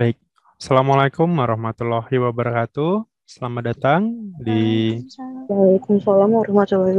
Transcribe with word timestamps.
Baik, 0.00 0.16
Assalamualaikum 0.56 1.28
warahmatullahi 1.28 2.16
wabarakatuh. 2.16 3.04
Selamat 3.28 3.68
datang 3.68 4.32
di 4.40 4.96
Waalaikumsalam 5.44 6.40
warahmatullahi 6.40 6.96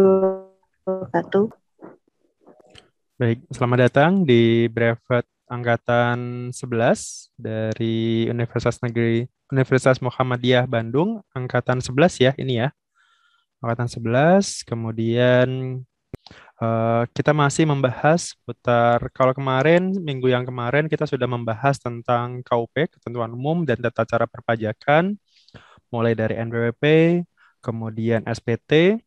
wabarakatuh. 0.85 1.49
Baik, 3.17 3.41
selamat 3.49 3.89
datang 3.89 4.21
di 4.21 4.69
brevet 4.69 5.25
angkatan 5.49 6.53
11 6.53 7.33
dari 7.41 8.29
Universitas 8.29 8.77
Negeri 8.85 9.25
Universitas 9.49 9.97
Muhammadiyah 9.97 10.69
Bandung, 10.69 11.25
angkatan 11.33 11.81
11 11.81 12.21
ya 12.21 12.37
ini 12.37 12.61
ya. 12.61 12.69
Angkatan 13.65 13.89
11, 13.89 14.61
kemudian 14.61 15.81
Uh, 16.61 17.09
kita 17.17 17.33
masih 17.33 17.65
membahas 17.65 18.37
putar 18.45 19.09
kalau 19.17 19.33
kemarin 19.33 19.97
minggu 19.97 20.29
yang 20.29 20.45
kemarin 20.45 20.85
kita 20.85 21.09
sudah 21.09 21.25
membahas 21.25 21.81
tentang 21.81 22.45
KUP 22.45 22.85
ketentuan 22.85 23.33
umum 23.33 23.65
dan 23.65 23.81
tata 23.81 24.05
cara 24.05 24.29
perpajakan 24.29 25.17
mulai 25.89 26.13
dari 26.13 26.37
NPWP 26.37 26.83
kemudian 27.65 28.21
SPT 28.29 29.01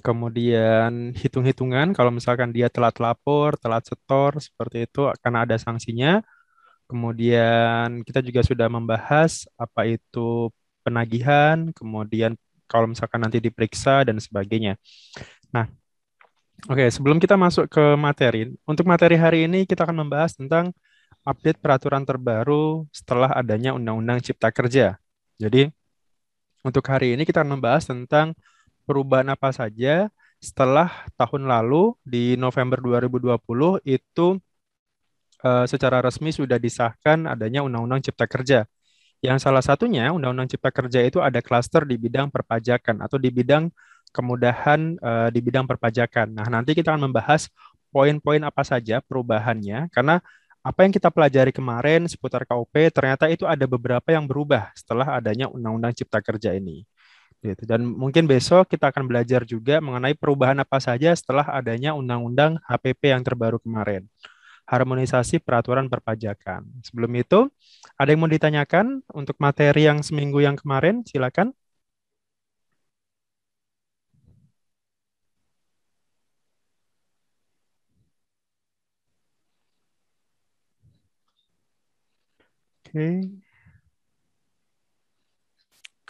kemudian 0.00 1.12
hitung-hitungan. 1.12 1.92
Kalau 1.92 2.08
misalkan 2.08 2.48
dia 2.48 2.72
telat 2.72 2.96
lapor 2.96 3.60
telat 3.60 3.84
setor 3.84 4.40
seperti 4.40 4.88
itu 4.88 5.04
akan 5.04 5.44
ada 5.44 5.60
sanksinya. 5.60 6.24
Kemudian 6.88 8.00
kita 8.08 8.24
juga 8.24 8.40
sudah 8.40 8.72
membahas 8.72 9.44
apa 9.60 9.84
itu 9.84 10.48
penagihan 10.80 11.68
kemudian 11.76 12.40
kalau 12.64 12.88
misalkan 12.88 13.20
nanti 13.20 13.36
diperiksa 13.36 14.08
dan 14.08 14.16
sebagainya. 14.16 14.80
Nah 15.52 15.68
Oke, 16.64 16.86
sebelum 16.88 17.20
kita 17.20 17.34
masuk 17.36 17.68
ke 17.68 17.84
materi, 17.98 18.48
untuk 18.64 18.88
materi 18.88 19.18
hari 19.18 19.44
ini 19.44 19.66
kita 19.68 19.84
akan 19.84 20.06
membahas 20.06 20.32
tentang 20.38 20.72
update 21.26 21.60
peraturan 21.60 22.04
terbaru 22.06 22.88
setelah 22.88 23.32
adanya 23.34 23.76
Undang-Undang 23.76 24.24
Cipta 24.24 24.48
Kerja. 24.48 24.96
Jadi, 25.36 25.68
untuk 26.64 26.84
hari 26.88 27.12
ini 27.18 27.28
kita 27.28 27.44
akan 27.44 27.60
membahas 27.60 27.84
tentang 27.84 28.32
perubahan 28.88 29.28
apa 29.32 29.52
saja 29.52 30.08
setelah 30.40 30.92
tahun 31.16 31.48
lalu 31.48 31.96
di 32.04 32.36
November 32.36 32.80
2020 32.80 33.84
itu 33.84 34.36
uh, 35.44 35.64
secara 35.68 36.00
resmi 36.00 36.32
sudah 36.32 36.56
disahkan 36.56 37.28
adanya 37.28 37.60
Undang-Undang 37.64 38.08
Cipta 38.08 38.24
Kerja. 38.24 38.64
Yang 39.24 39.48
salah 39.48 39.64
satunya 39.64 40.12
Undang-Undang 40.12 40.56
Cipta 40.56 40.68
Kerja 40.72 41.00
itu 41.00 41.20
ada 41.20 41.40
klaster 41.40 41.88
di 41.88 41.96
bidang 41.96 42.28
perpajakan 42.28 43.00
atau 43.04 43.16
di 43.16 43.32
bidang 43.32 43.72
kemudahan 44.14 44.94
uh, 45.02 45.28
di 45.34 45.42
bidang 45.42 45.66
perpajakan. 45.66 46.30
Nah, 46.30 46.46
nanti 46.46 46.78
kita 46.78 46.94
akan 46.94 47.10
membahas 47.10 47.50
poin-poin 47.90 48.42
apa 48.46 48.62
saja 48.62 49.02
perubahannya 49.02 49.90
karena 49.90 50.22
apa 50.64 50.80
yang 50.86 50.96
kita 50.96 51.12
pelajari 51.12 51.52
kemarin 51.52 52.08
seputar 52.08 52.48
KUP 52.48 52.72
ternyata 52.94 53.28
itu 53.28 53.44
ada 53.44 53.68
beberapa 53.68 54.08
yang 54.08 54.24
berubah 54.24 54.72
setelah 54.72 55.12
adanya 55.12 55.50
Undang-Undang 55.52 55.92
Cipta 55.92 56.24
Kerja 56.24 56.56
ini. 56.56 56.88
Gitu. 57.44 57.68
Dan 57.68 57.84
mungkin 57.84 58.24
besok 58.24 58.72
kita 58.72 58.88
akan 58.88 59.04
belajar 59.04 59.44
juga 59.44 59.76
mengenai 59.84 60.16
perubahan 60.16 60.56
apa 60.64 60.80
saja 60.80 61.12
setelah 61.12 61.44
adanya 61.52 61.92
Undang-Undang 61.92 62.56
HPP 62.64 63.12
yang 63.12 63.20
terbaru 63.20 63.60
kemarin. 63.60 64.08
Harmonisasi 64.64 65.44
peraturan 65.44 65.92
perpajakan. 65.92 66.64
Sebelum 66.80 67.12
itu, 67.20 67.52
ada 68.00 68.08
yang 68.08 68.24
mau 68.24 68.32
ditanyakan 68.32 69.04
untuk 69.12 69.36
materi 69.36 69.84
yang 69.84 70.00
seminggu 70.00 70.40
yang 70.40 70.56
kemarin? 70.56 71.04
Silakan. 71.04 71.52
Oke. 82.94 83.42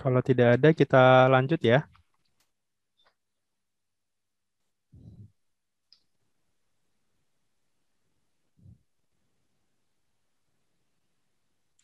Kalau 0.00 0.20
tidak 0.28 0.48
ada, 0.58 0.68
kita 0.80 1.26
lanjut 1.34 1.60
ya. 1.70 1.78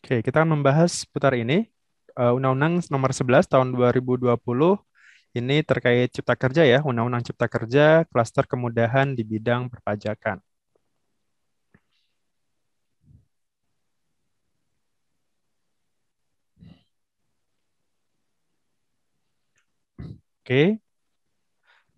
Oke, 0.00 0.14
kita 0.26 0.36
akan 0.42 0.50
membahas 0.58 0.92
putar 1.12 1.32
ini. 1.38 1.54
Eh, 2.18 2.32
Undang-Undang 2.36 2.74
Nomor 2.92 3.10
11 3.14 3.44
Tahun 3.52 3.68
2020 3.76 4.70
ini 5.38 5.62
terkait 5.62 6.08
Cipta 6.10 6.34
Kerja 6.42 6.62
ya, 6.66 6.78
Undang-Undang 6.88 7.24
Cipta 7.30 7.46
Kerja, 7.54 8.02
klaster 8.10 8.44
kemudahan 8.50 9.14
di 9.18 9.22
bidang 9.22 9.70
perpajakan. 9.72 10.42
Oke. 20.40 20.80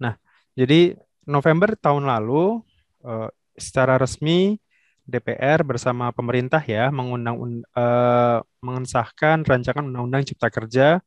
Nah, 0.02 0.18
jadi 0.58 0.98
November 1.26 1.78
tahun 1.78 2.04
lalu 2.10 2.60
uh, 3.06 3.30
secara 3.54 3.96
resmi 4.00 4.58
DPR 5.06 5.66
bersama 5.66 6.14
pemerintah 6.14 6.62
ya 6.62 6.90
mengundang 6.94 7.38
uh, 7.74 8.38
mengesahkan 8.62 9.42
rancangan 9.42 9.82
Undang-Undang 9.82 10.22
Cipta 10.30 10.48
Kerja 10.50 11.02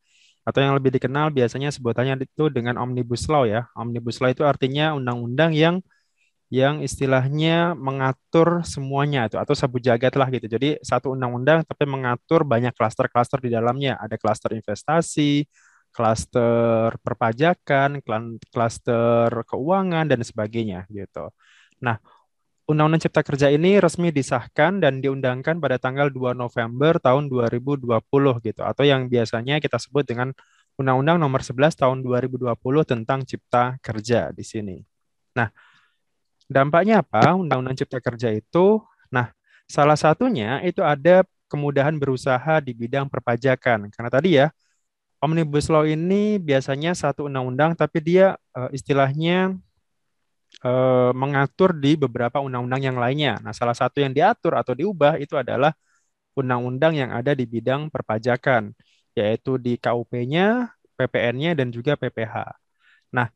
atau 0.45 0.59
yang 0.61 0.77
lebih 0.77 0.93
dikenal 0.93 1.33
biasanya 1.33 1.73
sebutannya 1.73 2.21
itu 2.21 2.53
dengan 2.53 2.77
Omnibus 2.77 3.25
Law 3.31 3.49
ya. 3.49 3.65
Omnibus 3.73 4.21
Law 4.21 4.29
itu 4.29 4.43
artinya 4.45 4.93
undang-undang 4.93 5.55
yang 5.57 5.81
yang 6.53 6.85
istilahnya 6.85 7.73
mengatur 7.73 8.61
semuanya 8.61 9.25
itu 9.25 9.41
atau 9.41 9.57
sabu 9.57 9.81
jagat 9.81 10.13
lah 10.13 10.29
gitu. 10.29 10.45
Jadi 10.45 10.77
satu 10.85 11.17
undang-undang 11.17 11.65
tapi 11.65 11.89
mengatur 11.89 12.45
banyak 12.45 12.71
klaster-klaster 12.77 13.41
di 13.41 13.49
dalamnya. 13.49 13.97
Ada 13.97 14.15
klaster 14.21 14.53
investasi, 14.53 15.49
klaster 15.95 16.91
perpajakan, 16.99 18.03
klaster 18.51 19.31
keuangan 19.47 20.11
dan 20.11 20.19
sebagainya 20.19 20.83
gitu. 20.91 21.31
Nah, 21.79 22.03
Undang-Undang 22.67 23.07
Cipta 23.07 23.21
Kerja 23.23 23.47
ini 23.53 23.79
resmi 23.79 24.11
disahkan 24.11 24.83
dan 24.83 24.99
diundangkan 24.99 25.61
pada 25.63 25.79
tanggal 25.79 26.11
2 26.11 26.35
November 26.35 26.99
tahun 26.99 27.31
2020 27.31 28.01
gitu 28.43 28.61
atau 28.65 28.83
yang 28.83 29.07
biasanya 29.07 29.63
kita 29.63 29.79
sebut 29.79 30.03
dengan 30.03 30.35
Undang-Undang 30.75 31.21
Nomor 31.21 31.39
11 31.39 31.79
tahun 31.79 32.03
2020 32.03 32.51
tentang 32.83 33.23
Cipta 33.23 33.79
Kerja 33.79 34.35
di 34.35 34.43
sini. 34.43 34.77
Nah, 35.37 35.47
dampaknya 36.51 36.99
apa 36.99 37.39
Undang-Undang 37.39 37.79
Cipta 37.79 38.03
Kerja 38.03 38.33
itu? 38.33 38.83
Nah, 39.13 39.31
salah 39.69 39.95
satunya 39.95 40.59
itu 40.65 40.83
ada 40.83 41.23
kemudahan 41.47 41.95
berusaha 41.95 42.59
di 42.59 42.73
bidang 42.73 43.07
perpajakan. 43.07 43.93
Karena 43.93 44.09
tadi 44.09 44.41
ya, 44.41 44.49
Omnibus 45.25 45.65
Law 45.73 45.89
ini 45.89 46.37
biasanya 46.37 46.93
satu 46.93 47.25
undang-undang, 47.25 47.73
tapi 47.73 47.97
dia 47.97 48.37
uh, 48.53 48.69
istilahnya 48.69 49.57
uh, 50.61 51.09
mengatur 51.17 51.73
di 51.73 51.97
beberapa 51.97 52.37
undang-undang 52.45 52.85
yang 52.85 52.97
lainnya. 53.01 53.41
Nah, 53.41 53.49
salah 53.49 53.73
satu 53.73 54.05
yang 54.05 54.13
diatur 54.13 54.53
atau 54.53 54.77
diubah 54.77 55.17
itu 55.17 55.33
adalah 55.33 55.73
undang-undang 56.37 56.93
yang 56.93 57.09
ada 57.09 57.33
di 57.33 57.49
bidang 57.49 57.89
perpajakan, 57.89 58.77
yaitu 59.17 59.57
di 59.57 59.81
KUP-nya, 59.81 60.69
PPN-nya, 60.93 61.57
dan 61.57 61.73
juga 61.73 61.97
PPH. 61.97 62.53
Nah, 63.09 63.27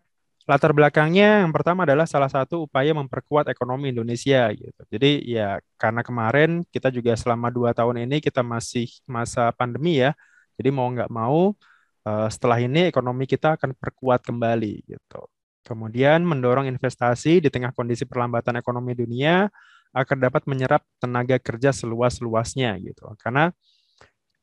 latar 0.46 0.76
belakangnya 0.78 1.42
yang 1.42 1.54
pertama 1.56 1.90
adalah 1.90 2.06
salah 2.06 2.30
satu 2.30 2.70
upaya 2.70 2.94
memperkuat 2.94 3.50
ekonomi 3.50 3.90
Indonesia 3.90 4.50
gitu. 4.54 4.82
Jadi 4.94 5.26
ya 5.26 5.58
karena 5.78 6.02
kemarin 6.06 6.66
kita 6.70 6.94
juga 6.94 7.14
selama 7.18 7.50
dua 7.50 7.74
tahun 7.74 8.06
ini 8.06 8.22
kita 8.22 8.42
masih 8.46 8.90
masa 9.10 9.50
pandemi 9.56 10.02
ya, 10.02 10.14
jadi 10.60 10.70
mau 10.74 10.90
nggak 10.92 11.12
mau 11.14 11.56
setelah 12.06 12.58
ini 12.64 12.90
ekonomi 12.90 13.30
kita 13.30 13.60
akan 13.60 13.76
perkuat 13.76 14.26
kembali 14.26 14.88
gitu. 14.88 15.22
Kemudian 15.62 16.26
mendorong 16.26 16.66
investasi 16.66 17.44
di 17.44 17.50
tengah 17.54 17.76
kondisi 17.76 18.08
perlambatan 18.08 18.58
ekonomi 18.58 18.98
dunia 18.98 19.46
agar 19.94 20.18
dapat 20.18 20.46
menyerap 20.50 20.82
tenaga 20.98 21.38
kerja 21.38 21.70
seluas-luasnya 21.74 22.78
gitu. 22.82 23.10
Karena 23.22 23.54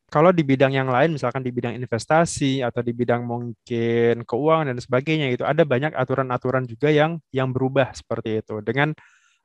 kalau 0.07 0.31
di 0.31 0.47
bidang 0.47 0.71
yang 0.71 0.87
lain, 0.87 1.19
misalkan 1.19 1.43
di 1.43 1.51
bidang 1.51 1.75
investasi 1.75 2.63
atau 2.63 2.79
di 2.79 2.95
bidang 2.95 3.27
mungkin 3.27 4.23
keuangan 4.23 4.71
dan 4.71 4.79
sebagainya, 4.79 5.35
itu 5.35 5.43
ada 5.43 5.67
banyak 5.67 5.99
aturan-aturan 5.99 6.63
juga 6.63 6.95
yang 6.95 7.19
yang 7.35 7.51
berubah 7.51 7.91
seperti 7.91 8.39
itu. 8.39 8.63
Dengan 8.63 8.95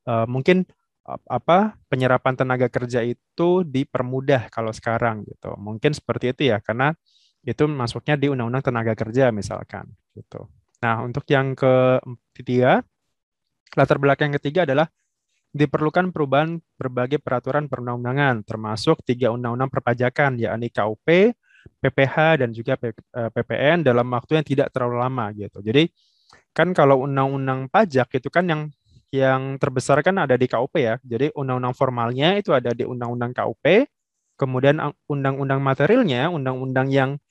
uh, 0.06 0.30
mungkin 0.30 0.70
apa 1.10 1.82
penyerapan 1.90 2.38
tenaga 2.38 2.70
kerja 2.70 3.02
itu 3.02 3.66
dipermudah 3.66 4.54
kalau 4.54 4.70
sekarang 4.70 5.26
gitu. 5.26 5.58
Mungkin 5.58 5.98
seperti 5.98 6.30
itu 6.30 6.54
ya 6.54 6.62
karena 6.62 6.94
itu 7.42 7.66
masuknya 7.66 8.16
di 8.18 8.30
undang-undang 8.30 8.62
tenaga 8.62 8.94
kerja 8.94 9.34
misalkan 9.34 9.90
gitu. 10.14 10.46
Nah, 10.82 11.02
untuk 11.06 11.26
yang 11.30 11.54
ketiga, 11.54 12.82
latar 13.78 13.98
belakang 14.02 14.34
yang 14.34 14.38
ketiga 14.42 14.66
adalah 14.66 14.90
diperlukan 15.52 16.16
perubahan 16.16 16.58
berbagai 16.80 17.20
peraturan 17.20 17.68
perundang-undangan 17.68 18.48
termasuk 18.48 19.04
tiga 19.04 19.30
undang-undang 19.36 19.70
perpajakan 19.70 20.40
yakni 20.40 20.72
KUP, 20.72 21.36
PPH 21.82 22.46
dan 22.46 22.50
juga 22.56 22.80
PPN 23.12 23.84
eh, 23.84 23.86
dalam 23.86 24.08
waktu 24.10 24.42
yang 24.42 24.46
tidak 24.48 24.68
terlalu 24.74 24.98
lama 25.02 25.26
gitu. 25.36 25.60
Jadi 25.62 25.92
kan 26.56 26.72
kalau 26.72 27.06
undang-undang 27.06 27.68
pajak 27.68 28.10
itu 28.18 28.30
kan 28.32 28.46
yang 28.48 28.62
yang 29.12 29.60
terbesar 29.60 30.00
kan 30.02 30.16
ada 30.24 30.40
di 30.40 30.48
KUP 30.48 30.72
ya. 30.80 30.96
Jadi 31.04 31.36
undang-undang 31.36 31.76
formalnya 31.76 32.40
itu 32.40 32.56
ada 32.56 32.72
di 32.72 32.88
undang-undang 32.88 33.36
KUP, 33.36 33.86
Kemudian 34.42 34.82
undang-undang 35.06 35.62
materialnya, 35.62 36.34
undang-undang 36.34 36.90
yang 36.90 37.22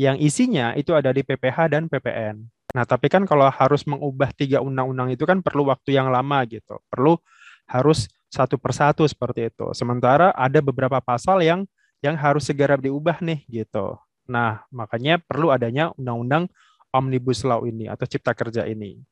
yang 0.00 0.16
isinya 0.16 0.72
itu 0.80 0.96
ada 0.96 1.12
di 1.12 1.20
PPH 1.20 1.76
dan 1.76 1.84
PPN. 1.84 2.40
Nah, 2.72 2.84
tapi 2.88 3.12
kan 3.12 3.28
kalau 3.28 3.44
harus 3.52 3.84
mengubah 3.84 4.32
tiga 4.32 4.64
undang-undang 4.64 5.12
itu 5.12 5.28
kan 5.28 5.44
perlu 5.44 5.68
waktu 5.68 6.00
yang 6.00 6.08
lama 6.08 6.40
gitu. 6.48 6.80
Perlu 6.88 7.20
harus 7.68 8.08
satu 8.32 8.56
persatu 8.56 9.04
seperti 9.04 9.52
itu. 9.52 9.68
Sementara 9.76 10.32
ada 10.32 10.64
beberapa 10.64 10.96
pasal 11.04 11.44
yang 11.44 11.68
yang 12.00 12.16
harus 12.16 12.48
segera 12.48 12.80
diubah 12.80 13.20
nih 13.20 13.44
gitu. 13.44 14.00
Nah, 14.24 14.64
makanya 14.72 15.20
perlu 15.20 15.52
adanya 15.52 15.92
undang-undang 16.00 16.48
Omnibus 16.96 17.44
Law 17.44 17.68
ini 17.68 17.84
atau 17.84 18.08
Cipta 18.08 18.32
Kerja 18.32 18.64
ini. 18.64 19.04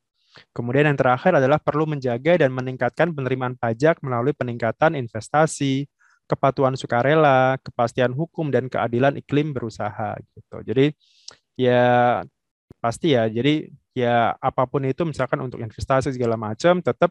Kemudian 0.57 0.89
yang 0.89 0.97
terakhir 0.97 1.37
adalah 1.37 1.61
perlu 1.61 1.85
menjaga 1.85 2.41
dan 2.41 2.55
meningkatkan 2.55 3.13
penerimaan 3.13 3.59
pajak 3.59 4.01
melalui 4.01 4.33
peningkatan 4.33 4.95
investasi, 4.95 5.91
kepatuhan 6.29 6.77
sukarela, 6.77 7.57
kepastian 7.65 8.13
hukum 8.13 8.53
dan 8.53 8.69
keadilan 8.69 9.17
iklim 9.17 9.57
berusaha 9.57 10.21
gitu. 10.37 10.57
Jadi 10.63 10.87
ya 11.57 12.21
pasti 12.85 13.17
ya. 13.17 13.25
Jadi 13.27 13.73
ya 13.97 14.37
apa 14.39 14.69
pun 14.69 14.85
itu 14.85 15.03
misalkan 15.09 15.41
untuk 15.41 15.59
investasi 15.59 16.13
segala 16.13 16.37
macam 16.37 16.85
tetap 16.85 17.11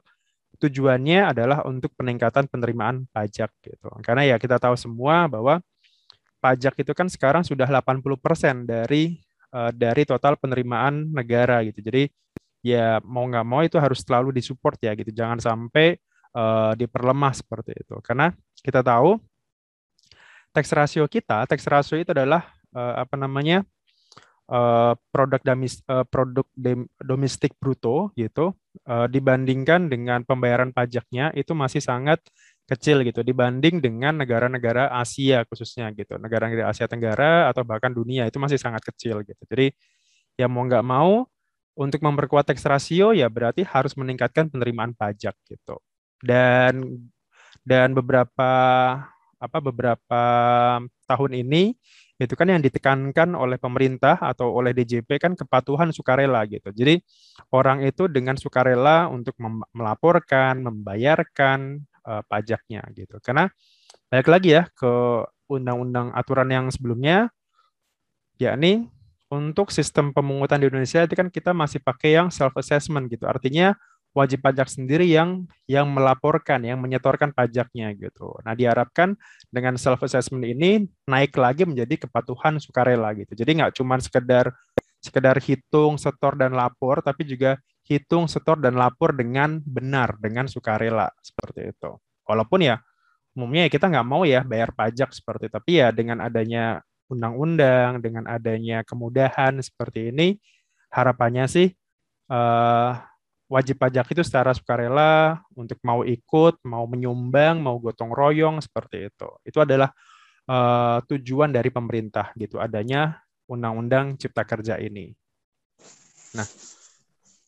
tujuannya 0.62 1.34
adalah 1.34 1.66
untuk 1.66 1.92
peningkatan 1.98 2.46
penerimaan 2.48 3.10
pajak 3.10 3.50
gitu. 3.66 3.90
Karena 4.06 4.24
ya 4.24 4.36
kita 4.38 4.62
tahu 4.62 4.78
semua 4.78 5.26
bahwa 5.26 5.60
pajak 6.40 6.78
itu 6.80 6.94
kan 6.94 7.10
sekarang 7.10 7.44
sudah 7.44 7.66
80% 7.66 8.70
dari 8.70 9.18
uh, 9.52 9.74
dari 9.74 10.06
total 10.06 10.38
penerimaan 10.38 11.10
negara 11.12 11.66
gitu. 11.66 11.82
Jadi 11.82 12.10
ya 12.66 13.02
mau 13.06 13.26
nggak 13.26 13.46
mau 13.46 13.62
itu 13.66 13.78
harus 13.78 14.02
selalu 14.02 14.38
disupport 14.38 14.78
ya 14.82 14.92
gitu. 14.98 15.12
Jangan 15.14 15.42
sampai 15.42 15.98
uh, 16.34 16.74
diperlemah 16.76 17.34
seperti 17.36 17.78
itu. 17.78 17.96
Karena 18.04 18.34
kita 18.60 18.82
tahu 18.82 19.20
tax 20.52 20.72
ratio 20.74 21.06
kita, 21.06 21.46
tax 21.46 21.64
ratio 21.68 22.00
itu 22.02 22.12
adalah 22.12 22.50
uh, 22.74 23.04
apa 23.04 23.16
namanya? 23.16 23.64
Uh, 24.48 24.96
produk 25.12 25.44
damis, 25.44 25.84
uh, 25.92 26.08
produk 26.08 26.48
domestik 27.04 27.52
bruto 27.60 28.16
gitu 28.16 28.56
uh, 28.88 29.04
dibandingkan 29.12 29.92
dengan 29.92 30.24
pembayaran 30.24 30.72
pajaknya 30.72 31.36
itu 31.36 31.52
masih 31.52 31.84
sangat 31.84 32.24
kecil 32.68 33.00
gitu 33.08 33.24
dibanding 33.24 33.80
dengan 33.80 34.20
negara-negara 34.20 34.92
Asia 34.92 35.48
khususnya 35.48 35.88
gitu 35.96 36.20
negara-negara 36.20 36.68
Asia 36.68 36.86
Tenggara 36.86 37.48
atau 37.48 37.64
bahkan 37.64 37.96
dunia 37.96 38.28
itu 38.28 38.40
masih 38.44 38.60
sangat 38.60 38.84
kecil 38.84 39.24
gitu 39.24 39.40
jadi 39.48 39.72
ya 40.36 40.52
mau 40.52 40.68
nggak 40.68 40.84
mau 40.84 41.24
untuk 41.80 42.04
memperkuat 42.04 42.52
tax 42.52 42.68
ratio 42.68 43.16
ya 43.16 43.32
berarti 43.32 43.64
harus 43.64 43.96
meningkatkan 43.96 44.52
penerimaan 44.52 44.92
pajak 44.92 45.34
gitu 45.48 45.80
dan 46.24 47.04
dan 47.68 47.92
beberapa 47.92 48.52
apa 49.38 49.58
beberapa 49.62 50.24
tahun 51.06 51.32
ini 51.46 51.78
itu 52.18 52.34
kan 52.34 52.50
yang 52.50 52.62
ditekankan 52.66 53.38
oleh 53.38 53.62
pemerintah 53.62 54.18
atau 54.18 54.50
oleh 54.50 54.74
DJP 54.74 55.22
kan 55.22 55.38
kepatuhan 55.38 55.94
sukarela 55.94 56.42
gitu. 56.50 56.74
Jadi 56.74 56.98
orang 57.54 57.86
itu 57.86 58.10
dengan 58.10 58.34
sukarela 58.34 59.06
untuk 59.06 59.38
melaporkan, 59.70 60.58
membayarkan 60.66 61.86
uh, 62.10 62.26
pajaknya 62.26 62.82
gitu. 62.98 63.22
Karena 63.22 63.46
balik 64.10 64.34
lagi 64.34 64.58
ya 64.58 64.66
ke 64.74 64.94
undang-undang 65.46 66.10
aturan 66.18 66.50
yang 66.50 66.66
sebelumnya, 66.74 67.30
yakni 68.42 68.90
untuk 69.30 69.70
sistem 69.70 70.10
pemungutan 70.10 70.58
di 70.58 70.74
Indonesia 70.74 71.06
itu 71.06 71.14
kan 71.14 71.30
kita 71.30 71.54
masih 71.54 71.84
pakai 71.86 72.18
yang 72.18 72.34
self 72.34 72.58
assessment 72.58 73.14
gitu. 73.14 73.30
Artinya 73.30 73.78
wajib 74.18 74.42
pajak 74.42 74.66
sendiri 74.66 75.06
yang 75.06 75.46
yang 75.70 75.86
melaporkan, 75.94 76.66
yang 76.66 76.82
menyetorkan 76.82 77.30
pajaknya 77.30 77.94
gitu. 77.94 78.34
Nah, 78.42 78.58
diharapkan 78.58 79.14
dengan 79.54 79.78
self 79.78 80.02
assessment 80.02 80.42
ini 80.42 80.90
naik 81.06 81.38
lagi 81.38 81.70
menjadi 81.70 82.10
kepatuhan 82.10 82.58
sukarela 82.58 83.14
gitu. 83.14 83.38
Jadi 83.38 83.62
nggak 83.62 83.78
cuma 83.78 84.02
sekedar 84.02 84.50
sekedar 84.98 85.38
hitung, 85.38 86.02
setor 86.02 86.34
dan 86.34 86.58
lapor, 86.58 87.06
tapi 87.06 87.24
juga 87.30 87.62
hitung, 87.86 88.26
setor, 88.28 88.60
dan 88.60 88.76
lapor 88.76 89.16
dengan 89.16 89.62
benar, 89.64 90.18
dengan 90.20 90.50
sukarela, 90.50 91.08
seperti 91.24 91.72
itu. 91.72 91.96
Walaupun 92.28 92.66
ya, 92.66 92.82
umumnya 93.38 93.70
ya 93.70 93.72
kita 93.72 93.88
nggak 93.88 94.08
mau 94.10 94.26
ya 94.26 94.42
bayar 94.42 94.74
pajak 94.74 95.14
seperti 95.14 95.54
tapi 95.54 95.78
ya 95.78 95.94
dengan 95.94 96.20
adanya 96.26 96.82
undang-undang, 97.08 98.04
dengan 98.04 98.28
adanya 98.28 98.84
kemudahan 98.84 99.62
seperti 99.64 100.12
ini, 100.12 100.36
harapannya 100.92 101.46
sih 101.48 101.68
uh, 102.32 102.92
wajib 103.48 103.80
pajak 103.80 104.12
itu 104.12 104.22
secara 104.28 104.52
sukarela 104.52 105.40
untuk 105.56 105.80
mau 105.84 106.04
ikut, 106.04 106.60
mau 106.68 106.84
menyumbang, 106.84 107.64
mau 107.64 107.80
gotong 107.80 108.12
royong 108.12 108.60
seperti 108.60 109.08
itu. 109.08 109.30
Itu 109.48 109.64
adalah 109.64 109.96
uh, 110.52 111.00
tujuan 111.08 111.52
dari 111.56 111.72
pemerintah 111.72 112.36
gitu, 112.36 112.60
adanya 112.60 113.24
undang-undang 113.48 114.20
cipta 114.20 114.44
kerja 114.44 114.76
ini. 114.84 115.16
Nah, 116.36 116.48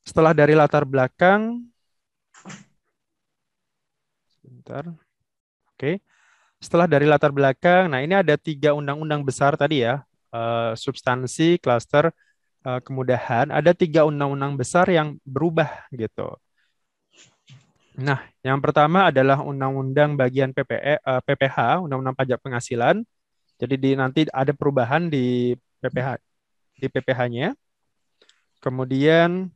setelah 0.07 0.31
dari 0.31 0.55
latar 0.55 0.87
belakang, 0.87 1.67
sebentar, 4.39 4.87
oke. 5.75 5.99
Setelah 6.59 6.87
dari 6.91 7.07
latar 7.07 7.31
belakang, 7.31 7.87
nah 7.91 8.03
ini 8.03 8.15
ada 8.15 8.35
tiga 8.35 8.75
undang-undang 8.75 9.23
besar 9.23 9.55
tadi 9.55 9.83
ya, 9.83 10.03
uh, 10.31 10.75
substansi, 10.75 11.59
klaster, 11.59 12.11
uh, 12.65 12.79
kemudahan. 12.83 13.51
Ada 13.53 13.71
tiga 13.75 14.03
undang-undang 14.07 14.55
besar 14.59 14.87
yang 14.89 15.19
berubah 15.23 15.87
gitu. 15.93 16.35
Nah, 17.99 18.23
yang 18.39 18.63
pertama 18.63 19.11
adalah 19.11 19.43
undang-undang 19.43 20.15
bagian 20.15 20.55
PPE, 20.55 21.03
uh, 21.03 21.19
PPH, 21.23 21.83
undang-undang 21.83 22.15
pajak 22.15 22.39
penghasilan. 22.39 23.03
Jadi 23.59 23.75
di, 23.75 23.91
nanti 23.91 24.23
ada 24.31 24.55
perubahan 24.55 25.11
di 25.11 25.51
PPH 25.83 26.15
di 26.79 26.87
PPH-nya. 26.87 27.51
Kemudian 28.63 29.51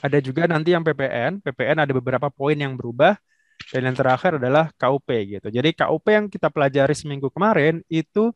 ada 0.00 0.18
juga 0.24 0.48
nanti 0.48 0.72
yang 0.72 0.80
PPN. 0.84 1.44
PPN 1.44 1.84
ada 1.84 1.92
beberapa 1.92 2.28
poin 2.32 2.56
yang 2.56 2.76
berubah. 2.76 3.16
Dan 3.72 3.88
yang 3.88 3.96
terakhir 3.96 4.36
adalah 4.36 4.68
KUP 4.76 5.08
gitu. 5.32 5.48
Jadi 5.48 5.72
KUP 5.72 6.04
yang 6.12 6.28
kita 6.28 6.52
pelajari 6.52 6.92
seminggu 6.92 7.32
kemarin 7.32 7.80
itu 7.88 8.32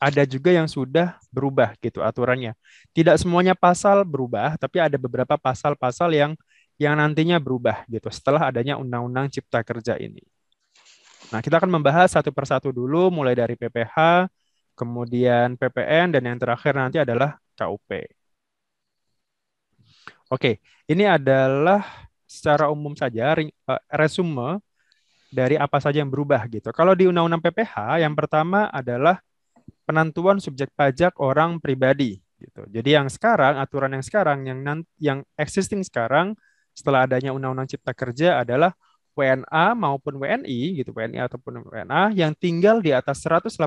ada 0.00 0.24
juga 0.24 0.48
yang 0.48 0.64
sudah 0.64 1.20
berubah 1.28 1.76
gitu 1.84 2.00
aturannya. 2.00 2.56
Tidak 2.96 3.20
semuanya 3.20 3.52
pasal 3.52 4.00
berubah, 4.08 4.56
tapi 4.56 4.80
ada 4.80 4.96
beberapa 4.96 5.36
pasal-pasal 5.36 6.08
yang 6.16 6.32
yang 6.80 6.96
nantinya 6.96 7.36
berubah 7.36 7.84
gitu 7.92 8.08
setelah 8.08 8.48
adanya 8.48 8.80
Undang-Undang 8.80 9.28
Cipta 9.28 9.60
Kerja 9.60 10.00
ini. 10.00 10.24
Nah, 11.28 11.44
kita 11.44 11.60
akan 11.60 11.68
membahas 11.68 12.08
satu 12.16 12.32
persatu 12.32 12.72
dulu 12.72 13.12
mulai 13.12 13.36
dari 13.36 13.54
PPH, 13.54 14.26
kemudian 14.72 15.60
PPN 15.60 16.16
dan 16.16 16.22
yang 16.24 16.38
terakhir 16.40 16.72
nanti 16.72 16.96
adalah 16.96 17.36
KUP. 17.54 18.08
Oke, 20.32 20.64
ini 20.88 21.04
adalah 21.04 21.84
secara 22.24 22.72
umum 22.72 22.96
saja 22.96 23.36
eh, 23.36 23.52
resume 23.92 24.64
dari 25.30 25.60
apa 25.60 25.78
saja 25.78 26.00
yang 26.00 26.10
berubah 26.10 26.48
gitu. 26.48 26.72
Kalau 26.72 26.96
di 26.96 27.06
Undang-Undang 27.06 27.44
PPH, 27.44 28.02
yang 28.02 28.16
pertama 28.16 28.72
adalah 28.72 29.20
penentuan 29.90 30.38
subjek 30.38 30.70
pajak 30.78 31.18
orang 31.18 31.58
pribadi 31.58 32.22
gitu. 32.38 32.62
Jadi 32.70 32.94
yang 32.94 33.10
sekarang 33.10 33.58
aturan 33.58 33.98
yang 33.98 34.04
sekarang 34.06 34.46
yang 34.46 34.62
yang 35.02 35.18
existing 35.34 35.82
sekarang 35.82 36.38
setelah 36.70 37.10
adanya 37.10 37.34
Undang-Undang 37.34 37.74
Cipta 37.74 37.90
Kerja 37.90 38.46
adalah 38.46 38.70
WNA 39.18 39.74
maupun 39.74 40.22
WNI 40.22 40.78
gitu, 40.78 40.94
WNI 40.94 41.26
ataupun 41.26 41.66
WNA 41.66 42.14
yang 42.14 42.32
tinggal 42.38 42.78
di 42.78 42.94
atas 42.94 43.26
183 43.26 43.58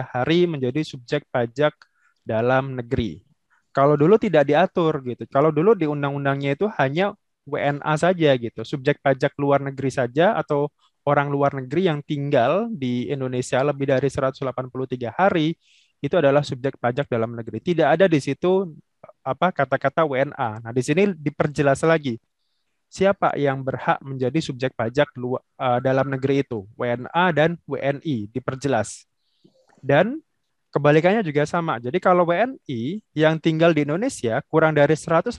hari 0.00 0.48
menjadi 0.48 0.80
subjek 0.80 1.28
pajak 1.28 1.76
dalam 2.24 2.80
negeri 2.80 3.28
kalau 3.70 3.94
dulu 3.94 4.18
tidak 4.18 4.50
diatur 4.50 4.98
gitu. 5.06 5.22
Kalau 5.30 5.54
dulu 5.54 5.78
di 5.78 5.86
undang-undangnya 5.86 6.58
itu 6.58 6.66
hanya 6.78 7.14
WNA 7.46 7.94
saja 7.98 8.30
gitu, 8.36 8.60
subjek 8.66 8.98
pajak 9.02 9.32
luar 9.38 9.62
negeri 9.62 9.90
saja 9.90 10.34
atau 10.38 10.70
orang 11.10 11.26
luar 11.34 11.58
negeri 11.58 11.90
yang 11.90 11.98
tinggal 12.06 12.70
di 12.70 13.10
Indonesia 13.10 13.58
lebih 13.66 13.90
dari 13.90 14.06
183 14.06 15.10
hari 15.10 15.58
itu 15.98 16.14
adalah 16.14 16.46
subjek 16.46 16.78
pajak 16.78 17.10
dalam 17.10 17.34
negeri. 17.34 17.58
Tidak 17.58 17.84
ada 17.84 18.06
di 18.06 18.22
situ 18.22 18.70
apa 19.26 19.50
kata-kata 19.50 20.06
WNA. 20.06 20.50
Nah, 20.62 20.72
di 20.72 20.82
sini 20.86 21.10
diperjelas 21.18 21.82
lagi 21.82 22.16
siapa 22.90 23.34
yang 23.34 23.62
berhak 23.66 23.98
menjadi 24.02 24.38
subjek 24.38 24.74
pajak 24.78 25.10
luar, 25.18 25.42
uh, 25.58 25.78
dalam 25.82 26.06
negeri 26.10 26.46
itu, 26.46 26.66
WNA 26.78 27.24
dan 27.34 27.50
WNI 27.66 28.30
diperjelas. 28.30 29.04
Dan 29.82 30.22
Kebalikannya 30.70 31.26
juga 31.26 31.42
sama. 31.50 31.82
Jadi 31.82 31.98
kalau 31.98 32.22
WNI 32.30 33.02
yang 33.10 33.42
tinggal 33.42 33.74
di 33.74 33.82
Indonesia 33.82 34.38
kurang 34.46 34.78
dari 34.78 34.94
183 34.94 35.34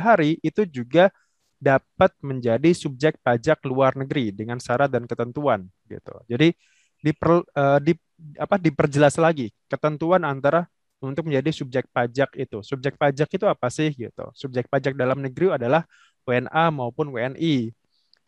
hari 0.00 0.40
itu 0.40 0.64
juga 0.64 1.12
dapat 1.58 2.12
menjadi 2.20 2.70
subjek 2.76 3.18
pajak 3.24 3.64
luar 3.64 3.96
negeri 3.96 4.34
dengan 4.34 4.60
syarat 4.60 4.92
dan 4.92 5.08
ketentuan 5.08 5.66
gitu. 5.88 6.14
Jadi 6.28 6.52
diper, 7.00 7.44
uh, 7.56 7.78
di, 7.80 7.96
apa, 8.36 8.56
diperjelas 8.60 9.16
lagi 9.20 9.52
ketentuan 9.68 10.24
antara 10.24 10.68
untuk 11.04 11.28
menjadi 11.28 11.52
subjek 11.52 11.88
pajak 11.92 12.32
itu. 12.36 12.64
Subjek 12.64 12.96
pajak 12.96 13.28
itu 13.28 13.44
apa 13.44 13.68
sih 13.68 13.92
gitu? 13.92 14.24
Subjek 14.32 14.68
pajak 14.72 14.96
dalam 14.96 15.20
negeri 15.20 15.52
adalah 15.52 15.84
WNA 16.24 16.64
maupun 16.72 17.12
WNI. 17.12 17.72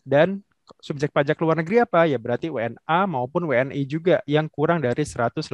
Dan 0.07 0.45
subjek 0.79 1.11
pajak 1.11 1.41
luar 1.41 1.59
negeri 1.59 1.83
apa? 1.83 2.05
Ya 2.05 2.21
berarti 2.21 2.53
WNA 2.53 3.01
maupun 3.09 3.49
WNI 3.49 3.83
juga 3.89 4.21
yang 4.29 4.47
kurang 4.53 4.85
dari 4.85 5.03
183 5.03 5.49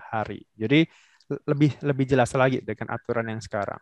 hari. 0.00 0.42
Jadi 0.56 0.88
lebih 1.48 1.72
lebih 1.80 2.04
jelas 2.04 2.32
lagi 2.36 2.60
dengan 2.60 2.96
aturan 2.96 3.28
yang 3.28 3.40
sekarang. 3.40 3.80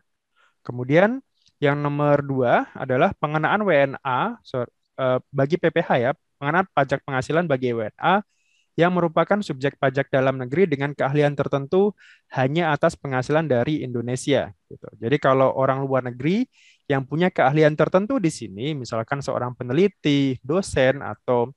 Kemudian 0.62 1.18
yang 1.62 1.78
nomor 1.78 2.26
dua 2.26 2.66
adalah 2.74 3.14
pengenaan 3.14 3.62
WNA 3.62 4.42
so, 4.42 4.66
uh, 4.98 5.22
bagi 5.30 5.54
PPH 5.54 5.90
ya, 5.94 6.10
pengenaan 6.42 6.66
pajak 6.74 7.06
penghasilan 7.06 7.46
bagi 7.46 7.70
WNA 7.70 8.26
yang 8.74 8.90
merupakan 8.90 9.38
subjek 9.44 9.76
pajak 9.78 10.08
dalam 10.08 10.42
negeri 10.42 10.66
dengan 10.66 10.96
keahlian 10.96 11.36
tertentu 11.38 11.94
hanya 12.34 12.74
atas 12.74 12.98
penghasilan 12.98 13.46
dari 13.46 13.84
Indonesia. 13.84 14.50
Gitu. 14.66 14.88
Jadi 14.96 15.16
kalau 15.22 15.54
orang 15.54 15.84
luar 15.84 16.02
negeri 16.08 16.48
yang 16.88 17.06
punya 17.06 17.28
keahlian 17.28 17.78
tertentu 17.78 18.16
di 18.18 18.32
sini, 18.32 18.74
misalkan 18.74 19.22
seorang 19.22 19.54
peneliti, 19.54 20.40
dosen 20.42 20.98
atau 21.04 21.52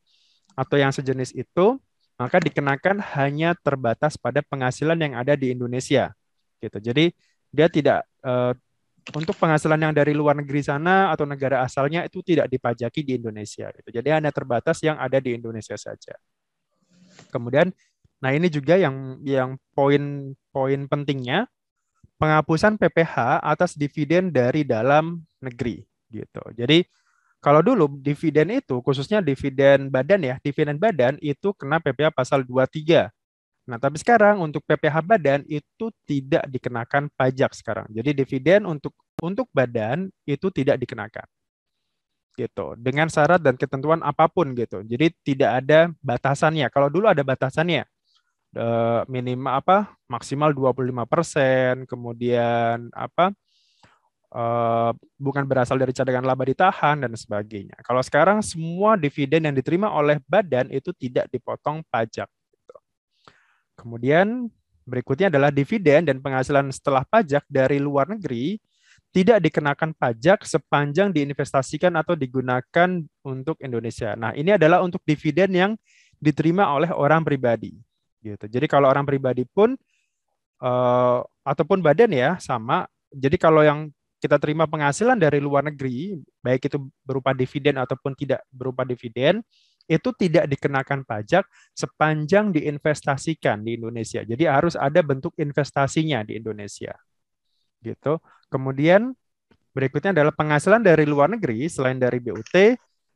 atau 0.54 0.76
yang 0.76 0.92
sejenis 0.92 1.34
itu, 1.34 1.80
maka 2.20 2.38
dikenakan 2.40 3.00
hanya 3.18 3.56
terbatas 3.58 4.20
pada 4.20 4.44
penghasilan 4.46 5.00
yang 5.00 5.16
ada 5.18 5.34
di 5.40 5.56
Indonesia. 5.56 6.12
Gitu. 6.60 6.78
Jadi 6.84 7.16
dia 7.56 7.72
tidak 7.72 8.04
uh, 8.28 8.52
untuk 9.14 9.38
penghasilan 9.38 9.78
yang 9.78 9.94
dari 9.94 10.18
luar 10.18 10.34
negeri 10.34 10.66
sana 10.66 11.14
atau 11.14 11.30
negara 11.30 11.62
asalnya 11.62 12.02
itu 12.10 12.26
tidak 12.26 12.50
dipajaki 12.50 13.06
di 13.06 13.22
Indonesia. 13.22 13.70
Gitu. 13.70 13.90
Jadi 13.94 14.10
hanya 14.10 14.34
terbatas 14.34 14.82
yang 14.82 14.98
ada 14.98 15.22
di 15.22 15.38
Indonesia 15.38 15.78
saja. 15.78 16.18
Kemudian, 17.30 17.70
nah 18.18 18.34
ini 18.34 18.50
juga 18.50 18.82
yang 18.82 19.22
yang 19.22 19.62
poin-poin 19.78 20.90
pentingnya 20.90 21.46
penghapusan 22.18 22.82
PPH 22.82 23.46
atas 23.46 23.78
dividen 23.78 24.34
dari 24.34 24.66
dalam 24.66 25.22
negeri 25.44 25.86
gitu. 26.10 26.42
Jadi 26.56 26.82
kalau 27.44 27.62
dulu 27.62 28.02
dividen 28.02 28.58
itu 28.58 28.82
khususnya 28.82 29.22
dividen 29.22 29.94
badan 29.94 30.26
ya, 30.26 30.36
dividen 30.42 30.82
badan 30.82 31.22
itu 31.22 31.54
kena 31.54 31.78
PPH 31.78 32.10
pasal 32.10 32.42
23. 32.42 33.14
Nah, 33.66 33.82
tapi 33.82 33.98
sekarang 33.98 34.38
untuk 34.46 34.62
PPH 34.70 35.02
badan 35.02 35.42
itu 35.50 35.90
tidak 36.06 36.46
dikenakan 36.54 37.10
pajak 37.18 37.52
sekarang. 37.58 37.90
Jadi 37.90 38.14
dividen 38.14 38.70
untuk 38.70 38.94
untuk 39.26 39.50
badan 39.50 40.12
itu 40.30 40.54
tidak 40.54 40.78
dikenakan 40.78 41.26
gitu 42.36 42.76
dengan 42.76 43.08
syarat 43.08 43.40
dan 43.40 43.56
ketentuan 43.56 44.04
apa 44.04 44.28
pun 44.28 44.52
gitu. 44.54 44.84
Jadi 44.84 45.08
tidak 45.24 45.66
ada 45.66 45.90
batasannya. 46.04 46.68
Kalau 46.68 46.92
dulu 46.92 47.08
ada 47.08 47.24
batasannya 47.24 47.88
uh, 48.60 49.02
minimal 49.08 49.54
apa 49.56 49.78
maksimal 50.12 50.52
25%, 50.52 51.88
kemudian 51.88 52.92
apa 52.92 53.32
uh, 54.36 54.92
bukan 55.16 55.48
berasal 55.48 55.80
dari 55.80 55.96
cadangan 55.96 56.28
laba 56.28 56.44
ditahan 56.44 57.08
dan 57.08 57.16
sebagainya. 57.16 57.80
Kalau 57.88 58.04
sekarang 58.04 58.44
semua 58.44 59.00
dividen 59.00 59.48
yang 59.48 59.56
diterima 59.56 59.92
oleh 59.96 60.20
badan 60.28 60.68
itu 60.76 60.92
tidak 60.96 61.32
dipotong 61.32 61.84
pajak. 61.88 62.28
Kemudian 63.86 64.50
berikutnya 64.82 65.30
adalah 65.30 65.54
dividen 65.54 66.10
dan 66.10 66.18
penghasilan 66.18 66.74
setelah 66.74 67.06
pajak 67.06 67.46
dari 67.46 67.78
luar 67.78 68.10
negeri 68.10 68.58
tidak 69.14 69.46
dikenakan 69.46 69.94
pajak 69.94 70.42
sepanjang 70.42 71.14
diinvestasikan 71.14 71.94
atau 71.94 72.18
digunakan 72.18 72.90
untuk 73.22 73.62
Indonesia. 73.62 74.18
Nah, 74.18 74.34
ini 74.34 74.58
adalah 74.58 74.82
untuk 74.82 75.06
dividen 75.06 75.54
yang 75.54 75.72
diterima 76.18 76.74
oleh 76.74 76.90
orang 76.90 77.22
pribadi. 77.22 77.78
Gitu. 78.26 78.42
Jadi 78.50 78.66
kalau 78.66 78.90
orang 78.90 79.06
pribadi 79.06 79.46
pun 79.46 79.78
uh, 80.66 81.20
ataupun 81.46 81.80
badan 81.86 82.10
ya 82.10 82.42
sama. 82.42 82.90
Jadi 83.14 83.38
kalau 83.38 83.62
yang 83.62 83.94
kita 84.20 84.42
terima 84.42 84.66
penghasilan 84.66 85.16
dari 85.16 85.38
luar 85.38 85.62
negeri, 85.62 86.18
baik 86.42 86.68
itu 86.74 86.82
berupa 87.06 87.32
dividen 87.32 87.78
ataupun 87.78 88.18
tidak 88.18 88.42
berupa 88.50 88.82
dividen, 88.82 89.46
itu 89.86 90.10
tidak 90.18 90.50
dikenakan 90.50 91.06
pajak 91.06 91.46
sepanjang 91.78 92.50
diinvestasikan 92.50 93.62
di 93.62 93.78
Indonesia. 93.78 94.26
Jadi 94.26 94.44
harus 94.50 94.74
ada 94.74 95.02
bentuk 95.06 95.38
investasinya 95.38 96.26
di 96.26 96.42
Indonesia 96.42 96.94
gitu. 97.86 98.18
Kemudian 98.50 99.14
berikutnya 99.78 100.16
adalah 100.16 100.34
penghasilan 100.34 100.82
dari 100.82 101.06
luar 101.06 101.30
negeri 101.30 101.70
selain 101.70 102.02
dari 102.02 102.18
BUT 102.18 102.54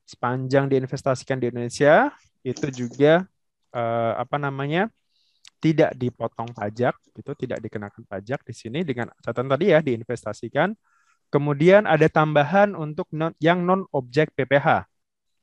sepanjang 0.05 0.69
diinvestasikan 0.69 1.41
di 1.41 1.49
Indonesia 1.49 2.13
itu 2.45 2.67
juga 2.73 3.25
eh, 3.73 4.13
apa 4.17 4.37
namanya 4.37 4.89
tidak 5.59 5.91
dipotong 5.99 6.55
pajak 6.55 6.95
itu 7.13 7.31
tidak 7.35 7.59
dikenakan 7.59 8.03
pajak 8.07 8.39
di 8.47 8.53
sini 8.55 8.79
dengan 8.87 9.11
catatan 9.19 9.47
tadi 9.51 9.75
ya 9.75 9.79
diinvestasikan. 9.83 10.71
Kemudian 11.29 11.85
ada 11.85 12.09
tambahan 12.09 12.73
untuk 12.73 13.05
non, 13.13 13.37
yang 13.37 13.61
non 13.61 13.85
objek 13.93 14.33
PPH. 14.33 14.89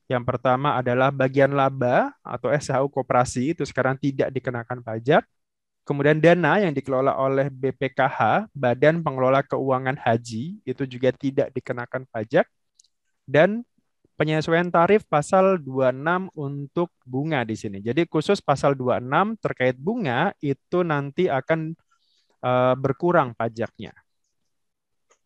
Yang 0.07 0.23
pertama 0.23 0.79
adalah 0.79 1.11
bagian 1.11 1.51
laba 1.51 2.15
atau 2.23 2.47
SHU 2.47 2.87
koperasi 2.87 3.51
itu 3.51 3.67
sekarang 3.67 3.99
tidak 3.99 4.31
dikenakan 4.31 4.79
pajak. 4.79 5.27
Kemudian 5.83 6.19
dana 6.19 6.59
yang 6.59 6.75
dikelola 6.75 7.15
oleh 7.15 7.47
BPKH, 7.47 8.51
Badan 8.51 9.03
Pengelola 9.03 9.39
Keuangan 9.43 9.95
Haji, 9.99 10.59
itu 10.63 10.83
juga 10.83 11.15
tidak 11.15 11.51
dikenakan 11.55 12.07
pajak. 12.11 12.47
Dan 13.23 13.63
penyesuaian 14.19 14.67
tarif 14.67 15.03
pasal 15.07 15.59
26 15.63 16.31
untuk 16.35 16.91
bunga 17.03 17.43
di 17.43 17.55
sini. 17.55 17.79
Jadi 17.79 18.03
khusus 18.07 18.43
pasal 18.43 18.75
26 18.75 19.39
terkait 19.39 19.75
bunga 19.79 20.31
itu 20.43 20.83
nanti 20.83 21.31
akan 21.31 21.75
uh, 22.43 22.75
berkurang 22.75 23.37
pajaknya. 23.37 23.93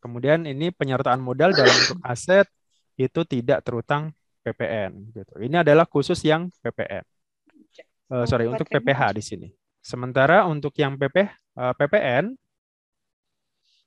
Kemudian 0.02 0.50
ini 0.50 0.74
penyertaan 0.74 1.22
modal 1.22 1.54
dalam 1.54 1.72
bentuk 1.74 2.02
aset 2.02 2.50
itu 2.98 3.22
tidak 3.26 3.62
terutang 3.62 4.14
PPN. 4.42 5.14
Gitu. 5.14 5.34
Ini 5.38 5.62
adalah 5.62 5.86
khusus 5.86 6.18
yang 6.26 6.50
PPN. 6.62 7.06
Uh, 8.12 8.22
eh, 8.22 8.26
sorry, 8.28 8.46
untuk 8.50 8.68
PPH 8.68 9.02
di 9.16 9.24
sini. 9.24 9.48
Sementara 9.82 10.46
untuk 10.46 10.76
yang 10.78 11.00
PP, 11.00 11.26
uh, 11.58 11.74
PPN 11.74 12.36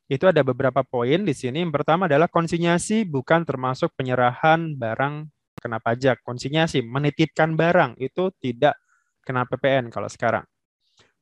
itu 0.09 0.25
ada 0.29 0.41
beberapa 0.45 0.85
poin 0.85 1.25
di 1.25 1.35
sini. 1.35 1.65
Yang 1.65 1.83
pertama 1.83 2.07
adalah 2.09 2.29
konsinyasi 2.29 3.09
bukan 3.09 3.45
termasuk 3.45 3.93
penyerahan 3.97 4.77
barang 4.77 5.29
kena 5.61 5.79
pajak. 5.81 6.21
Konsinyasi 6.25 6.85
menitipkan 6.85 7.57
barang 7.57 7.97
itu 8.01 8.29
tidak 8.41 8.77
kena 9.25 9.49
PPN 9.49 9.89
kalau 9.89 10.09
sekarang. 10.09 10.45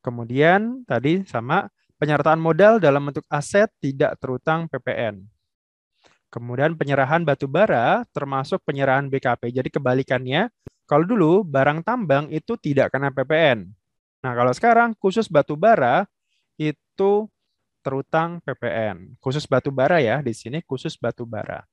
Kemudian 0.02 0.82
tadi 0.82 1.22
sama 1.22 1.70
penyertaan 1.94 2.42
modal 2.42 2.82
dalam 2.82 3.06
bentuk 3.06 3.22
aset 3.30 3.70
tidak 3.78 4.18
terutang 4.18 4.66
PPN. 4.66 5.22
Kemudian 6.32 6.72
penyerahan 6.80 7.28
batu 7.28 7.44
bara 7.44 8.08
termasuk 8.08 8.64
penyerahan 8.64 9.12
BKP. 9.12 9.52
Jadi 9.52 9.68
kebalikannya, 9.68 10.48
kalau 10.88 11.04
dulu 11.04 11.44
barang 11.44 11.84
tambang 11.84 12.32
itu 12.32 12.56
tidak 12.56 12.88
kena 12.96 13.12
PPN. 13.12 13.68
Nah, 14.24 14.32
kalau 14.32 14.48
sekarang 14.56 14.96
khusus 14.96 15.28
batu 15.28 15.60
bara 15.60 16.08
itu 16.56 17.28
terutang 17.84 18.40
PPN. 18.48 19.12
Khusus 19.20 19.44
batu 19.44 19.68
bara 19.68 20.00
ya, 20.00 20.24
di 20.24 20.32
sini 20.32 20.64
khusus 20.64 20.96
batu 20.96 21.28
bara. 21.28 21.68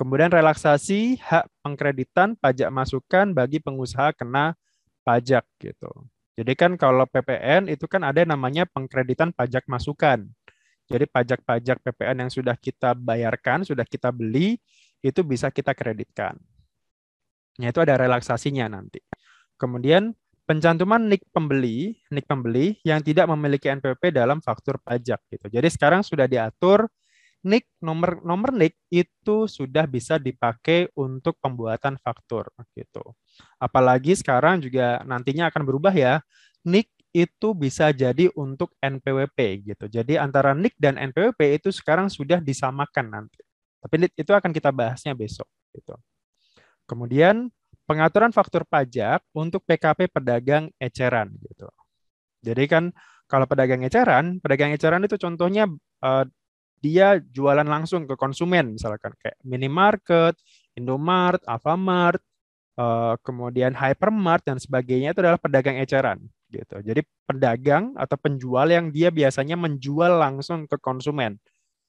Kemudian 0.00 0.32
relaksasi 0.32 1.20
hak 1.20 1.52
pengkreditan 1.60 2.32
pajak 2.40 2.72
masukan 2.72 3.36
bagi 3.36 3.60
pengusaha 3.60 4.16
kena 4.16 4.56
pajak 5.04 5.44
gitu. 5.60 5.92
Jadi 6.32 6.56
kan 6.56 6.80
kalau 6.80 7.04
PPN 7.04 7.68
itu 7.68 7.84
kan 7.84 8.00
ada 8.08 8.24
namanya 8.24 8.64
pengkreditan 8.64 9.36
pajak 9.36 9.68
masukan. 9.68 10.32
Jadi 10.92 11.08
pajak-pajak 11.08 11.80
PPN 11.80 12.28
yang 12.28 12.30
sudah 12.30 12.52
kita 12.52 12.92
bayarkan, 12.92 13.64
sudah 13.64 13.88
kita 13.88 14.12
beli, 14.12 14.60
itu 15.00 15.24
bisa 15.24 15.48
kita 15.48 15.72
kreditkan. 15.72 16.36
Nah, 17.56 17.68
itu 17.72 17.80
ada 17.80 17.96
relaksasinya 17.96 18.68
nanti. 18.68 19.00
Kemudian 19.56 20.12
pencantuman 20.44 21.00
nik 21.08 21.24
pembeli, 21.32 21.96
nik 22.12 22.28
pembeli 22.28 22.76
yang 22.84 23.00
tidak 23.00 23.24
memiliki 23.32 23.72
NPWP 23.72 24.12
dalam 24.12 24.44
faktur 24.44 24.76
pajak 24.84 25.20
gitu. 25.32 25.46
Jadi 25.48 25.68
sekarang 25.72 26.04
sudah 26.04 26.28
diatur 26.28 26.88
nik 27.42 27.66
nomor 27.82 28.22
nomor 28.22 28.54
nik 28.54 28.78
itu 28.86 29.50
sudah 29.50 29.90
bisa 29.90 30.14
dipakai 30.14 30.94
untuk 30.94 31.40
pembuatan 31.42 31.98
faktur 31.98 32.46
gitu. 32.78 33.02
Apalagi 33.58 34.14
sekarang 34.14 34.62
juga 34.62 35.02
nantinya 35.02 35.50
akan 35.50 35.62
berubah 35.66 35.94
ya. 35.94 36.22
Nik 36.62 36.86
itu 37.12 37.52
bisa 37.52 37.92
jadi 37.92 38.32
untuk 38.32 38.72
NPWP 38.80 39.68
gitu. 39.68 39.84
Jadi 39.84 40.16
antara 40.16 40.56
nik 40.56 40.72
dan 40.80 40.96
NPWP 40.96 41.60
itu 41.60 41.68
sekarang 41.68 42.08
sudah 42.08 42.40
disamakan 42.40 43.12
nanti. 43.12 43.44
Tapi 43.84 44.08
itu 44.16 44.32
akan 44.32 44.50
kita 44.50 44.72
bahasnya 44.72 45.12
besok 45.12 45.44
gitu. 45.76 45.92
Kemudian 46.88 47.52
pengaturan 47.84 48.32
faktur 48.32 48.64
pajak 48.64 49.20
untuk 49.36 49.60
PKP 49.68 50.08
pedagang 50.08 50.72
eceran 50.80 51.36
gitu. 51.44 51.68
Jadi 52.40 52.64
kan 52.64 52.84
kalau 53.28 53.44
pedagang 53.44 53.84
eceran, 53.84 54.40
pedagang 54.40 54.72
eceran 54.72 55.04
itu 55.04 55.20
contohnya 55.20 55.68
uh, 56.00 56.24
dia 56.82 57.20
jualan 57.20 57.68
langsung 57.68 58.08
ke 58.08 58.16
konsumen 58.16 58.74
misalkan 58.74 59.12
kayak 59.20 59.36
minimarket, 59.44 60.34
Indomart, 60.74 61.44
Alfamart, 61.44 62.18
uh, 62.80 63.14
kemudian 63.20 63.76
hypermart 63.76 64.42
dan 64.42 64.56
sebagainya 64.56 65.12
itu 65.12 65.20
adalah 65.20 65.38
pedagang 65.38 65.78
eceran 65.78 66.18
gitu. 66.52 66.76
Jadi 66.84 67.00
pedagang 67.24 67.96
atau 67.96 68.20
penjual 68.20 68.68
yang 68.68 68.92
dia 68.92 69.08
biasanya 69.08 69.56
menjual 69.56 70.20
langsung 70.20 70.68
ke 70.68 70.76
konsumen. 70.76 71.40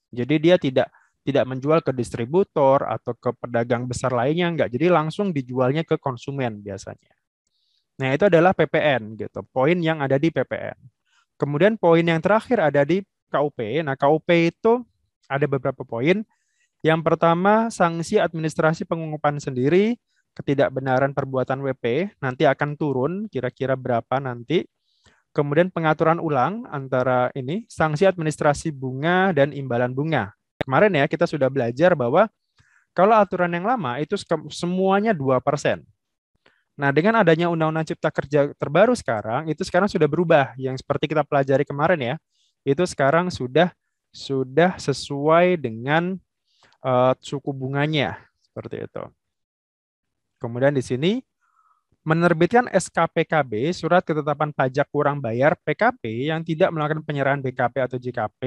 Jadi 0.08 0.34
dia 0.40 0.56
tidak 0.56 0.88
tidak 1.24 1.44
menjual 1.48 1.80
ke 1.80 1.92
distributor 1.92 2.84
atau 2.84 3.16
ke 3.16 3.32
pedagang 3.36 3.88
besar 3.88 4.12
lainnya 4.12 4.48
enggak. 4.48 4.68
Jadi 4.72 4.92
langsung 4.92 5.32
dijualnya 5.32 5.84
ke 5.84 5.96
konsumen 5.96 6.60
biasanya. 6.60 7.12
Nah, 7.94 8.10
itu 8.12 8.26
adalah 8.26 8.52
PPN 8.52 9.14
gitu. 9.16 9.40
Poin 9.48 9.78
yang 9.78 10.02
ada 10.04 10.18
di 10.18 10.28
PPN. 10.28 10.76
Kemudian 11.38 11.78
poin 11.78 12.02
yang 12.02 12.20
terakhir 12.20 12.60
ada 12.60 12.82
di 12.82 13.00
KUP. 13.32 13.58
Nah, 13.82 13.94
KUP 13.96 14.28
itu 14.30 14.82
ada 15.26 15.46
beberapa 15.48 15.82
poin. 15.82 16.22
Yang 16.84 17.00
pertama, 17.00 17.72
sanksi 17.72 18.20
administrasi 18.20 18.84
pengungkapan 18.84 19.40
sendiri, 19.40 19.96
ketidakbenaran 20.34 21.14
perbuatan 21.14 21.62
WP 21.62 22.18
nanti 22.18 22.44
akan 22.44 22.74
turun 22.74 23.12
kira-kira 23.30 23.78
berapa 23.78 24.18
nanti. 24.18 24.66
Kemudian 25.34 25.66
pengaturan 25.66 26.22
ulang 26.22 26.62
antara 26.70 27.26
ini 27.34 27.66
sanksi 27.66 28.06
administrasi 28.06 28.70
bunga 28.70 29.34
dan 29.34 29.50
imbalan 29.50 29.90
bunga. 29.90 30.30
Kemarin 30.62 30.94
ya 30.94 31.10
kita 31.10 31.26
sudah 31.26 31.50
belajar 31.50 31.98
bahwa 31.98 32.30
kalau 32.94 33.18
aturan 33.18 33.50
yang 33.50 33.66
lama 33.66 33.98
itu 33.98 34.14
semuanya 34.54 35.10
2%. 35.10 35.82
Nah, 36.74 36.90
dengan 36.90 37.22
adanya 37.22 37.50
Undang-Undang 37.50 37.94
Cipta 37.94 38.10
Kerja 38.10 38.50
terbaru 38.54 38.94
sekarang, 38.94 39.46
itu 39.50 39.62
sekarang 39.66 39.86
sudah 39.86 40.06
berubah. 40.06 40.54
Yang 40.58 40.82
seperti 40.82 41.10
kita 41.10 41.26
pelajari 41.26 41.62
kemarin 41.66 41.98
ya, 41.98 42.14
itu 42.66 42.82
sekarang 42.86 43.30
sudah 43.30 43.70
sudah 44.14 44.78
sesuai 44.78 45.58
dengan 45.58 46.14
uh, 46.82 47.14
suku 47.18 47.50
bunganya 47.50 48.18
seperti 48.46 48.86
itu. 48.86 49.02
Kemudian 50.44 50.76
di 50.76 50.84
sini 50.84 51.24
menerbitkan 52.04 52.68
SKPKB 52.68 53.72
surat 53.72 54.04
ketetapan 54.04 54.52
pajak 54.52 54.92
kurang 54.92 55.24
bayar 55.24 55.56
PKP 55.64 56.28
yang 56.28 56.44
tidak 56.44 56.68
melakukan 56.68 57.00
penyerahan 57.00 57.40
BKP 57.40 57.80
atau 57.80 57.96
JKP 57.96 58.42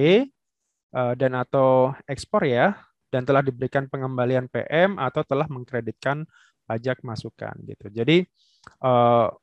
uh, 0.94 1.18
dan 1.18 1.34
atau 1.34 1.90
ekspor 2.06 2.46
ya 2.46 2.78
dan 3.10 3.26
telah 3.26 3.42
diberikan 3.42 3.90
pengembalian 3.90 4.46
PM 4.46 5.02
atau 5.02 5.26
telah 5.26 5.50
mengkreditkan 5.50 6.30
pajak 6.70 7.02
masukan 7.02 7.58
gitu. 7.66 7.90
Jadi 7.90 8.30
uh, 8.86 9.34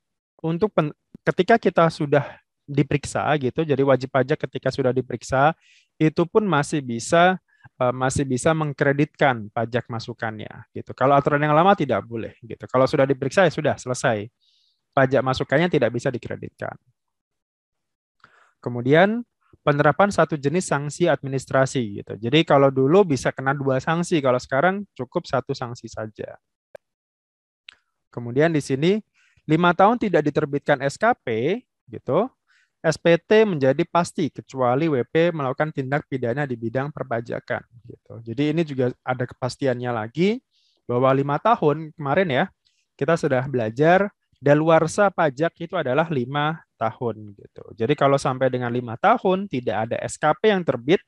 untuk 0.47 0.71
pen, 0.71 0.95
ketika 1.27 1.59
kita 1.59 1.91
sudah 1.91 2.39
diperiksa 2.71 3.27
gitu, 3.43 3.67
jadi 3.67 3.83
wajib 3.83 4.15
pajak 4.15 4.47
ketika 4.47 4.71
sudah 4.71 4.95
diperiksa 4.95 5.59
itu 5.99 6.23
pun 6.29 6.47
masih 6.47 6.85
bisa 6.85 7.41
masih 7.75 8.23
bisa 8.23 8.55
mengkreditkan 8.55 9.51
pajak 9.51 9.91
masukannya 9.91 10.71
gitu. 10.71 10.95
Kalau 10.95 11.19
aturan 11.19 11.43
yang 11.43 11.55
lama 11.57 11.75
tidak 11.75 12.07
boleh 12.07 12.39
gitu. 12.47 12.65
Kalau 12.71 12.87
sudah 12.87 13.03
diperiksa 13.03 13.47
ya 13.47 13.53
sudah 13.53 13.75
selesai. 13.75 14.31
Pajak 14.95 15.27
masukannya 15.27 15.67
tidak 15.67 15.91
bisa 15.91 16.07
dikreditkan. 16.07 16.79
Kemudian 18.63 19.27
penerapan 19.67 20.13
satu 20.15 20.39
jenis 20.39 20.71
sanksi 20.71 21.11
administrasi 21.11 22.05
gitu. 22.05 22.15
Jadi 22.15 22.47
kalau 22.47 22.71
dulu 22.71 23.03
bisa 23.03 23.35
kena 23.35 23.51
dua 23.57 23.83
sanksi, 23.83 24.23
kalau 24.23 24.39
sekarang 24.39 24.87
cukup 24.95 25.27
satu 25.27 25.51
sanksi 25.51 25.91
saja. 25.91 26.39
Kemudian 28.15 28.55
di 28.55 28.63
sini 28.63 29.03
lima 29.51 29.75
tahun 29.75 29.99
tidak 29.99 30.23
diterbitkan 30.31 30.79
SKP 30.87 31.59
gitu, 31.91 32.31
SPT 32.85 33.49
menjadi 33.49 33.81
pasti 33.89 34.29
kecuali 34.29 34.93
WP 34.93 35.33
melakukan 35.33 35.73
tindak 35.73 36.05
pidana 36.05 36.45
di 36.45 36.53
bidang 36.53 36.93
perpajakan. 36.93 37.65
Gitu. 37.89 38.13
Jadi 38.29 38.43
ini 38.53 38.63
juga 38.69 38.93
ada 39.01 39.25
kepastiannya 39.25 39.89
lagi 39.89 40.45
bahwa 40.85 41.09
lima 41.17 41.41
tahun 41.41 41.97
kemarin 41.97 42.29
ya 42.29 42.45
kita 43.01 43.17
sudah 43.17 43.49
belajar 43.49 44.13
daluarsa 44.37 45.09
pajak 45.09 45.57
itu 45.65 45.81
adalah 45.81 46.05
lima 46.13 46.61
tahun 46.77 47.33
gitu. 47.33 47.65
Jadi 47.73 47.97
kalau 47.97 48.21
sampai 48.21 48.53
dengan 48.53 48.69
lima 48.69 49.01
tahun 49.01 49.49
tidak 49.49 49.89
ada 49.89 49.97
SKP 50.05 50.53
yang 50.53 50.61
terbit, 50.61 51.01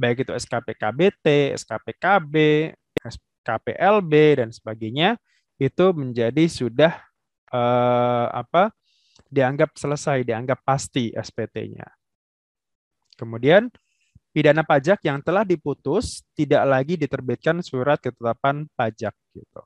baik 0.00 0.24
itu 0.24 0.32
SKP 0.32 0.80
KBT, 0.80 1.26
SKP 1.60 1.86
KB, 2.00 2.34
SKP 3.04 3.66
LB 3.76 4.12
dan 4.40 4.48
sebagainya, 4.48 5.20
itu 5.60 5.92
menjadi 5.92 6.48
sudah 6.48 6.96
eh, 7.52 8.26
apa 8.32 8.72
dianggap 9.32 9.72
selesai, 9.72 10.28
dianggap 10.28 10.60
pasti 10.60 11.08
SPT-nya. 11.16 11.88
Kemudian 13.16 13.72
pidana 14.36 14.60
pajak 14.60 15.00
yang 15.08 15.24
telah 15.24 15.44
diputus 15.48 16.20
tidak 16.36 16.68
lagi 16.68 17.00
diterbitkan 17.00 17.64
surat 17.64 17.96
ketetapan 17.96 18.68
pajak 18.76 19.16
gitu. 19.32 19.62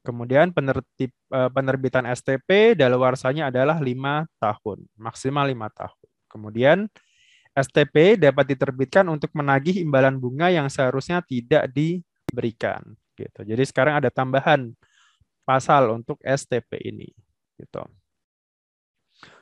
Kemudian 0.00 0.52
penertib, 0.52 1.12
eh, 1.12 1.50
penerbitan 1.52 2.04
STP 2.08 2.76
daluarsanya 2.76 3.48
adalah 3.52 3.80
lima 3.80 4.24
tahun, 4.40 4.84
maksimal 4.96 5.48
lima 5.48 5.68
tahun. 5.72 6.08
Kemudian 6.28 6.88
STP 7.52 8.16
dapat 8.16 8.48
diterbitkan 8.56 9.04
untuk 9.12 9.28
menagih 9.36 9.80
imbalan 9.84 10.16
bunga 10.16 10.48
yang 10.48 10.72
seharusnya 10.72 11.20
tidak 11.24 11.68
diberikan. 11.72 12.80
Gitu. 13.12 13.40
Jadi 13.44 13.62
sekarang 13.68 14.00
ada 14.00 14.08
tambahan 14.08 14.72
pasal 15.44 15.92
untuk 15.92 16.16
STP 16.24 16.80
ini. 16.80 17.12
Gitu. 17.60 17.82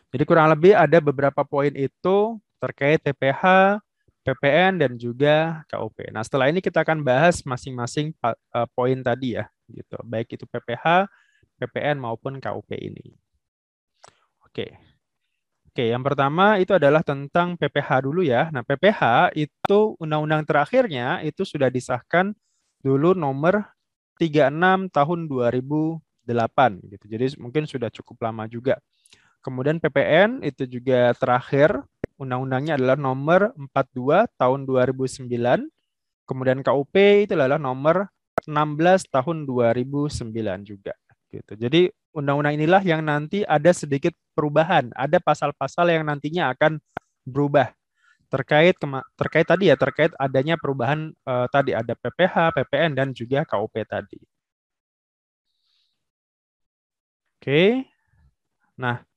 Jadi 0.09 0.25
kurang 0.25 0.49
lebih 0.49 0.73
ada 0.73 0.99
beberapa 1.05 1.45
poin 1.45 1.73
itu 1.77 2.41
terkait 2.59 3.01
TPH, 3.05 3.77
PPN 4.25 4.81
dan 4.81 4.93
juga 4.97 5.65
KUP. 5.69 6.09
Nah, 6.13 6.25
setelah 6.25 6.49
ini 6.49 6.65
kita 6.65 6.81
akan 6.81 7.05
bahas 7.05 7.45
masing-masing 7.45 8.17
uh, 8.25 8.69
poin 8.73 8.97
tadi 9.05 9.37
ya, 9.37 9.49
gitu. 9.69 9.97
Baik 10.05 10.37
itu 10.37 10.45
PPH, 10.49 11.09
PPN 11.61 12.01
maupun 12.01 12.41
KUP 12.41 12.73
ini. 12.77 13.17
Oke. 14.45 14.81
Oke, 15.69 15.95
yang 15.95 16.03
pertama 16.03 16.59
itu 16.59 16.75
adalah 16.75 17.07
tentang 17.07 17.55
PPH 17.55 18.03
dulu 18.03 18.25
ya. 18.25 18.51
Nah, 18.51 18.67
PPH 18.67 19.31
itu 19.39 19.95
undang-undang 20.03 20.43
terakhirnya 20.43 21.23
itu 21.23 21.47
sudah 21.47 21.71
disahkan 21.71 22.35
dulu 22.83 23.15
nomor 23.15 23.63
36 24.19 24.91
tahun 24.91 25.19
2008 25.31 26.83
gitu. 26.91 27.05
Jadi 27.07 27.25
mungkin 27.39 27.65
sudah 27.71 27.93
cukup 27.95 28.27
lama 28.27 28.51
juga. 28.51 28.83
Kemudian 29.41 29.79
PPN 29.79 30.43
itu 30.43 30.67
juga 30.67 31.15
terakhir 31.15 31.81
undang-undangnya 32.19 32.75
adalah 32.75 32.99
nomor 32.99 33.55
42 33.55 34.27
tahun 34.35 34.61
2009. 34.67 35.31
Kemudian 36.29 36.61
KUP 36.61 36.95
itu 37.25 37.33
adalah 37.33 37.57
nomor 37.57 38.11
16 38.45 39.09
tahun 39.09 39.47
2009 39.49 40.35
juga 40.67 40.93
gitu. 41.31 41.53
Jadi 41.55 41.89
undang-undang 42.17 42.57
inilah 42.57 42.83
yang 42.83 43.05
nanti 43.05 43.45
ada 43.45 43.71
sedikit 43.73 44.13
perubahan, 44.33 44.91
ada 44.97 45.21
pasal-pasal 45.21 45.93
yang 45.93 46.05
nantinya 46.09 46.51
akan 46.53 46.81
berubah 47.29 47.73
terkait 48.29 48.77
terkait 49.17 49.47
tadi 49.49 49.73
ya 49.73 49.77
terkait 49.81 50.13
adanya 50.21 50.61
perubahan 50.61 51.13
uh, 51.25 51.49
tadi 51.49 51.73
ada 51.73 51.97
PPH, 51.97 52.53
PPN 52.57 52.93
dan 52.93 53.09
juga 53.17 53.45
KUP 53.49 53.75
tadi. 53.89 54.21
Oke. 57.41 57.89
Nah, 58.77 59.08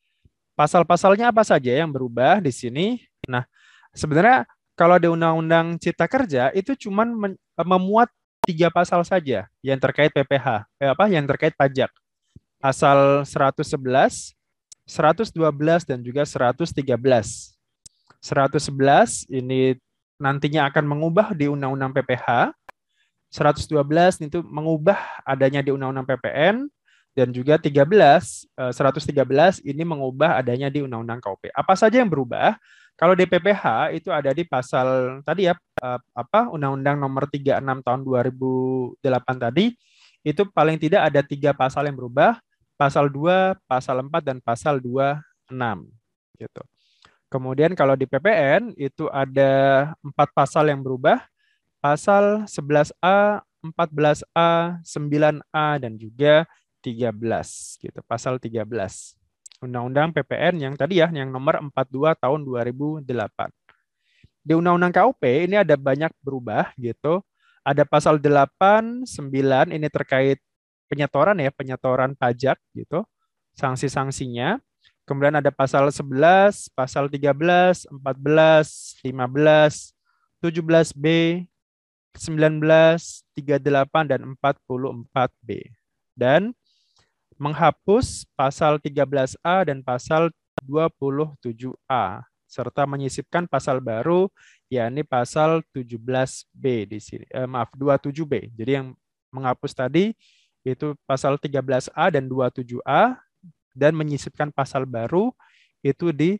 Pasal-pasalnya 0.53 1.31
apa 1.31 1.41
saja 1.41 1.71
yang 1.71 1.89
berubah 1.89 2.43
di 2.43 2.51
sini? 2.51 2.99
Nah, 3.25 3.47
sebenarnya 3.95 4.45
kalau 4.75 4.97
di 4.97 5.07
Undang-Undang 5.07 5.79
Cipta 5.79 6.09
Kerja 6.09 6.51
itu 6.51 6.75
cuma 6.75 7.05
memuat 7.55 8.09
tiga 8.41 8.73
pasal 8.73 9.05
saja 9.05 9.45
yang 9.61 9.77
terkait 9.77 10.09
PPH, 10.09 10.65
eh, 10.81 10.89
apa 10.89 11.05
yang 11.07 11.23
terkait 11.29 11.53
pajak. 11.53 11.93
Pasal 12.57 13.25
111, 13.25 14.33
112 14.85 15.85
dan 15.85 16.01
juga 16.01 16.25
113. 16.25 17.55
111 18.21 19.25
ini 19.29 19.77
nantinya 20.21 20.69
akan 20.69 20.85
mengubah 20.85 21.33
di 21.33 21.49
Undang-Undang 21.49 21.93
PPH. 21.97 22.53
112 23.31 24.19
itu 24.21 24.43
mengubah 24.43 24.99
adanya 25.23 25.63
di 25.63 25.71
Undang-Undang 25.71 26.05
PPN 26.05 26.55
dan 27.11 27.35
juga 27.35 27.59
13 27.59 27.91
113 28.55 29.11
eh, 29.11 29.51
ini 29.67 29.83
mengubah 29.83 30.39
adanya 30.39 30.71
di 30.71 30.79
Undang-Undang 30.83 31.19
KUP. 31.19 31.51
Apa 31.51 31.75
saja 31.75 31.99
yang 31.99 32.07
berubah? 32.07 32.55
Kalau 32.95 33.17
DPPH 33.17 33.95
itu 33.97 34.13
ada 34.13 34.29
di 34.31 34.45
pasal 34.45 35.19
tadi 35.25 35.49
ya 35.51 35.55
eh, 35.57 35.99
apa 36.15 36.47
Undang-Undang 36.51 36.97
Nomor 37.01 37.27
36 37.27 37.59
tahun 37.83 37.99
2008 38.07 39.45
tadi 39.49 39.75
itu 40.21 40.41
paling 40.53 40.77
tidak 40.77 41.09
ada 41.09 41.21
tiga 41.25 41.51
pasal 41.51 41.89
yang 41.89 41.97
berubah, 41.97 42.37
pasal 42.77 43.09
2, 43.09 43.57
pasal 43.65 44.05
4 44.05 44.21
dan 44.21 44.37
pasal 44.37 44.77
26 44.77 45.17
gitu. 46.37 46.61
Kemudian 47.31 47.73
kalau 47.73 47.95
di 47.95 48.05
PPN 48.05 48.75
itu 48.75 49.07
ada 49.09 49.51
empat 50.03 50.29
pasal 50.35 50.67
yang 50.67 50.83
berubah, 50.83 51.23
pasal 51.79 52.45
11A, 52.45 53.41
14A, 53.63 54.83
9A 54.83 55.67
dan 55.79 55.93
juga 55.95 56.45
13 56.81 57.13
gitu, 57.79 57.99
pasal 58.03 58.41
13. 58.41 58.65
Undang-Undang 59.61 60.09
PPN 60.17 60.57
yang 60.57 60.73
tadi 60.73 60.97
ya, 60.99 61.07
yang 61.13 61.29
nomor 61.29 61.61
42 61.61 62.17
tahun 62.17 62.39
2008. 62.41 63.05
Di 64.41 64.57
Undang-Undang 64.57 64.93
KUP 64.97 65.21
ini 65.21 65.61
ada 65.61 65.77
banyak 65.77 66.09
berubah 66.25 66.73
gitu. 66.81 67.21
Ada 67.61 67.85
pasal 67.85 68.17
8, 68.17 69.05
9 69.05 69.69
ini 69.69 69.85
terkait 69.85 70.41
penyetoran 70.89 71.37
ya, 71.37 71.53
penyetoran 71.53 72.17
pajak 72.17 72.57
gitu. 72.73 73.05
Sanksi-sanksinya. 73.53 74.57
Kemudian 75.05 75.37
ada 75.37 75.53
pasal 75.53 75.93
11, 75.93 76.73
pasal 76.73 77.05
13, 77.05 77.85
14, 77.85 78.97
15, 79.05 79.93
17B, 80.41 81.05
1938 82.17 84.09
dan 84.09 84.21
44B. 84.35 85.49
Dan 86.17 86.51
menghapus 87.41 88.29
pasal 88.37 88.77
13A 88.77 89.65
dan 89.65 89.81
pasal 89.81 90.29
27A 90.61 92.21
serta 92.45 92.85
menyisipkan 92.85 93.49
pasal 93.49 93.81
baru 93.81 94.29
yakni 94.69 95.01
pasal 95.01 95.65
17B 95.73 96.85
di 96.85 96.99
sini. 97.01 97.25
Eh, 97.33 97.49
maaf, 97.49 97.73
27B. 97.73 98.53
Jadi 98.53 98.71
yang 98.77 98.93
menghapus 99.33 99.73
tadi 99.73 100.13
itu 100.61 100.93
pasal 101.09 101.41
13A 101.41 102.13
dan 102.13 102.29
27A 102.29 103.17
dan 103.73 103.91
menyisipkan 103.97 104.53
pasal 104.53 104.85
baru 104.85 105.33
itu 105.81 106.13
di 106.13 106.37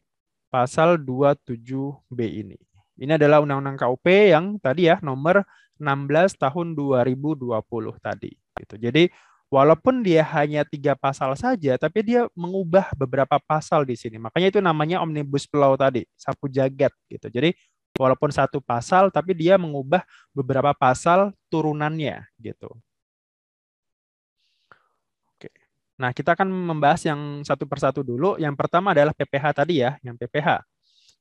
pasal 0.53 1.01
27B 1.01 2.19
ini. 2.45 2.59
Ini 3.01 3.17
adalah 3.17 3.41
Undang-Undang 3.41 3.81
KUP 3.81 4.05
yang 4.29 4.61
tadi 4.61 4.85
ya 4.85 5.01
nomor 5.01 5.41
16 5.81 6.37
tahun 6.37 6.77
2020 6.77 7.49
tadi. 7.97 8.29
Gitu. 8.35 8.75
Jadi 8.77 9.09
walaupun 9.51 9.99
dia 9.99 10.23
hanya 10.23 10.63
tiga 10.63 10.95
pasal 10.95 11.35
saja, 11.35 11.75
tapi 11.75 11.99
dia 12.07 12.31
mengubah 12.31 12.95
beberapa 12.95 13.35
pasal 13.37 13.83
di 13.83 13.99
sini. 13.99 14.15
Makanya 14.15 14.47
itu 14.47 14.59
namanya 14.63 15.03
omnibus 15.03 15.45
law 15.51 15.75
tadi, 15.75 16.07
sapu 16.15 16.47
jagat 16.47 16.95
gitu. 17.11 17.27
Jadi 17.27 17.51
walaupun 17.99 18.31
satu 18.31 18.63
pasal, 18.63 19.11
tapi 19.11 19.35
dia 19.35 19.59
mengubah 19.59 20.07
beberapa 20.31 20.71
pasal 20.71 21.35
turunannya 21.51 22.23
gitu. 22.39 22.71
Oke. 25.35 25.51
Nah 25.99 26.15
kita 26.15 26.31
akan 26.31 26.47
membahas 26.47 27.03
yang 27.03 27.43
satu 27.43 27.67
persatu 27.67 28.07
dulu. 28.07 28.39
Yang 28.39 28.55
pertama 28.55 28.95
adalah 28.95 29.11
PPH 29.11 29.45
tadi 29.51 29.83
ya, 29.83 29.99
yang 29.99 30.15
PPH 30.15 30.63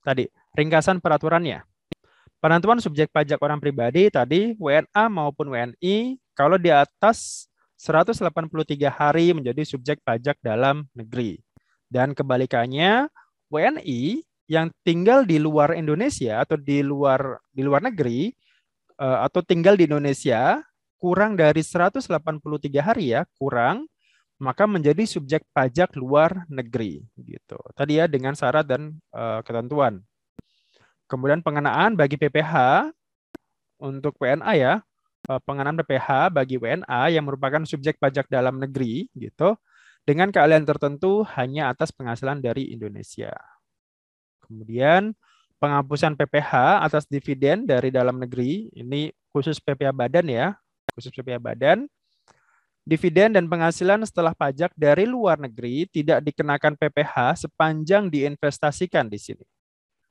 tadi 0.07 0.31
ringkasan 0.55 1.03
peraturannya. 1.03 1.67
Penentuan 2.41 2.81
subjek 2.81 3.13
pajak 3.13 3.37
orang 3.43 3.61
pribadi 3.61 4.09
tadi 4.09 4.57
WNA 4.57 5.13
maupun 5.13 5.53
WNI 5.53 6.17
kalau 6.33 6.57
di 6.57 6.73
atas 6.73 7.50
183 7.81 8.93
hari 8.93 9.33
menjadi 9.33 9.65
subjek 9.65 10.05
pajak 10.05 10.37
dalam 10.45 10.85
negeri. 10.93 11.41
Dan 11.89 12.13
kebalikannya 12.13 13.09
WNI 13.49 14.21
yang 14.53 14.69
tinggal 14.85 15.25
di 15.25 15.41
luar 15.41 15.73
Indonesia 15.73 16.45
atau 16.45 16.61
di 16.61 16.85
luar 16.85 17.41
di 17.49 17.65
luar 17.65 17.81
negeri 17.81 18.29
eh, 19.01 19.19
atau 19.25 19.41
tinggal 19.41 19.81
di 19.81 19.89
Indonesia 19.89 20.61
kurang 21.01 21.33
dari 21.41 21.65
183 21.65 22.05
hari 22.85 23.17
ya, 23.17 23.25
kurang 23.41 23.89
maka 24.41 24.65
menjadi 24.65 25.05
subjek 25.05 25.45
pajak 25.53 25.97
luar 25.97 26.45
negeri 26.49 27.05
gitu. 27.17 27.61
Tadi 27.77 28.01
ya 28.01 28.09
dengan 28.09 28.33
syarat 28.33 28.65
dan 28.65 28.97
uh, 29.13 29.45
ketentuan. 29.45 30.01
Kemudian 31.05 31.45
pengenaan 31.45 31.93
bagi 31.93 32.17
PPH 32.17 32.89
untuk 33.77 34.17
WNA 34.17 34.53
ya, 34.57 34.75
eh, 34.81 34.90
pengenaan 35.39 35.79
PPH 35.79 36.35
bagi 36.35 36.59
WNA 36.59 37.15
yang 37.15 37.23
merupakan 37.23 37.63
subjek 37.63 38.01
pajak 38.03 38.27
dalam 38.27 38.59
negeri 38.59 39.07
gitu 39.15 39.55
dengan 40.03 40.35
keahlian 40.35 40.67
tertentu 40.67 41.23
hanya 41.39 41.71
atas 41.71 41.95
penghasilan 41.95 42.43
dari 42.43 42.75
Indonesia. 42.75 43.31
Kemudian 44.43 45.15
penghapusan 45.63 46.19
PPH 46.19 46.83
atas 46.83 47.07
dividen 47.07 47.69
dari 47.69 47.95
dalam 47.95 48.19
negeri, 48.19 48.73
ini 48.75 49.15
khusus 49.31 49.63
PPH 49.63 49.95
badan 49.95 50.27
ya, 50.27 50.47
khusus 50.97 51.15
PPH 51.15 51.39
badan. 51.39 51.79
Dividen 52.83 53.37
dan 53.37 53.47
penghasilan 53.47 54.03
setelah 54.03 54.35
pajak 54.35 54.75
dari 54.75 55.07
luar 55.07 55.39
negeri 55.39 55.87
tidak 55.87 56.27
dikenakan 56.27 56.75
PPH 56.75 57.47
sepanjang 57.47 58.11
diinvestasikan 58.11 59.07
di 59.07 59.21
sini 59.21 59.47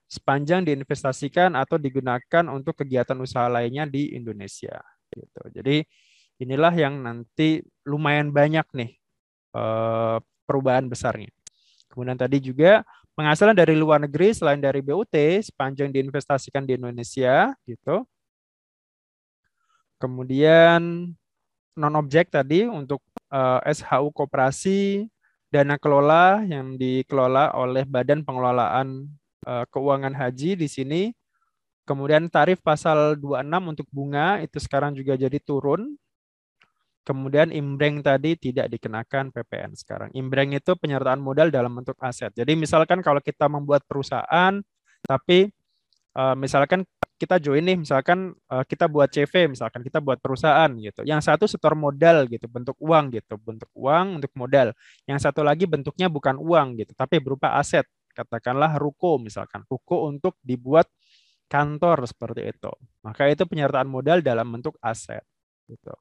sepanjang 0.10 0.66
diinvestasikan 0.66 1.54
atau 1.54 1.78
digunakan 1.78 2.50
untuk 2.50 2.82
kegiatan 2.82 3.14
usaha 3.22 3.46
lainnya 3.46 3.86
di 3.86 4.18
Indonesia. 4.18 4.82
Gitu. 5.14 5.42
Jadi 5.54 5.78
inilah 6.40 6.74
yang 6.74 7.04
nanti 7.04 7.62
lumayan 7.84 8.32
banyak 8.32 8.66
nih 8.74 8.92
eh, 9.56 10.18
perubahan 10.48 10.88
besarnya. 10.90 11.30
Kemudian 11.90 12.18
tadi 12.18 12.38
juga 12.40 12.86
penghasilan 13.18 13.58
dari 13.58 13.76
luar 13.76 14.00
negeri 14.00 14.32
selain 14.32 14.62
dari 14.62 14.80
BUT 14.80 15.12
sepanjang 15.44 15.92
diinvestasikan 15.92 16.64
di 16.64 16.80
Indonesia 16.80 17.52
gitu. 17.68 18.08
Kemudian 20.00 21.12
non 21.76 21.96
objek 22.00 22.32
tadi 22.32 22.64
untuk 22.64 23.04
uh, 23.36 23.60
eh, 23.68 23.76
SHU 23.76 24.16
koperasi 24.16 25.12
dana 25.52 25.76
kelola 25.76 26.46
yang 26.48 26.80
dikelola 26.80 27.52
oleh 27.58 27.84
Badan 27.84 28.24
Pengelolaan 28.24 29.12
uh, 29.44 29.66
keuangan 29.68 30.16
haji 30.16 30.56
di 30.56 30.68
sini. 30.72 31.02
Kemudian 31.90 32.30
tarif 32.30 32.62
pasal 32.62 33.18
26 33.18 33.50
untuk 33.66 33.88
bunga 33.90 34.38
itu 34.46 34.62
sekarang 34.62 34.94
juga 34.94 35.18
jadi 35.18 35.42
turun. 35.42 35.98
Kemudian 37.02 37.50
imbreng 37.50 38.06
tadi 38.06 38.38
tidak 38.38 38.70
dikenakan 38.70 39.34
PPN 39.34 39.74
sekarang. 39.74 40.14
Imbreng 40.14 40.54
itu 40.54 40.78
penyertaan 40.78 41.18
modal 41.18 41.50
dalam 41.50 41.74
bentuk 41.74 41.98
aset. 41.98 42.30
Jadi 42.38 42.54
misalkan 42.54 43.02
kalau 43.02 43.18
kita 43.18 43.50
membuat 43.50 43.82
perusahaan, 43.90 44.62
tapi 45.02 45.50
uh, 46.14 46.38
misalkan 46.38 46.86
kita 47.18 47.42
join 47.42 47.66
nih, 47.66 47.82
misalkan 47.82 48.38
uh, 48.54 48.62
kita 48.62 48.86
buat 48.86 49.10
CV, 49.10 49.50
misalkan 49.50 49.82
kita 49.82 49.98
buat 49.98 50.22
perusahaan 50.22 50.70
gitu. 50.78 51.02
Yang 51.02 51.34
satu 51.34 51.50
setor 51.50 51.74
modal 51.74 52.30
gitu, 52.30 52.46
bentuk 52.46 52.78
uang 52.78 53.18
gitu, 53.18 53.42
bentuk 53.42 53.74
uang 53.74 54.22
untuk 54.22 54.30
modal. 54.38 54.78
Yang 55.10 55.26
satu 55.26 55.42
lagi 55.42 55.66
bentuknya 55.66 56.06
bukan 56.06 56.38
uang 56.38 56.78
gitu, 56.78 56.94
tapi 56.94 57.18
berupa 57.18 57.58
aset 57.58 57.90
katakanlah 58.14 58.76
ruko 58.78 59.18
misalkan, 59.18 59.64
ruko 59.66 60.06
untuk 60.06 60.36
dibuat 60.46 60.86
kantor 61.50 62.06
seperti 62.06 62.54
itu. 62.54 62.72
Maka 63.02 63.28
itu 63.28 63.44
penyertaan 63.44 63.90
modal 63.90 64.22
dalam 64.22 64.48
bentuk 64.48 64.78
aset. 64.80 65.26
Gitu. 65.66 65.94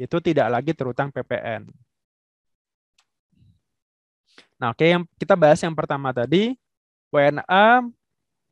Itu 0.00 0.18
tidak 0.18 0.48
lagi 0.50 0.72
terutang 0.72 1.12
PPN. 1.12 1.68
Nah, 4.58 4.72
oke 4.72 4.82
yang 4.82 5.04
kita 5.20 5.36
bahas 5.36 5.60
yang 5.60 5.76
pertama 5.76 6.10
tadi, 6.10 6.56
WNA 7.12 7.84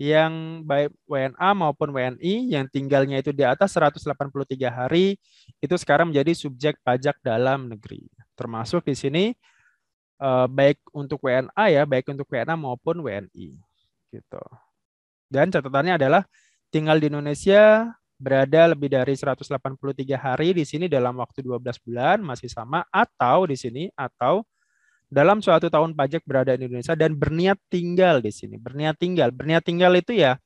yang 0.02 0.62
baik 0.66 0.90
WNA 1.06 1.48
maupun 1.54 1.94
WNI 1.94 2.34
yang 2.50 2.66
tinggalnya 2.66 3.22
itu 3.22 3.30
di 3.30 3.46
atas 3.46 3.78
183 3.78 4.02
hari 4.66 5.14
itu 5.62 5.74
sekarang 5.78 6.10
menjadi 6.10 6.34
subjek 6.34 6.74
pajak 6.82 7.16
dalam 7.22 7.70
negeri. 7.70 8.10
Termasuk 8.34 8.82
di 8.82 8.98
sini 8.98 9.24
uh, 10.18 10.50
baik 10.50 10.82
untuk 10.90 11.22
WNA 11.22 11.64
ya, 11.70 11.82
baik 11.86 12.10
untuk 12.10 12.26
WNA 12.26 12.54
maupun 12.58 12.98
WNI 12.98 13.54
gitu. 14.10 14.42
Dan 15.32 15.48
catatannya 15.48 15.96
adalah 15.96 16.22
tinggal 16.68 17.00
di 17.00 17.08
Indonesia 17.08 17.88
berada 18.20 18.70
lebih 18.70 18.92
dari 18.92 19.16
183 19.16 19.48
hari 20.14 20.54
di 20.54 20.62
sini 20.68 20.86
dalam 20.86 21.16
waktu 21.18 21.42
12 21.42 21.82
bulan 21.82 22.20
masih 22.22 22.46
sama 22.52 22.84
atau 22.92 23.48
di 23.48 23.56
sini 23.56 23.88
atau 23.96 24.44
dalam 25.08 25.40
suatu 25.40 25.72
tahun 25.72 25.96
pajak 25.96 26.22
berada 26.24 26.52
di 26.54 26.68
Indonesia 26.68 26.94
dan 26.94 27.16
berniat 27.16 27.56
tinggal 27.72 28.20
di 28.20 28.30
sini. 28.30 28.60
Berniat 28.60 29.00
tinggal, 29.00 29.32
berniat 29.32 29.64
tinggal 29.64 29.92
itu 29.96 30.14
ya 30.14 30.36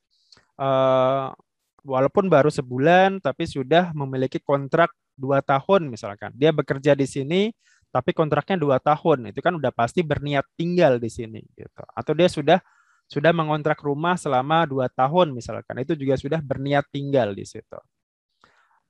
uh, 0.58 1.34
walaupun 1.82 2.30
baru 2.30 2.48
sebulan 2.48 3.20
tapi 3.22 3.44
sudah 3.46 3.90
memiliki 3.92 4.38
kontrak 4.38 4.94
dua 5.18 5.44
tahun 5.44 5.90
misalkan. 5.90 6.32
Dia 6.34 6.50
bekerja 6.54 6.96
di 6.96 7.06
sini 7.06 7.50
tapi 7.92 8.12
kontraknya 8.16 8.58
dua 8.58 8.76
tahun 8.82 9.30
itu 9.30 9.40
kan 9.44 9.54
udah 9.56 9.70
pasti 9.70 10.02
berniat 10.04 10.44
tinggal 10.58 10.98
di 11.00 11.08
sini 11.08 11.40
gitu 11.56 11.80
atau 11.96 12.12
dia 12.12 12.28
sudah 12.28 12.58
sudah 13.06 13.30
mengontrak 13.30 13.78
rumah 13.82 14.18
selama 14.18 14.66
dua 14.66 14.90
tahun 14.90 15.34
misalkan. 15.34 15.78
Itu 15.82 15.94
juga 15.94 16.18
sudah 16.18 16.42
berniat 16.42 16.90
tinggal 16.90 17.32
di 17.32 17.46
situ. 17.46 17.78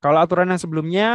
Kalau 0.00 0.18
aturan 0.20 0.48
yang 0.48 0.60
sebelumnya 0.60 1.08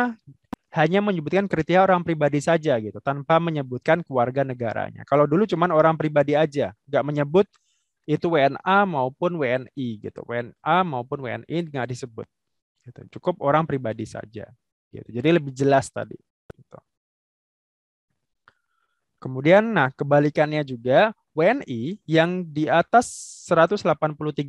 hanya 0.71 1.03
menyebutkan 1.03 1.51
kriteria 1.51 1.83
orang 1.83 2.01
pribadi 2.01 2.39
saja 2.39 2.79
gitu 2.79 3.03
tanpa 3.03 3.37
menyebutkan 3.43 4.01
keluarga 4.07 4.47
negaranya. 4.47 5.03
Kalau 5.03 5.27
dulu 5.27 5.43
cuman 5.43 5.69
orang 5.75 5.99
pribadi 5.99 6.33
aja 6.33 6.71
nggak 6.87 7.03
menyebut 7.03 7.47
itu 8.07 8.25
WNA 8.31 8.77
maupun 8.87 9.35
WNI 9.37 9.87
gitu. 9.99 10.21
WNA 10.25 10.77
maupun 10.87 11.17
WNI 11.21 11.57
nggak 11.67 11.87
disebut 11.91 12.27
gitu. 12.87 13.01
Cukup 13.19 13.43
orang 13.43 13.67
pribadi 13.67 14.07
saja 14.07 14.47
gitu. 14.89 15.09
Jadi 15.11 15.29
lebih 15.29 15.51
jelas 15.51 15.91
tadi 15.91 16.17
gitu. 16.55 16.79
Kemudian, 19.21 19.61
nah 19.69 19.93
kebalikannya 19.93 20.65
juga 20.65 21.13
WNI 21.31 22.03
yang 22.07 22.43
di 22.43 22.67
atas 22.67 23.07
183 23.47 23.87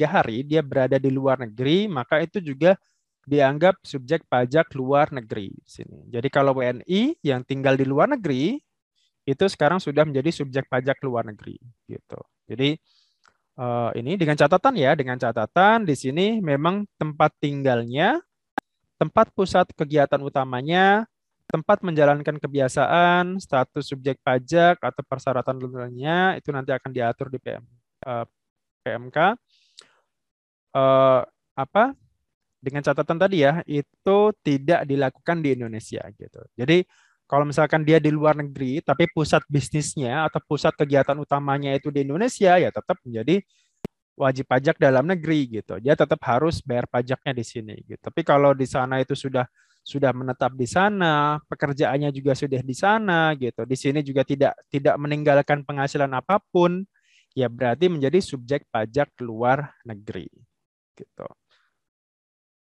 hari 0.03 0.43
dia 0.43 0.63
berada 0.63 0.99
di 0.99 1.11
luar 1.15 1.39
negeri, 1.39 1.87
maka 1.87 2.19
itu 2.23 2.43
juga 2.43 2.75
dianggap 3.23 3.79
subjek 3.87 4.27
pajak 4.27 4.75
luar 4.75 5.15
negeri 5.15 5.55
sini. 5.63 6.11
Jadi 6.11 6.27
kalau 6.27 6.59
WNI 6.59 7.23
yang 7.23 7.47
tinggal 7.47 7.79
di 7.79 7.87
luar 7.87 8.11
negeri 8.11 8.59
itu 9.23 9.45
sekarang 9.47 9.79
sudah 9.79 10.03
menjadi 10.03 10.35
subjek 10.35 10.67
pajak 10.67 10.99
luar 11.07 11.23
negeri 11.31 11.55
gitu. 11.87 12.19
Jadi 12.51 12.75
uh, 13.63 13.95
ini 13.95 14.19
dengan 14.19 14.35
catatan 14.35 14.75
ya, 14.75 14.99
dengan 14.99 15.15
catatan 15.15 15.87
di 15.87 15.95
sini 15.95 16.43
memang 16.43 16.83
tempat 16.99 17.31
tinggalnya, 17.39 18.19
tempat 18.99 19.31
pusat 19.31 19.71
kegiatan 19.79 20.19
utamanya 20.19 21.07
tempat 21.53 21.85
menjalankan 21.85 22.41
kebiasaan, 22.41 23.37
status 23.37 23.85
subjek 23.93 24.17
pajak 24.25 24.81
atau 24.81 25.03
persyaratan 25.05 25.61
lainnya 25.61 26.41
itu 26.41 26.49
nanti 26.49 26.73
akan 26.73 26.91
diatur 26.91 27.29
di 27.29 27.37
PM, 27.37 27.61
uh, 28.09 28.25
eh, 28.25 28.27
PMK. 28.89 29.19
Uh, 29.21 29.29
eh, 30.73 31.21
apa? 31.53 31.93
dengan 32.63 32.79
catatan 32.87 33.19
tadi 33.19 33.43
ya, 33.43 33.59
itu 33.67 34.19
tidak 34.47 34.87
dilakukan 34.87 35.43
di 35.43 35.59
Indonesia 35.59 35.99
gitu. 36.15 36.47
Jadi 36.55 36.87
kalau 37.27 37.43
misalkan 37.43 37.83
dia 37.83 37.99
di 37.99 38.15
luar 38.15 38.39
negeri, 38.39 38.79
tapi 38.79 39.11
pusat 39.11 39.43
bisnisnya 39.51 40.31
atau 40.31 40.39
pusat 40.47 40.71
kegiatan 40.79 41.19
utamanya 41.19 41.75
itu 41.75 41.91
di 41.91 42.07
Indonesia, 42.07 42.55
ya 42.63 42.71
tetap 42.71 43.03
menjadi 43.03 43.43
wajib 44.15 44.47
pajak 44.47 44.79
dalam 44.79 45.11
negeri 45.11 45.59
gitu. 45.59 45.83
Dia 45.83 45.99
tetap 45.99 46.23
harus 46.23 46.63
bayar 46.63 46.87
pajaknya 46.87 47.33
di 47.35 47.45
sini 47.45 47.75
gitu. 47.83 47.99
Tapi 47.99 48.23
kalau 48.23 48.55
di 48.55 48.69
sana 48.71 49.03
itu 49.03 49.19
sudah 49.19 49.43
sudah 49.83 50.15
menetap 50.15 50.55
di 50.55 50.67
sana, 50.67 51.43
pekerjaannya 51.51 52.15
juga 52.15 52.39
sudah 52.39 52.63
di 52.63 52.75
sana 52.75 53.35
gitu. 53.35 53.67
Di 53.67 53.75
sini 53.75 54.01
juga 54.07 54.23
tidak 54.23 54.55
tidak 54.71 54.95
meninggalkan 54.99 55.67
penghasilan 55.67 56.11
apa 56.15 56.39
pun, 56.39 56.87
ya 57.35 57.51
berarti 57.51 57.91
menjadi 57.91 58.23
subjek 58.23 58.71
pajak 58.71 59.11
luar 59.19 59.75
negeri 59.83 60.31
gitu. 60.95 61.27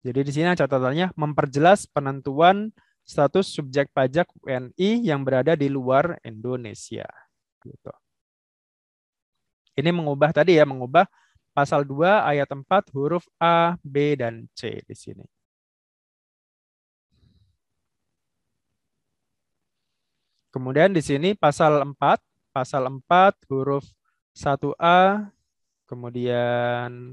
Jadi 0.07 0.21
di 0.23 0.33
sini 0.35 0.55
catatannya 0.55 1.15
memperjelas 1.19 1.91
penentuan 1.91 2.71
status 3.07 3.55
subjek 3.55 3.91
pajak 3.95 4.27
WNI 4.43 5.07
yang 5.07 5.23
berada 5.23 5.55
di 5.55 5.71
luar 5.71 6.19
Indonesia. 6.27 7.07
Gitu. 7.63 7.95
Ini 9.77 9.91
mengubah 9.95 10.31
tadi 10.35 10.59
ya, 10.59 10.65
mengubah 10.67 11.07
pasal 11.55 11.85
2 11.85 12.27
ayat 12.27 12.49
4 12.49 12.65
huruf 12.95 13.27
A, 13.39 13.77
B, 13.83 14.17
dan 14.17 14.49
C 14.57 14.83
di 14.87 14.95
sini. 14.97 15.36
Kemudian 20.57 20.89
di 20.89 21.05
sini 21.05 21.37
pasal 21.37 21.85
4, 21.85 22.01
pasal 22.49 22.89
4 22.89 23.05
huruf 23.53 23.85
1A, 24.33 25.29
kemudian 25.85 27.13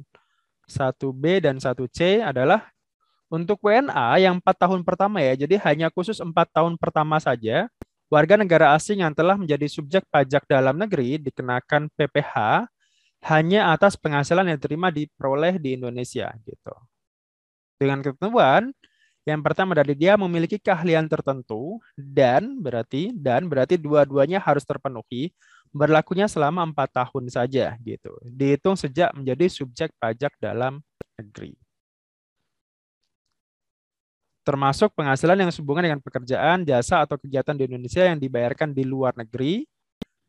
1B 0.63 1.43
dan 1.43 1.59
1C 1.59 2.23
adalah 2.23 2.71
untuk 3.27 3.59
WNA 3.59 4.23
yang 4.23 4.39
4 4.39 4.47
tahun 4.47 4.87
pertama 4.87 5.19
ya, 5.19 5.35
jadi 5.35 5.59
hanya 5.67 5.91
khusus 5.91 6.23
4 6.23 6.31
tahun 6.55 6.79
pertama 6.79 7.19
saja, 7.19 7.67
warga 8.07 8.39
negara 8.39 8.71
asing 8.79 9.03
yang 9.03 9.11
telah 9.11 9.35
menjadi 9.35 9.67
subjek 9.67 10.07
pajak 10.07 10.47
dalam 10.47 10.79
negeri 10.79 11.19
dikenakan 11.19 11.91
PPH 11.99 12.63
hanya 13.27 13.75
atas 13.75 13.99
penghasilan 13.99 14.47
yang 14.47 14.55
diterima 14.55 14.87
diperoleh 14.87 15.59
di 15.59 15.75
Indonesia 15.75 16.31
gitu. 16.47 16.71
Dengan 17.75 17.99
ketentuan 17.99 18.71
yang 19.23 19.39
pertama 19.39 19.71
dari 19.71 19.95
dia 19.95 20.19
memiliki 20.19 20.59
keahlian 20.59 21.07
tertentu 21.07 21.79
dan 21.95 22.59
berarti 22.59 23.15
dan 23.15 23.47
berarti 23.47 23.79
dua-duanya 23.79 24.43
harus 24.43 24.67
terpenuhi 24.67 25.31
berlakunya 25.71 26.27
selama 26.27 26.61
empat 26.67 26.91
tahun 26.91 27.31
saja 27.31 27.79
gitu. 27.81 28.13
Dihitung 28.27 28.75
sejak 28.75 29.15
menjadi 29.15 29.47
subjek 29.47 29.95
pajak 29.95 30.35
dalam 30.37 30.83
negeri. 31.15 31.55
Termasuk 34.43 34.91
penghasilan 34.91 35.39
yang 35.39 35.51
sehubungan 35.55 35.87
dengan 35.87 36.01
pekerjaan, 36.03 36.67
jasa 36.67 37.07
atau 37.07 37.15
kegiatan 37.15 37.55
di 37.55 37.63
Indonesia 37.63 38.03
yang 38.03 38.19
dibayarkan 38.19 38.75
di 38.75 38.83
luar 38.83 39.15
negeri 39.15 39.63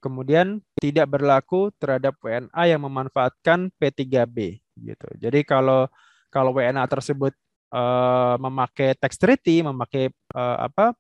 kemudian 0.04 0.60
tidak 0.76 1.16
berlaku 1.16 1.72
terhadap 1.80 2.20
WNA 2.20 2.62
yang 2.68 2.84
memanfaatkan 2.84 3.72
P3B 3.80 4.60
gitu. 4.84 5.08
Jadi 5.16 5.40
kalau 5.48 5.88
kalau 6.28 6.52
WNA 6.52 6.84
tersebut 6.84 7.32
uh, 7.74 8.38
memakai 8.38 8.94
tax 8.94 9.18
treaty, 9.18 9.66
memakai 9.66 10.14
uh, 10.30 10.70
apa 10.70 10.94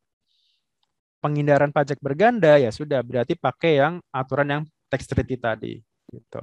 penghindaran 1.22 1.72
pajak 1.72 1.96
berganda 2.02 2.60
ya 2.60 2.68
sudah 2.68 3.00
berarti 3.00 3.38
pakai 3.38 3.80
yang 3.80 3.94
aturan 4.12 4.48
yang 4.50 4.62
tax 4.90 5.06
treaty 5.08 5.38
tadi 5.38 5.80
gitu. 6.10 6.42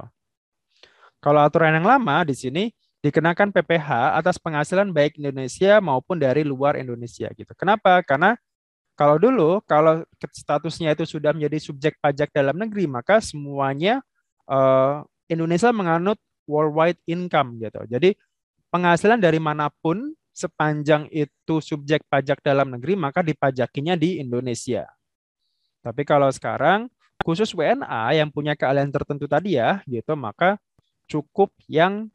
Kalau 1.22 1.38
aturan 1.38 1.78
yang 1.78 1.86
lama 1.86 2.26
di 2.26 2.34
sini 2.34 2.64
dikenakan 2.98 3.54
PPH 3.54 4.18
atas 4.18 4.42
penghasilan 4.42 4.90
baik 4.90 5.22
Indonesia 5.22 5.78
maupun 5.78 6.18
dari 6.18 6.42
luar 6.42 6.74
Indonesia 6.74 7.30
gitu. 7.30 7.52
Kenapa? 7.54 8.02
Karena 8.02 8.34
kalau 8.98 9.16
dulu, 9.18 9.62
kalau 9.64 10.02
statusnya 10.18 10.94
itu 10.94 11.06
sudah 11.06 11.30
menjadi 11.34 11.58
subjek 11.62 11.98
pajak 11.98 12.30
dalam 12.30 12.58
negeri, 12.58 12.86
maka 12.86 13.18
semuanya 13.22 14.02
uh, 14.46 15.02
Indonesia 15.30 15.70
menganut 15.70 16.18
worldwide 16.44 16.98
income 17.06 17.58
gitu. 17.58 17.82
Jadi 17.86 18.14
penghasilan 18.70 19.18
dari 19.18 19.38
mana 19.38 19.70
pun 19.82 20.14
sepanjang 20.32 21.06
itu 21.12 21.60
subjek 21.60 22.02
pajak 22.08 22.40
dalam 22.40 22.72
negeri, 22.72 22.96
maka 22.96 23.20
dipajakinya 23.20 23.94
di 23.94 24.18
Indonesia. 24.18 24.88
Tapi 25.84 26.02
kalau 26.08 26.32
sekarang 26.32 26.88
khusus 27.22 27.52
WNA 27.54 28.18
yang 28.18 28.32
punya 28.32 28.56
keahlian 28.56 28.90
tertentu 28.90 29.28
tadi 29.28 29.60
ya, 29.60 29.84
gitu, 29.86 30.16
maka 30.16 30.58
cukup 31.06 31.52
yang 31.68 32.08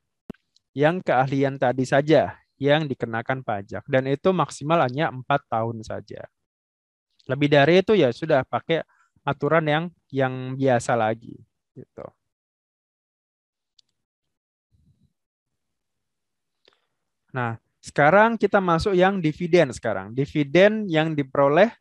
yang 0.73 1.01
keahlian 1.01 1.57
tadi 1.57 1.85
saja 1.85 2.37
yang 2.57 2.89
dikenakan 2.89 3.45
pajak 3.45 3.85
dan 3.85 4.09
itu 4.09 4.33
maksimal 4.33 4.81
hanya 4.81 5.13
empat 5.13 5.45
tahun 5.49 5.81
saja. 5.85 6.25
Lebih 7.29 7.49
dari 7.53 7.73
itu 7.85 7.93
ya 7.93 8.09
sudah 8.09 8.41
pakai 8.45 8.81
aturan 9.21 9.65
yang 9.67 9.85
yang 10.09 10.57
biasa 10.57 10.97
lagi 10.97 11.37
gitu. 11.77 12.05
Nah, 17.35 17.59
sekarang 17.81 18.35
kita 18.35 18.57
masuk 18.57 18.97
yang 18.97 19.21
dividen 19.21 19.71
sekarang. 19.71 20.11
Dividen 20.11 20.89
yang 20.89 21.13
diperoleh 21.13 21.71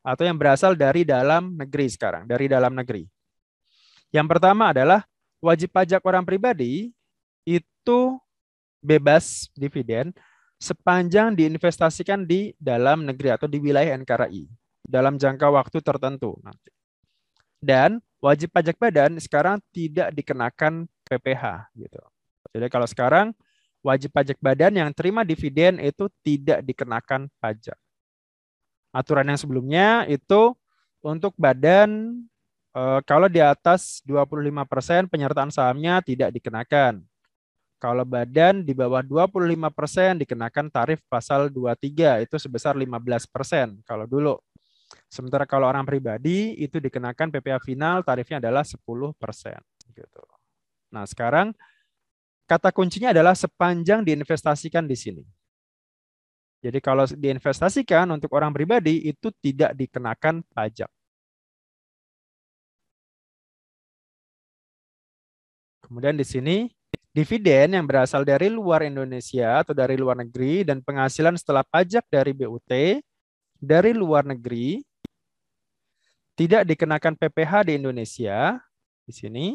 atau 0.00 0.24
yang 0.24 0.38
berasal 0.38 0.72
dari 0.78 1.04
dalam 1.04 1.58
negeri 1.58 1.86
sekarang, 1.90 2.24
dari 2.24 2.48
dalam 2.48 2.72
negeri. 2.72 3.04
Yang 4.10 4.26
pertama 4.36 4.72
adalah 4.72 5.04
wajib 5.38 5.70
pajak 5.70 6.02
orang 6.02 6.24
pribadi 6.24 6.90
itu 7.44 8.00
bebas 8.80 9.52
dividen 9.54 10.12
sepanjang 10.60 11.32
diinvestasikan 11.36 12.24
di 12.24 12.52
dalam 12.60 13.08
negeri 13.08 13.32
atau 13.32 13.48
di 13.48 13.56
wilayah 13.56 13.96
NKRI 13.96 14.44
dalam 14.84 15.16
jangka 15.16 15.48
waktu 15.48 15.78
tertentu 15.80 16.36
nanti. 16.44 16.72
Dan 17.60 18.00
wajib 18.24 18.52
pajak 18.52 18.76
badan 18.80 19.20
sekarang 19.20 19.60
tidak 19.72 20.12
dikenakan 20.16 20.88
PPH 21.08 21.72
gitu. 21.76 22.00
Jadi 22.56 22.66
kalau 22.72 22.88
sekarang 22.88 23.26
wajib 23.80 24.12
pajak 24.12 24.36
badan 24.40 24.76
yang 24.76 24.90
terima 24.92 25.24
dividen 25.24 25.80
itu 25.80 26.08
tidak 26.20 26.60
dikenakan 26.64 27.28
pajak. 27.40 27.76
Aturan 28.90 29.30
yang 29.30 29.38
sebelumnya 29.40 30.04
itu 30.10 30.52
untuk 31.00 31.32
badan 31.40 32.20
eh, 32.76 33.00
kalau 33.08 33.30
di 33.30 33.40
atas 33.40 34.04
25% 34.04 35.08
penyertaan 35.08 35.48
sahamnya 35.48 36.04
tidak 36.04 36.34
dikenakan. 36.36 37.00
Kalau 37.80 38.04
badan 38.04 38.60
di 38.60 38.76
bawah 38.76 39.00
25% 39.00 40.20
dikenakan 40.20 40.68
tarif 40.68 41.00
pasal 41.08 41.48
23 41.48 42.28
itu 42.28 42.36
sebesar 42.36 42.76
15% 42.76 43.80
kalau 43.88 44.04
dulu. 44.04 44.36
Sementara 45.08 45.48
kalau 45.48 45.64
orang 45.64 45.88
pribadi 45.88 46.60
itu 46.60 46.76
dikenakan 46.76 47.32
PPh 47.32 47.56
final 47.64 48.04
tarifnya 48.04 48.36
adalah 48.36 48.60
10%. 48.60 48.76
Gitu. 49.96 50.22
Nah 50.92 51.08
sekarang 51.08 51.56
kata 52.50 52.74
kuncinya 52.74 53.14
adalah 53.14 53.38
sepanjang 53.38 54.02
diinvestasikan 54.02 54.82
di 54.82 54.98
sini. 54.98 55.22
Jadi 56.58 56.82
kalau 56.82 57.06
diinvestasikan 57.06 58.10
untuk 58.10 58.34
orang 58.34 58.50
pribadi 58.50 59.06
itu 59.06 59.30
tidak 59.38 59.70
dikenakan 59.78 60.42
pajak. 60.50 60.90
Kemudian 65.86 66.18
di 66.18 66.26
sini 66.26 66.56
dividen 67.14 67.78
yang 67.78 67.86
berasal 67.86 68.26
dari 68.26 68.50
luar 68.50 68.82
Indonesia 68.82 69.62
atau 69.62 69.74
dari 69.74 69.94
luar 69.94 70.18
negeri 70.18 70.66
dan 70.66 70.82
penghasilan 70.82 71.38
setelah 71.38 71.62
pajak 71.66 72.06
dari 72.10 72.34
BUT 72.34 72.70
dari 73.58 73.92
luar 73.94 74.26
negeri 74.26 74.78
tidak 76.38 76.62
dikenakan 76.66 77.14
PPH 77.18 77.52
di 77.66 77.72
Indonesia 77.78 78.58
di 79.02 79.12
sini 79.12 79.46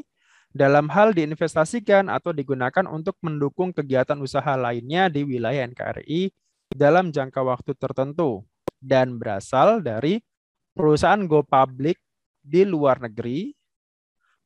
dalam 0.56 0.88
hal 0.88 1.12
diinvestasikan 1.12 2.08
atau 2.08 2.32
digunakan 2.32 2.88
untuk 2.88 3.20
mendukung 3.20 3.76
kegiatan 3.76 4.16
usaha 4.24 4.56
lainnya 4.56 5.12
di 5.12 5.28
wilayah 5.28 5.68
NKRI 5.68 6.32
dalam 6.72 7.12
jangka 7.12 7.44
waktu 7.44 7.76
tertentu 7.76 8.48
dan 8.80 9.20
berasal 9.20 9.84
dari 9.84 10.24
perusahaan 10.72 11.20
go 11.28 11.44
public 11.44 12.00
di 12.40 12.64
luar 12.64 13.04
negeri, 13.04 13.52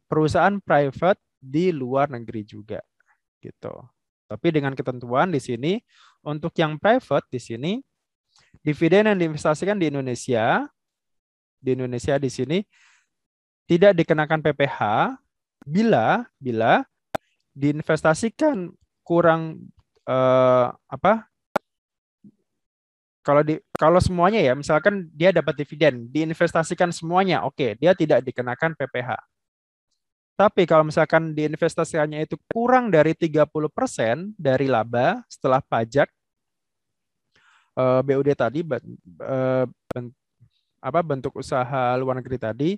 perusahaan 0.09 0.57
private 0.57 1.21
di 1.37 1.69
luar 1.69 2.09
negeri 2.09 2.41
juga 2.41 2.81
gitu. 3.37 3.85
Tapi 4.25 4.47
dengan 4.49 4.73
ketentuan 4.73 5.29
di 5.29 5.37
sini 5.37 5.77
untuk 6.25 6.57
yang 6.57 6.81
private 6.81 7.29
di 7.29 7.37
sini 7.37 7.71
dividen 8.65 9.13
yang 9.13 9.17
diinvestasikan 9.21 9.77
di 9.77 9.93
Indonesia 9.93 10.65
di 11.61 11.77
Indonesia 11.77 12.17
di 12.17 12.33
sini 12.33 12.57
tidak 13.69 13.93
dikenakan 13.93 14.41
PPH 14.41 14.79
bila 15.69 16.25
bila 16.41 16.81
diinvestasikan 17.53 18.73
kurang 19.05 19.69
eh, 20.09 20.67
apa? 20.73 21.29
Kalau 23.21 23.45
di 23.45 23.61
kalau 23.77 24.01
semuanya 24.01 24.41
ya 24.41 24.57
misalkan 24.57 25.05
dia 25.13 25.29
dapat 25.29 25.53
dividen 25.61 26.09
diinvestasikan 26.09 26.89
semuanya 26.89 27.45
oke 27.45 27.53
okay, 27.53 27.71
dia 27.77 27.93
tidak 27.93 28.25
dikenakan 28.25 28.73
PPH 28.73 29.21
tapi 30.39 30.63
kalau 30.63 30.87
misalkan 30.87 31.35
diinvestasikannya 31.35 32.23
itu 32.23 32.39
kurang 32.47 32.87
dari 32.87 33.11
30% 33.11 33.43
dari 34.39 34.71
laba 34.71 35.19
setelah 35.27 35.59
pajak 35.59 36.07
uh, 37.75 37.99
BUD 37.99 38.31
tadi 38.39 38.63
uh, 38.63 39.67
ben, 39.67 40.15
apa 40.79 40.99
bentuk 41.03 41.35
usaha 41.35 41.91
luar 41.99 42.23
negeri 42.23 42.39
tadi 42.39 42.69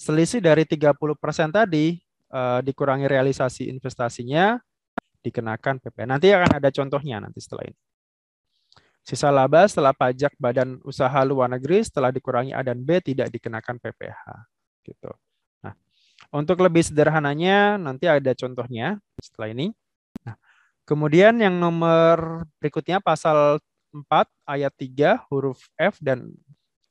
selisih 0.00 0.40
dari 0.40 0.64
30% 0.64 0.96
tadi 1.52 2.00
uh, 2.34 2.60
dikurangi 2.60 3.06
realisasi 3.06 3.70
investasinya 3.70 4.58
dikenakan 5.22 5.80
PPh. 5.80 6.04
Nanti 6.10 6.34
akan 6.34 6.58
ada 6.58 6.68
contohnya 6.74 7.22
nanti 7.22 7.38
setelah 7.38 7.70
ini. 7.70 7.78
Sisa 9.04 9.28
laba 9.28 9.68
setelah 9.68 9.92
pajak 9.92 10.32
badan 10.40 10.80
usaha 10.80 11.20
luar 11.28 11.52
negeri 11.52 11.84
setelah 11.84 12.08
dikurangi 12.08 12.56
A 12.56 12.64
dan 12.64 12.80
B 12.80 13.00
tidak 13.04 13.28
dikenakan 13.28 13.76
PPh. 13.76 14.22
Gitu. 14.80 15.12
Nah, 15.60 15.76
untuk 16.32 16.60
lebih 16.64 16.80
sederhananya 16.80 17.76
nanti 17.76 18.08
ada 18.08 18.32
contohnya 18.32 18.96
setelah 19.20 19.52
ini. 19.52 19.76
Nah, 20.24 20.40
kemudian 20.88 21.36
yang 21.36 21.52
nomor 21.60 22.48
berikutnya 22.56 23.00
pasal 23.04 23.60
4 23.92 24.24
ayat 24.48 24.72
3 24.72 25.20
huruf 25.28 25.68
F 25.76 26.00
dan 26.00 26.32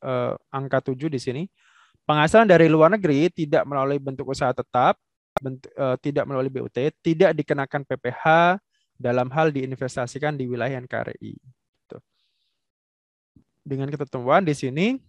eh, 0.06 0.34
angka 0.54 0.94
7 0.94 1.10
di 1.10 1.18
sini. 1.18 1.42
Penghasilan 2.06 2.46
dari 2.46 2.70
luar 2.70 2.94
negeri 2.94 3.26
tidak 3.32 3.66
melalui 3.66 3.98
bentuk 3.98 4.28
usaha 4.30 4.54
tetap, 4.54 5.00
tidak 6.00 6.24
melalui 6.30 6.52
BUT, 6.52 6.78
tidak 7.02 7.30
dikenakan 7.34 7.82
PPh 7.82 8.24
dalam 8.94 9.26
hal 9.34 9.50
diinvestasikan 9.50 10.38
di 10.38 10.46
wilayah 10.46 10.78
NKRI 10.78 11.34
dengan 13.64 13.88
ketentuan 13.88 14.44
di 14.44 14.52
sini 14.52 15.00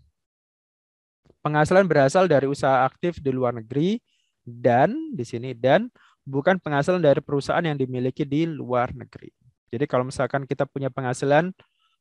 penghasilan 1.44 1.86
berasal 1.86 2.26
dari 2.26 2.48
usaha 2.48 2.88
aktif 2.88 3.20
di 3.20 3.30
luar 3.30 3.54
negeri 3.54 4.00
dan 4.42 4.96
di 5.12 5.28
sini 5.28 5.52
dan 5.52 5.92
bukan 6.24 6.58
penghasilan 6.58 7.04
dari 7.04 7.20
perusahaan 7.22 7.62
yang 7.62 7.78
dimiliki 7.78 8.24
di 8.26 8.48
luar 8.50 8.96
negeri. 8.96 9.30
Jadi 9.70 9.86
kalau 9.86 10.08
misalkan 10.08 10.48
kita 10.48 10.66
punya 10.66 10.90
penghasilan 10.90 11.52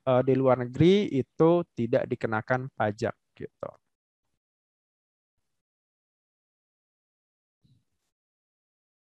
uh, 0.06 0.22
di 0.22 0.32
luar 0.38 0.62
negeri 0.62 1.10
itu 1.10 1.66
tidak 1.74 2.06
dikenakan 2.08 2.70
pajak 2.72 3.12
gitu. 3.34 3.68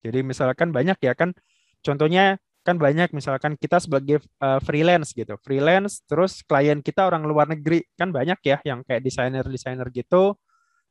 Jadi 0.03 0.19
misalkan 0.21 0.75
banyak 0.75 0.99
ya 0.99 1.15
kan 1.15 1.31
contohnya 1.79 2.37
kan 2.63 2.79
banyak 2.79 3.11
misalkan 3.11 3.59
kita 3.59 3.79
sebagai 3.79 4.23
uh, 4.39 4.59
freelance 4.63 5.11
gitu. 5.11 5.35
Freelance 5.43 6.03
terus 6.07 6.43
klien 6.43 6.79
kita 6.79 7.07
orang 7.07 7.23
luar 7.27 7.47
negeri. 7.47 7.83
Kan 7.95 8.11
banyak 8.11 8.39
ya 8.43 8.57
yang 8.63 8.83
kayak 8.87 9.03
desainer 9.03 9.43
desainer 9.47 9.87
gitu 9.91 10.35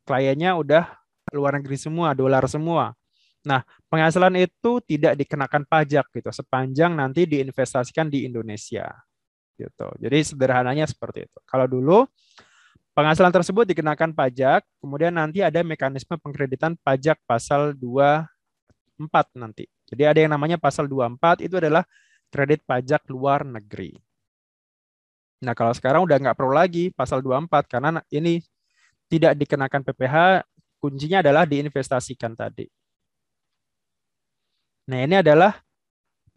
kliennya 0.03 0.59
udah 0.59 0.85
luar 1.33 1.57
negeri 1.57 1.79
semua 1.79 2.13
dolar 2.13 2.45
semua. 2.51 2.93
Nah 3.47 3.65
penghasilan 3.89 4.37
itu 4.39 4.83
tidak 4.85 5.19
dikenakan 5.19 5.65
pajak 5.67 6.07
gitu 6.13 6.31
sepanjang 6.31 6.95
nanti 6.95 7.25
diinvestasikan 7.27 8.13
di 8.13 8.29
Indonesia 8.29 8.87
gitu. 9.57 9.89
Jadi 9.99 10.19
sederhananya 10.27 10.85
seperti 10.85 11.27
itu. 11.27 11.39
Kalau 11.49 11.67
dulu 11.67 12.05
penghasilan 12.93 13.33
tersebut 13.33 13.65
dikenakan 13.73 14.13
pajak 14.13 14.67
kemudian 14.83 15.17
nanti 15.17 15.41
ada 15.41 15.65
mekanisme 15.65 16.21
pengkreditan 16.21 16.77
pajak 16.85 17.17
pasal 17.25 17.73
24 19.09 19.39
nanti 19.39 19.67
jadi 19.93 20.09
ada 20.09 20.19
yang 20.25 20.33
namanya 20.33 20.57
pasal 20.57 20.89
24 20.89 21.45
itu 21.45 21.61
adalah 21.61 21.85
kredit 22.33 22.65
pajak 22.65 23.05
luar 23.13 23.45
negeri. 23.45 23.93
Nah 25.45 25.53
kalau 25.53 25.77
sekarang 25.77 26.09
udah 26.09 26.17
nggak 26.17 26.33
perlu 26.33 26.57
lagi 26.57 26.89
pasal 26.89 27.21
24 27.21 27.69
karena 27.69 28.01
ini 28.09 28.41
tidak 29.13 29.37
dikenakan 29.37 29.85
PPh, 29.85 30.17
kuncinya 30.81 31.21
adalah 31.21 31.45
diinvestasikan 31.45 32.33
tadi. 32.33 32.65
Nah 34.89 34.99
ini 35.05 35.21
adalah 35.21 35.61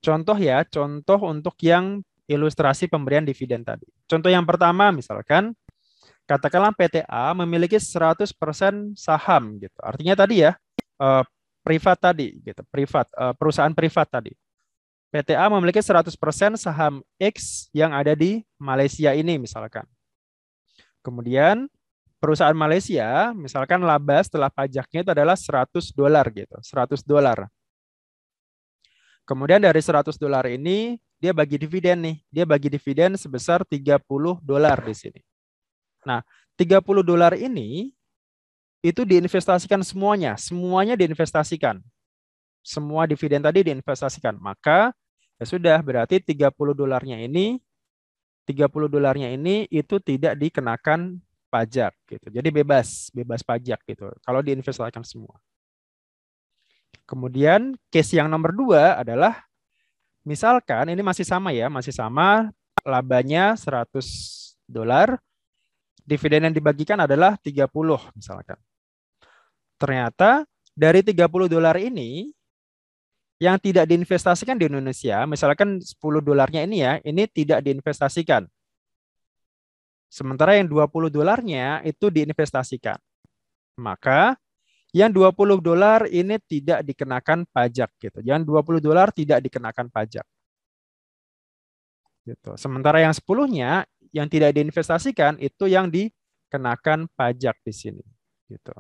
contoh 0.04 0.36
ya, 0.36 0.68
contoh 0.68 1.32
untuk 1.32 1.56
yang 1.64 2.04
ilustrasi 2.28 2.92
pemberian 2.92 3.24
dividen 3.24 3.64
tadi. 3.64 3.88
Contoh 4.04 4.28
yang 4.28 4.44
pertama 4.44 4.92
misalkan, 4.92 5.56
katakanlah 6.28 6.76
PTA 6.76 7.32
memiliki 7.38 7.80
100% 7.80 9.00
saham 9.00 9.64
gitu. 9.64 9.80
Artinya 9.80 10.20
tadi 10.20 10.44
ya, 10.44 10.60
eh, 11.00 11.24
privat 11.66 11.98
tadi 11.98 12.38
gitu, 12.46 12.62
privat 12.70 13.10
uh, 13.18 13.34
perusahaan 13.34 13.74
privat 13.74 14.06
tadi. 14.06 14.38
PTA 15.10 15.50
memiliki 15.50 15.82
100% 15.82 16.14
saham 16.60 17.02
X 17.18 17.68
yang 17.74 17.96
ada 17.96 18.14
di 18.14 18.46
Malaysia 18.62 19.10
ini 19.18 19.42
misalkan. 19.42 19.88
Kemudian 21.02 21.66
perusahaan 22.22 22.54
Malaysia 22.54 23.34
misalkan 23.34 23.82
laba 23.82 24.22
setelah 24.22 24.54
pajaknya 24.54 25.02
itu 25.02 25.12
adalah 25.16 25.34
100 25.34 25.90
dolar 25.98 26.26
gitu, 26.30 26.58
100 26.62 27.02
dolar. 27.02 27.50
Kemudian 29.26 29.58
dari 29.58 29.82
100 29.82 30.22
dolar 30.22 30.46
ini 30.46 31.02
dia 31.18 31.34
bagi 31.34 31.58
dividen 31.58 31.98
nih. 32.06 32.18
Dia 32.30 32.46
bagi 32.46 32.70
dividen 32.70 33.18
sebesar 33.18 33.66
30 33.66 33.98
dolar 34.46 34.78
di 34.86 34.94
sini. 34.94 35.22
Nah, 36.06 36.22
30 36.54 37.02
dolar 37.02 37.34
ini 37.34 37.90
itu 38.86 39.02
diinvestasikan 39.02 39.82
semuanya, 39.82 40.38
semuanya 40.38 40.94
diinvestasikan. 40.94 41.82
Semua 42.62 43.10
dividen 43.10 43.42
tadi 43.42 43.66
diinvestasikan. 43.66 44.38
Maka 44.38 44.94
ya 45.42 45.46
sudah 45.50 45.82
berarti 45.82 46.22
30 46.22 46.54
dolarnya 46.78 47.18
ini 47.26 47.58
30 48.46 48.70
dolarnya 48.86 49.34
ini 49.34 49.66
itu 49.74 49.98
tidak 49.98 50.38
dikenakan 50.38 51.18
pajak 51.50 51.98
gitu. 52.06 52.30
Jadi 52.30 52.50
bebas, 52.54 53.10
bebas 53.10 53.42
pajak 53.42 53.82
gitu. 53.90 54.14
Kalau 54.22 54.46
diinvestasikan 54.46 55.02
semua. 55.02 55.34
Kemudian 57.10 57.74
case 57.90 58.22
yang 58.22 58.30
nomor 58.30 58.54
dua 58.54 59.02
adalah 59.02 59.42
misalkan 60.22 60.94
ini 60.94 61.02
masih 61.02 61.26
sama 61.26 61.50
ya, 61.58 61.74
masih 61.74 61.94
sama 61.94 62.54
labanya 62.86 63.58
100 63.58 64.58
dolar, 64.70 65.18
dividen 66.06 66.50
yang 66.50 66.54
dibagikan 66.54 67.02
adalah 67.02 67.34
30 67.42 67.66
misalkan 68.14 68.58
ternyata 69.76 70.44
dari 70.76 71.00
30 71.00 71.48
dolar 71.48 71.76
ini 71.80 72.30
yang 73.40 73.60
tidak 73.60 73.92
diinvestasikan 73.92 74.56
di 74.56 74.72
Indonesia, 74.72 75.28
misalkan 75.28 75.84
10 75.84 76.24
dolarnya 76.24 76.64
ini 76.64 76.78
ya, 76.84 76.94
ini 77.04 77.28
tidak 77.28 77.60
diinvestasikan. 77.64 78.48
Sementara 80.08 80.56
yang 80.56 80.72
20 80.72 81.12
dolarnya 81.12 81.84
itu 81.84 82.08
diinvestasikan. 82.08 82.96
Maka 83.76 84.40
yang 84.96 85.12
20 85.12 85.60
dolar 85.60 86.08
ini 86.08 86.40
tidak 86.48 86.88
dikenakan 86.88 87.44
pajak 87.52 87.92
gitu. 88.00 88.24
Yang 88.24 88.48
20 88.48 88.80
dolar 88.80 89.12
tidak 89.12 89.44
dikenakan 89.44 89.92
pajak. 89.92 90.24
Gitu. 92.24 92.52
Sementara 92.56 93.04
yang 93.04 93.12
10-nya 93.12 93.84
yang 94.16 94.32
tidak 94.32 94.56
diinvestasikan 94.56 95.36
itu 95.44 95.68
yang 95.68 95.92
dikenakan 95.92 97.12
pajak 97.12 97.60
di 97.68 97.74
sini 97.76 98.06
gitu. 98.48 98.72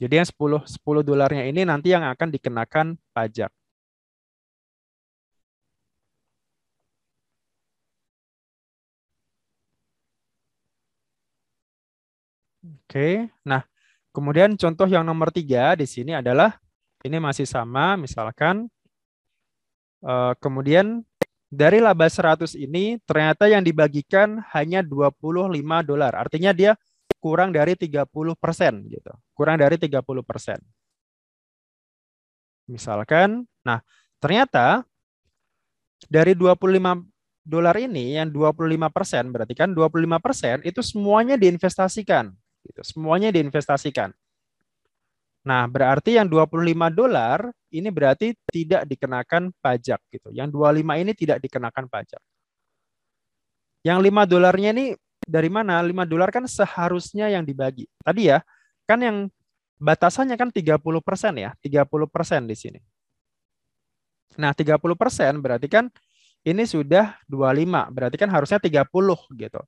Jadi 0.00 0.14
yang 0.16 0.28
10 0.28 0.64
10 0.64 1.04
dolarnya 1.04 1.44
ini 1.44 1.62
nanti 1.68 1.92
yang 1.92 2.04
akan 2.08 2.28
dikenakan 2.32 2.96
pajak. 3.12 3.52
Oke, 12.60 13.28
nah 13.44 13.62
kemudian 14.12 14.56
contoh 14.56 14.88
yang 14.88 15.04
nomor 15.04 15.28
tiga 15.32 15.72
di 15.76 15.86
sini 15.88 16.12
adalah 16.16 16.60
ini 17.04 17.16
masih 17.16 17.48
sama, 17.48 17.96
misalkan 17.96 18.68
uh, 20.04 20.32
kemudian 20.40 21.04
dari 21.50 21.80
laba 21.80 22.06
100 22.06 22.54
ini 22.56 23.00
ternyata 23.08 23.48
yang 23.48 23.64
dibagikan 23.64 24.44
hanya 24.52 24.84
25 24.84 25.50
dolar. 25.82 26.12
Artinya 26.14 26.52
dia 26.52 26.72
kurang 27.20 27.52
dari 27.52 27.76
30 27.76 28.08
persen 28.34 28.88
gitu. 28.88 29.12
Kurang 29.36 29.60
dari 29.60 29.76
30 29.76 30.02
persen. 30.24 30.58
Misalkan, 32.66 33.44
nah 33.60 33.84
ternyata 34.16 34.82
dari 36.08 36.32
25 36.32 37.04
dolar 37.44 37.76
ini 37.76 38.16
yang 38.16 38.32
25 38.32 38.88
persen 38.88 39.28
berarti 39.28 39.54
kan 39.58 39.74
25 39.76 40.16
persen 40.22 40.56
itu 40.64 40.80
semuanya 40.80 41.36
diinvestasikan. 41.36 42.32
Gitu. 42.64 42.80
Semuanya 42.84 43.28
diinvestasikan. 43.32 44.12
Nah, 45.40 45.64
berarti 45.64 46.20
yang 46.20 46.28
25 46.28 46.92
dolar 46.92 47.48
ini 47.72 47.88
berarti 47.88 48.36
tidak 48.52 48.84
dikenakan 48.84 49.56
pajak 49.64 50.00
gitu. 50.12 50.28
Yang 50.36 50.52
25 50.52 51.00
ini 51.00 51.12
tidak 51.16 51.38
dikenakan 51.40 51.88
pajak. 51.88 52.20
Yang 53.80 53.98
5 54.12 54.28
dolarnya 54.28 54.70
ini 54.76 54.86
dari 55.30 55.46
mana? 55.46 55.78
5 55.78 56.02
dolar 56.02 56.34
kan 56.34 56.42
seharusnya 56.50 57.30
yang 57.30 57.46
dibagi. 57.46 57.86
Tadi 58.02 58.34
ya, 58.34 58.42
kan 58.84 58.98
yang 58.98 59.16
batasannya 59.78 60.34
kan 60.34 60.50
30% 60.50 61.38
ya, 61.38 61.54
30% 61.62 62.44
di 62.50 62.58
sini. 62.58 62.80
Nah, 64.36 64.50
30% 64.50 65.38
berarti 65.38 65.70
kan 65.70 65.86
ini 66.42 66.66
sudah 66.66 67.16
25, 67.30 67.86
berarti 67.94 68.16
kan 68.18 68.28
harusnya 68.28 68.58
30 68.58 69.22
gitu. 69.38 69.60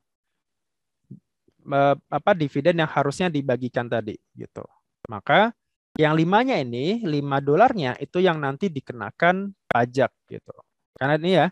Apa 2.11 2.35
dividen 2.35 2.83
yang 2.83 2.91
harusnya 2.91 3.31
dibagikan 3.31 3.87
tadi 3.87 4.19
gitu. 4.35 4.67
Maka 5.07 5.55
yang 5.95 6.17
limanya 6.17 6.57
ini, 6.57 7.05
5 7.05 7.39
dolarnya 7.45 7.95
itu 8.01 8.19
yang 8.19 8.41
nanti 8.41 8.73
dikenakan 8.73 9.53
pajak 9.69 10.11
gitu. 10.27 10.57
Karena 10.97 11.21
ini 11.21 11.31
ya, 11.37 11.47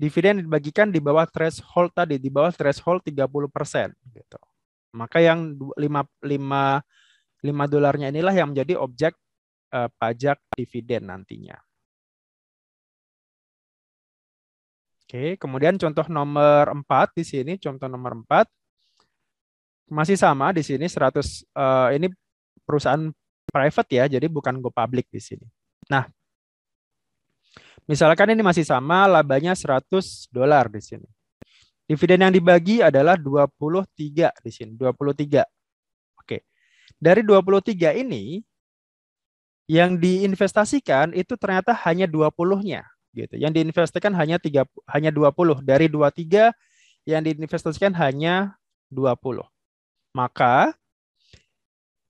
dividen 0.00 0.40
dibagikan 0.40 0.88
di 0.88 0.96
bawah 0.96 1.28
threshold 1.28 1.92
tadi, 1.92 2.16
di 2.16 2.32
bawah 2.32 2.48
threshold 2.48 3.04
30% 3.04 3.92
gitu. 4.16 4.40
Maka 4.96 5.20
yang 5.20 5.60
5 5.60 5.76
5 5.76 7.44
5 7.44 7.72
dolarnya 7.72 8.08
inilah 8.08 8.32
yang 8.32 8.56
menjadi 8.56 8.80
objek 8.80 9.12
uh, 9.76 9.92
pajak 10.00 10.40
dividen 10.56 11.12
nantinya. 11.12 11.60
Oke, 15.04 15.36
kemudian 15.36 15.76
contoh 15.76 16.06
nomor 16.08 16.70
4 16.72 17.18
di 17.18 17.24
sini, 17.26 17.52
contoh 17.60 17.90
nomor 17.90 18.24
4 18.24 18.46
masih 19.90 20.14
sama 20.14 20.54
di 20.54 20.62
sini 20.62 20.86
100 20.86 20.94
uh, 21.58 21.90
eh, 21.90 21.98
ini 21.98 22.06
perusahaan 22.62 23.10
private 23.50 23.90
ya, 23.90 24.04
jadi 24.06 24.30
bukan 24.30 24.62
go 24.62 24.70
public 24.70 25.10
di 25.10 25.18
sini. 25.18 25.42
Nah, 25.90 26.06
misalkan 27.90 28.30
ini 28.30 28.46
masih 28.46 28.62
sama 28.62 29.10
labanya 29.10 29.50
100 29.58 30.30
dolar 30.30 30.70
di 30.70 30.78
sini. 30.78 31.08
Dividen 31.90 32.22
yang 32.22 32.30
dibagi 32.30 32.78
adalah 32.78 33.18
23 33.18 34.30
di 34.46 34.50
sini, 34.54 34.78
23. 34.78 35.42
Oke. 36.14 36.46
Dari 36.94 37.26
23 37.26 37.98
ini 37.98 38.38
yang 39.66 39.98
diinvestasikan 39.98 41.10
itu 41.18 41.34
ternyata 41.34 41.74
hanya 41.82 42.06
20-nya 42.06 42.86
gitu. 43.10 43.34
Yang 43.34 43.52
diinvestasikan 43.58 44.14
hanya 44.14 44.38
3 44.38 44.62
hanya 44.94 45.10
20 45.10 45.66
dari 45.66 45.90
23 45.90 46.54
yang 47.10 47.26
diinvestasikan 47.26 47.90
hanya 47.98 48.54
20. 48.94 49.42
Maka 50.14 50.78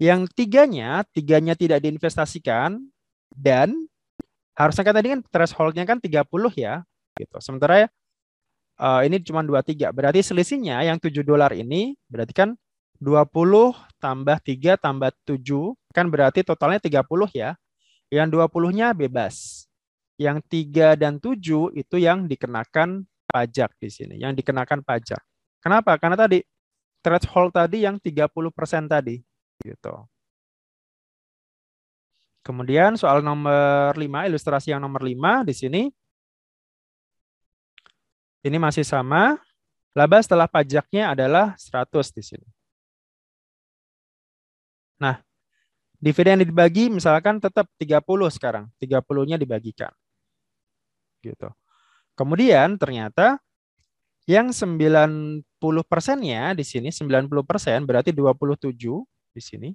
yang 0.00 0.24
tiganya, 0.28 1.04
tiganya 1.12 1.52
tidak 1.52 1.84
diinvestasikan 1.84 2.80
dan 3.32 3.89
harusnya 4.60 4.84
kan 4.84 4.94
tadi 5.00 5.08
kan 5.16 5.20
thresholdnya 5.24 5.84
kan 5.88 5.96
30 5.96 6.28
ya, 6.60 6.84
gitu. 7.16 7.36
Sementara 7.40 7.86
ya 7.86 7.88
uh, 8.80 9.00
ini 9.04 9.20
cuma 9.24 9.40
23. 9.40 9.88
Berarti 9.92 10.20
selisihnya 10.20 10.84
yang 10.84 11.00
7 11.00 11.24
dolar 11.24 11.56
ini 11.56 11.96
berarti 12.08 12.32
kan 12.36 12.50
20 13.00 13.24
tambah 13.96 14.36
3 14.44 14.76
tambah 14.76 15.10
7 15.24 15.96
kan 15.96 16.06
berarti 16.12 16.44
totalnya 16.44 16.80
30 16.80 17.00
ya. 17.32 17.56
Yang 18.10 18.28
20-nya 18.34 18.90
bebas. 18.92 19.64
Yang 20.18 20.42
3 20.50 20.98
dan 20.98 21.16
7 21.16 21.72
itu 21.72 21.96
yang 21.96 22.26
dikenakan 22.26 23.06
pajak 23.30 23.70
di 23.78 23.88
sini, 23.88 24.18
yang 24.18 24.34
dikenakan 24.34 24.82
pajak. 24.82 25.22
Kenapa? 25.62 25.94
Karena 25.96 26.18
tadi 26.18 26.42
threshold 27.00 27.54
tadi 27.54 27.86
yang 27.86 27.96
30% 28.02 28.90
tadi 28.90 29.22
gitu. 29.62 29.94
Kemudian 32.40 32.96
soal 32.96 33.20
nomor 33.20 33.92
5, 33.92 34.28
ilustrasi 34.28 34.72
yang 34.72 34.80
nomor 34.80 35.04
5 35.04 35.44
di 35.44 35.54
sini. 35.54 35.82
Ini 38.40 38.56
masih 38.56 38.84
sama. 38.84 39.36
Laba 39.92 40.22
setelah 40.22 40.48
pajaknya 40.48 41.12
adalah 41.12 41.58
100 41.58 42.14
di 42.14 42.22
sini. 42.22 42.48
Nah, 45.02 45.20
dividen 46.00 46.40
yang 46.40 46.48
dibagi 46.48 46.88
misalkan 46.88 47.42
tetap 47.42 47.68
30 47.76 48.32
sekarang. 48.32 48.64
30-nya 48.80 49.36
dibagikan 49.36 49.92
gitu. 51.20 51.48
Kemudian 52.16 52.76
ternyata 52.76 53.40
yang 54.28 54.52
90 54.52 55.44
persennya 55.88 56.52
di 56.56 56.64
sini 56.64 56.92
90 56.92 57.28
persen 57.44 57.84
berarti 57.84 58.12
27 58.12 58.72
di 59.32 59.42
sini. 59.42 59.70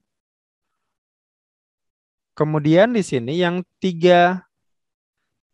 Kemudian 2.35 2.91
di 2.91 2.99
sini 2.99 3.39
yang 3.39 3.63
tiga 3.79 4.43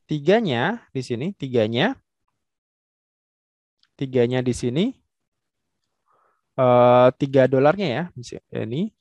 tiganya 0.09 0.83
di 0.91 1.01
sini 1.05 1.31
tiganya 1.37 1.95
tiganya 3.95 4.43
di 4.43 4.51
sini 4.51 4.85
uh, 6.59 7.13
tiga 7.15 7.47
dolarnya 7.47 7.87
ya 7.87 8.03
ini 8.59 8.91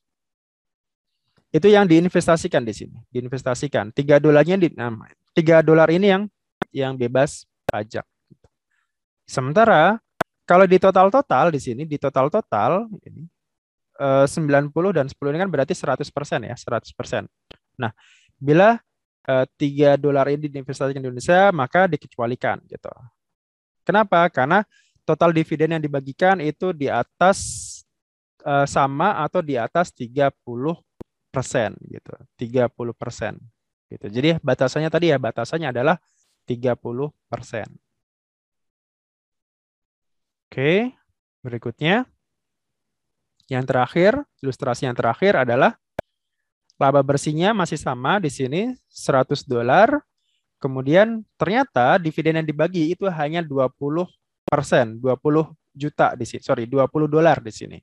itu 1.50 1.66
yang 1.66 1.88
diinvestasikan 1.88 2.62
di 2.62 2.70
sini 2.70 2.94
diinvestasikan 3.10 3.90
tiga 3.90 4.22
dolarnya 4.22 4.54
di 4.60 4.70
nah, 4.76 4.92
tiga 5.34 5.64
dolar 5.64 5.90
ini 5.90 6.06
yang 6.14 6.22
yang 6.70 6.94
bebas 6.94 7.48
pajak. 7.66 8.06
Sementara 9.26 9.98
kalau 10.46 10.66
di 10.66 10.78
total-total 10.82 11.54
di 11.54 11.60
sini 11.62 11.82
di 11.86 11.98
total-total 11.98 12.90
ini 13.06 13.26
90 14.00 14.26
eh, 14.32 14.92
dan 14.96 15.06
10 15.06 15.14
ini 15.30 15.38
kan 15.38 15.50
berarti 15.52 15.74
100% 15.76 16.48
ya, 16.48 16.56
100%. 16.56 17.28
Nah, 17.80 17.92
bila 18.36 18.76
eh, 19.24 19.46
3 19.56 19.96
dolar 19.96 20.28
ini 20.28 20.52
diinvestasikan 20.52 21.00
di 21.00 21.08
Indonesia, 21.08 21.48
maka 21.50 21.88
dikecualikan 21.88 22.60
gitu. 22.68 22.92
Kenapa? 23.82 24.28
Karena 24.28 24.60
total 25.08 25.32
dividen 25.34 25.74
yang 25.74 25.82
dibagikan 25.82 26.38
itu 26.38 26.70
di 26.70 26.86
atas 26.86 27.38
uh, 28.46 28.68
sama 28.68 29.18
atau 29.24 29.42
di 29.42 29.58
atas 29.58 29.90
30 29.90 30.30
persen 31.34 31.74
gitu, 31.88 32.14
30 32.38 32.94
persen 32.94 33.34
gitu. 33.90 34.06
Jadi 34.06 34.38
batasannya 34.38 34.90
tadi 34.92 35.10
ya, 35.10 35.18
batasannya 35.18 35.74
adalah 35.74 35.96
30%. 36.46 37.10
Oke, 40.50 40.94
berikutnya. 41.46 42.06
Yang 43.50 43.64
terakhir, 43.66 44.12
ilustrasi 44.42 44.86
yang 44.86 44.94
terakhir 44.94 45.34
adalah 45.34 45.74
laba 46.80 47.04
bersihnya 47.04 47.52
masih 47.52 47.76
sama 47.76 48.16
di 48.16 48.32
sini 48.32 48.72
100 48.88 49.44
dolar. 49.44 50.00
Kemudian 50.56 51.20
ternyata 51.36 52.00
dividen 52.00 52.40
yang 52.40 52.48
dibagi 52.48 52.92
itu 52.96 53.04
hanya 53.08 53.44
20 53.44 54.08
persen, 54.48 54.96
20 54.96 55.52
juta 55.76 56.12
di 56.16 56.24
sini, 56.24 56.40
sorry 56.40 56.64
20 56.64 57.08
dolar 57.08 57.40
di 57.40 57.52
sini. 57.52 57.78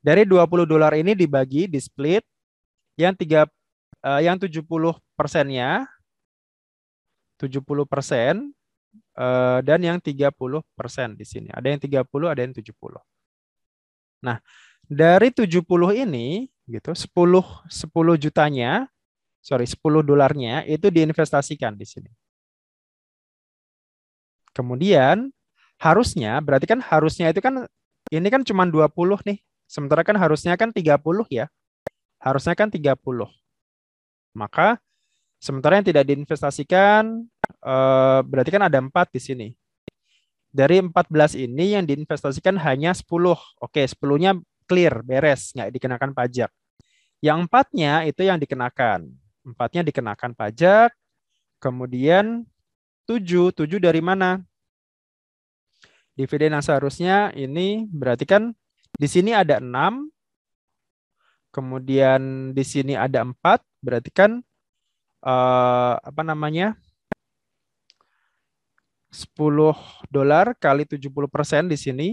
Dari 0.00 0.24
20 0.24 0.68
dolar 0.68 0.92
ini 0.96 1.16
dibagi, 1.16 1.68
di 1.68 1.80
split, 1.80 2.24
yang 2.96 3.16
tiga, 3.16 3.48
uh, 4.04 4.20
yang 4.20 4.36
70 4.36 4.64
persennya 5.16 5.88
70 7.38 7.62
persen 7.86 8.50
uh, 9.16 9.58
dan 9.62 9.80
yang 9.80 9.98
30 10.02 10.34
persen 10.74 11.14
di 11.14 11.24
sini. 11.24 11.48
Ada 11.54 11.72
yang 11.72 11.80
30, 11.80 12.04
ada 12.28 12.40
yang 12.42 12.52
70. 12.52 12.98
Nah, 14.26 14.42
dari 14.84 15.30
70 15.30 15.62
ini 15.94 16.50
gitu 16.68 16.92
10 16.92 17.08
10 17.66 18.22
jutanya 18.22 18.86
sorry 19.40 19.64
10 19.64 19.80
dolarnya 20.04 20.68
itu 20.68 20.92
diinvestasikan 20.92 21.74
di 21.74 21.86
sini. 21.88 22.10
Kemudian 24.52 25.32
harusnya 25.80 26.42
berarti 26.44 26.66
kan 26.66 26.82
harusnya 26.82 27.30
itu 27.30 27.40
kan 27.40 27.64
ini 28.12 28.28
kan 28.28 28.44
cuma 28.44 28.68
20 28.68 28.92
nih. 29.24 29.38
Sementara 29.68 30.04
kan 30.04 30.16
harusnya 30.16 30.56
kan 30.60 30.72
30 30.72 31.26
ya. 31.32 31.48
Harusnya 32.20 32.54
kan 32.56 32.68
30. 32.68 32.98
Maka 34.36 34.80
Sementara 35.38 35.78
yang 35.78 35.86
tidak 35.86 36.04
diinvestasikan 36.10 37.22
eh, 37.62 38.20
berarti 38.26 38.50
kan 38.50 38.62
ada 38.66 38.82
empat 38.82 39.14
di 39.14 39.22
sini. 39.22 39.48
Dari 40.50 40.82
14 40.82 41.38
ini 41.38 41.78
yang 41.78 41.86
diinvestasikan 41.86 42.58
hanya 42.58 42.90
10. 42.90 43.38
Oke, 43.62 43.86
10-nya 43.86 44.34
clear, 44.66 45.06
beres, 45.06 45.54
nggak 45.54 45.70
dikenakan 45.70 46.10
pajak. 46.10 46.50
Yang 47.18 47.48
empatnya 47.48 48.06
itu 48.06 48.22
yang 48.22 48.38
dikenakan. 48.38 49.10
Empatnya 49.42 49.82
dikenakan 49.82 50.32
pajak. 50.38 50.94
Kemudian 51.58 52.46
tujuh, 53.10 53.50
tujuh 53.50 53.82
dari 53.82 53.98
mana? 53.98 54.38
Dividen 56.14 56.58
yang 56.58 56.64
seharusnya 56.64 57.30
ini 57.34 57.86
berarti 57.90 58.26
kan 58.26 58.54
di 58.98 59.06
sini 59.06 59.30
ada 59.34 59.62
enam, 59.62 60.10
kemudian 61.54 62.50
di 62.50 62.64
sini 62.66 62.98
ada 62.98 63.22
empat, 63.22 63.62
berarti 63.78 64.10
kan 64.10 64.42
uh, 65.22 65.94
apa 65.98 66.22
namanya 66.26 66.74
10 69.10 69.34
dolar 70.12 70.52
kali 70.58 70.84
70 70.84 71.08
persen 71.32 71.64
di 71.66 71.78
sini 71.80 72.08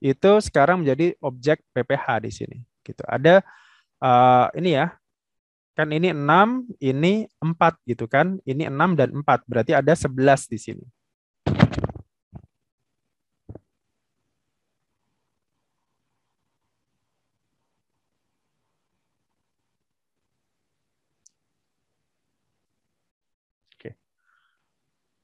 itu 0.00 0.30
sekarang 0.40 0.84
menjadi 0.84 1.16
objek 1.20 1.60
PPH 1.72 2.06
di 2.24 2.30
sini 2.32 2.58
gitu 2.84 3.04
ada 3.08 3.44
uh, 4.02 4.46
ini 4.56 4.76
ya. 4.76 4.96
Kan 5.76 5.92
ini 5.92 6.08
6 6.08 6.72
ini 6.80 7.28
4 7.40 7.90
gitu 7.90 8.08
kan. 8.08 8.40
Ini 8.48 8.72
6 8.72 8.96
dan 8.96 9.10
4 9.12 9.44
berarti 9.44 9.72
ada 9.76 9.92
11 9.92 10.48
di 10.52 10.58
sini. 10.60 10.86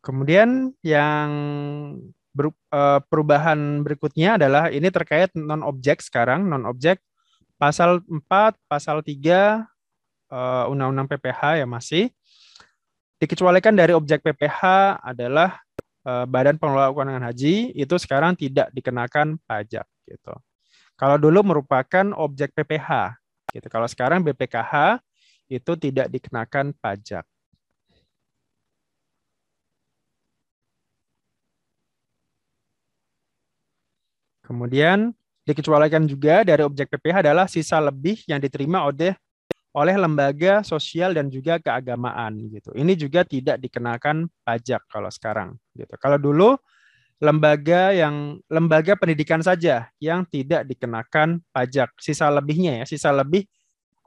Kemudian 0.03 0.75
yang 0.83 1.31
uh, 2.35 3.01
perubahan 3.07 3.87
berikutnya 3.87 4.35
adalah 4.35 4.67
ini 4.67 4.91
terkait 4.91 5.31
non 5.39 5.63
objek 5.63 6.03
sekarang, 6.03 6.51
non 6.51 6.67
objek 6.67 6.99
pasal 7.63 8.03
4, 8.11 8.59
pasal 8.67 9.07
3 9.07 9.63
uh, 10.35 10.67
Undang-Undang 10.67 11.07
PPH 11.15 11.63
ya 11.63 11.67
masih 11.71 12.11
dikecualikan 13.23 13.71
dari 13.71 13.95
objek 13.95 14.19
PPH 14.27 14.99
adalah 14.99 15.63
eh, 16.03 16.27
Badan 16.27 16.59
Pengelola 16.59 16.91
Keuangan 16.91 17.23
Haji 17.23 17.71
itu 17.71 17.95
sekarang 17.95 18.35
tidak 18.35 18.75
dikenakan 18.75 19.39
pajak 19.47 19.87
gitu. 20.11 20.35
Kalau 20.99 21.23
dulu 21.23 21.47
merupakan 21.47 22.11
objek 22.19 22.51
PPH 22.51 23.15
gitu. 23.55 23.71
Kalau 23.71 23.87
sekarang 23.87 24.27
BPKH 24.27 24.99
itu 25.47 25.73
tidak 25.79 26.11
dikenakan 26.11 26.75
pajak. 26.83 27.23
Kemudian 34.43 35.15
dikecualikan 35.43 36.07
juga 36.07 36.47
dari 36.47 36.63
objek 36.63 36.87
PPH 36.93 37.27
adalah 37.27 37.47
sisa 37.51 37.83
lebih 37.83 38.23
yang 38.31 38.39
diterima 38.39 38.87
oleh 38.87 39.15
oleh 39.73 39.97
lembaga 39.97 40.61
sosial 40.61 41.17
dan 41.17 41.33
juga 41.33 41.57
keagamaan 41.57 42.37
gitu. 42.53 42.77
Ini 42.77 42.93
juga 42.93 43.25
tidak 43.25 43.57
dikenakan 43.57 44.29
pajak 44.45 44.85
kalau 44.87 45.09
sekarang 45.09 45.57
gitu. 45.73 45.97
Kalau 45.97 46.21
dulu 46.21 46.61
lembaga 47.23 47.95
yang 47.95 48.37
lembaga 48.53 48.99
pendidikan 48.99 49.41
saja 49.41 49.89
yang 49.97 50.29
tidak 50.29 50.69
dikenakan 50.69 51.41
pajak. 51.55 51.89
Sisa 51.97 52.29
lebihnya 52.29 52.83
ya, 52.83 52.85
sisa 52.85 53.15
lebih 53.15 53.49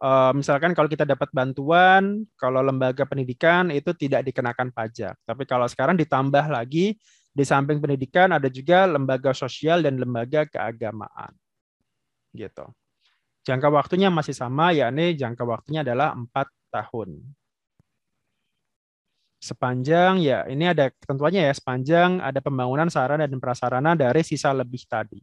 uh, 0.03 0.31
misalkan 0.35 0.75
kalau 0.77 0.85
kita 0.85 1.07
dapat 1.07 1.31
bantuan, 1.31 2.27
kalau 2.37 2.61
lembaga 2.61 3.07
pendidikan 3.07 3.73
itu 3.73 3.89
tidak 3.97 4.27
dikenakan 4.27 4.69
pajak. 4.69 5.15
Tapi 5.23 5.43
kalau 5.47 5.65
sekarang 5.65 5.95
ditambah 5.97 6.45
lagi 6.45 6.99
di 7.35 7.43
samping 7.43 7.83
pendidikan 7.83 8.31
ada 8.31 8.47
juga 8.47 8.87
lembaga 8.87 9.35
sosial 9.35 9.83
dan 9.83 9.99
lembaga 9.99 10.47
keagamaan. 10.47 11.35
Gitu. 12.31 12.63
Jangka 13.43 13.67
waktunya 13.69 14.07
masih 14.07 14.31
sama, 14.31 14.71
yakni 14.71 15.13
jangka 15.19 15.43
waktunya 15.43 15.83
adalah 15.83 16.15
empat 16.15 16.47
tahun. 16.71 17.21
Sepanjang 19.43 20.23
ya 20.25 20.47
ini 20.49 20.65
ada 20.65 20.89
ketentuannya 20.89 21.45
ya 21.45 21.53
sepanjang 21.53 22.17
ada 22.17 22.41
pembangunan 22.41 22.89
sarana 22.89 23.29
dan 23.29 23.37
prasarana 23.37 23.93
dari 23.93 24.25
sisa 24.25 24.49
lebih 24.55 24.81
tadi. 24.89 25.21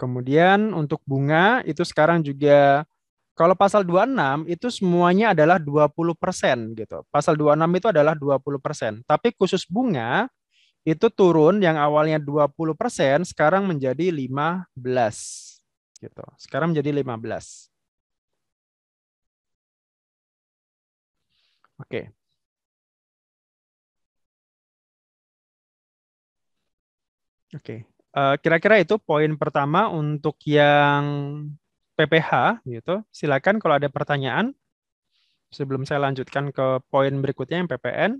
Kemudian 0.00 0.72
untuk 0.72 1.04
bunga 1.04 1.60
itu 1.68 1.84
sekarang 1.84 2.24
juga 2.24 2.88
kalau 3.34 3.54
pasal 3.58 3.82
26 3.82 4.46
itu 4.46 4.66
semuanya 4.70 5.34
adalah 5.34 5.58
20% 5.58 6.78
gitu. 6.78 7.02
Pasal 7.10 7.34
26 7.34 7.70
itu 7.82 7.86
adalah 7.90 8.14
20%. 8.14 9.02
Tapi 9.02 9.34
khusus 9.34 9.66
bunga 9.66 10.30
itu 10.86 11.06
turun 11.10 11.58
yang 11.58 11.74
awalnya 11.80 12.22
20% 12.22 13.26
sekarang 13.26 13.66
menjadi 13.66 14.14
15 14.14 14.70
gitu. 15.98 16.24
Sekarang 16.38 16.70
menjadi 16.70 16.94
15. 16.94 17.74
Oke. 21.78 22.14
Oke. 27.54 27.86
Uh, 28.14 28.38
kira-kira 28.38 28.78
itu 28.78 28.94
poin 29.02 29.34
pertama 29.34 29.90
untuk 29.90 30.38
yang 30.46 31.02
PPH 31.94 32.62
gitu. 32.66 33.02
Silakan 33.14 33.62
kalau 33.62 33.78
ada 33.78 33.86
pertanyaan 33.86 34.54
sebelum 35.54 35.86
saya 35.86 36.02
lanjutkan 36.02 36.50
ke 36.50 36.82
poin 36.90 37.14
berikutnya 37.22 37.62
yang 37.62 37.70
PPN. 37.70 38.18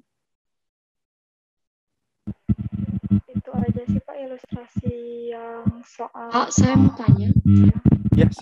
Itu 3.34 3.50
aja 3.50 3.82
sih 3.90 3.98
Pak 3.98 4.16
ilustrasi 4.16 4.96
yang 5.34 5.82
soal. 5.82 6.30
Pak, 6.30 6.48
saya 6.54 6.78
mau 6.78 6.94
tanya. 6.94 7.34
Yes. 8.14 8.38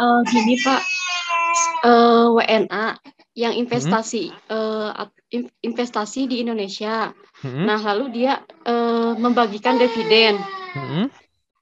Uh, 0.00 0.20
gini 0.32 0.56
Pak, 0.64 0.82
uh, 1.84 2.32
WNA 2.32 2.96
yang 3.38 3.54
investasi 3.54 4.34
hmm. 4.34 4.50
uh, 4.50 5.06
investasi 5.62 6.26
di 6.26 6.42
Indonesia. 6.42 7.14
Hmm. 7.40 7.64
Nah 7.66 7.78
lalu 7.78 8.22
dia 8.22 8.42
uh, 8.66 9.14
membagikan 9.14 9.78
dividen. 9.78 10.38
Hmm. 10.74 11.06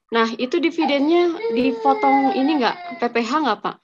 Nah 0.09 0.27
itu 0.37 0.57
dividennya 0.57 1.53
dipotong 1.53 2.33
ini 2.33 2.61
nggak 2.61 2.99
PPH 3.01 3.31
nggak 3.45 3.61
Pak? 3.61 3.77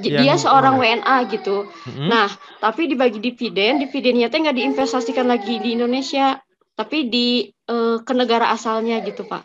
yang 0.00 0.16
dia 0.24 0.34
seorang 0.40 0.80
mana? 0.80 1.04
WNA 1.04 1.16
gitu. 1.28 1.68
Mm-hmm. 1.68 2.08
Nah, 2.08 2.28
tapi 2.58 2.88
dibagi 2.88 3.20
dividen, 3.20 3.84
dividennya 3.84 4.32
teh 4.32 4.40
nggak 4.40 4.56
diinvestasikan 4.56 5.28
lagi 5.28 5.60
di 5.60 5.76
Indonesia, 5.76 6.40
tapi 6.72 7.12
di 7.12 7.52
uh, 7.68 8.00
ke 8.00 8.12
negara 8.16 8.48
asalnya 8.50 9.04
gitu, 9.04 9.28
Pak. 9.28 9.44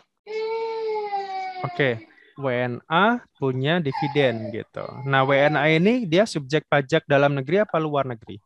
Oke, 1.64 1.72
okay. 1.76 1.92
WNA 2.36 3.24
punya 3.40 3.80
dividen 3.80 4.52
gitu. 4.52 4.84
Nah, 5.08 5.24
WNA 5.24 5.80
ini 5.80 6.04
dia 6.04 6.28
subjek 6.28 6.68
pajak 6.68 7.08
dalam 7.08 7.32
negeri 7.34 7.64
apa 7.64 7.80
luar 7.80 8.04
negeri? 8.04 8.36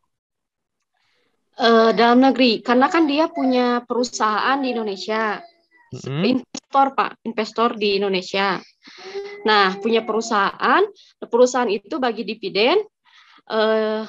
Uh, 1.59 1.91
dalam 1.93 2.23
negeri, 2.23 2.63
karena 2.63 2.87
kan 2.87 3.05
dia 3.05 3.27
punya 3.27 3.83
perusahaan 3.83 4.57
di 4.63 4.71
Indonesia. 4.71 5.43
Mm-hmm. 5.91 6.23
Investor, 6.23 6.87
Pak, 6.95 7.11
investor 7.27 7.69
di 7.75 7.99
Indonesia. 7.99 8.55
Nah, 9.43 9.75
punya 9.83 10.07
perusahaan, 10.07 10.87
perusahaan 11.19 11.67
itu 11.67 11.99
bagi 11.99 12.23
dividen, 12.23 12.79
eh, 13.51 14.03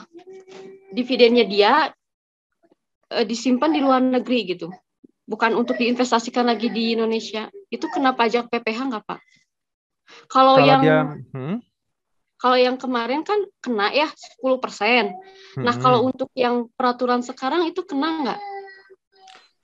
dividennya 0.94 1.44
dia 1.48 1.72
eh, 3.10 3.26
disimpan 3.26 3.74
di 3.74 3.80
luar 3.82 3.98
negeri 3.98 4.54
gitu, 4.54 4.70
bukan 5.26 5.58
untuk 5.58 5.74
diinvestasikan 5.74 6.46
lagi 6.46 6.70
di 6.70 6.94
Indonesia. 6.94 7.50
Itu 7.66 7.90
kena 7.90 8.14
pajak 8.14 8.46
PPH 8.46 8.78
nggak 8.88 9.04
Pak? 9.04 9.20
Kalau, 10.28 10.56
yang 10.60 10.82
dia, 10.82 11.00
hmm? 11.34 11.60
kalau 12.40 12.56
yang 12.58 12.76
kemarin 12.80 13.22
kan 13.22 13.38
kena 13.60 13.92
ya 13.92 14.08
10 14.40 14.62
persen. 14.62 15.12
Nah, 15.60 15.74
hmm. 15.76 15.82
kalau 15.82 16.08
untuk 16.08 16.28
yang 16.32 16.68
peraturan 16.72 17.20
sekarang 17.20 17.68
itu 17.68 17.84
kena 17.84 18.08
nggak? 18.24 18.40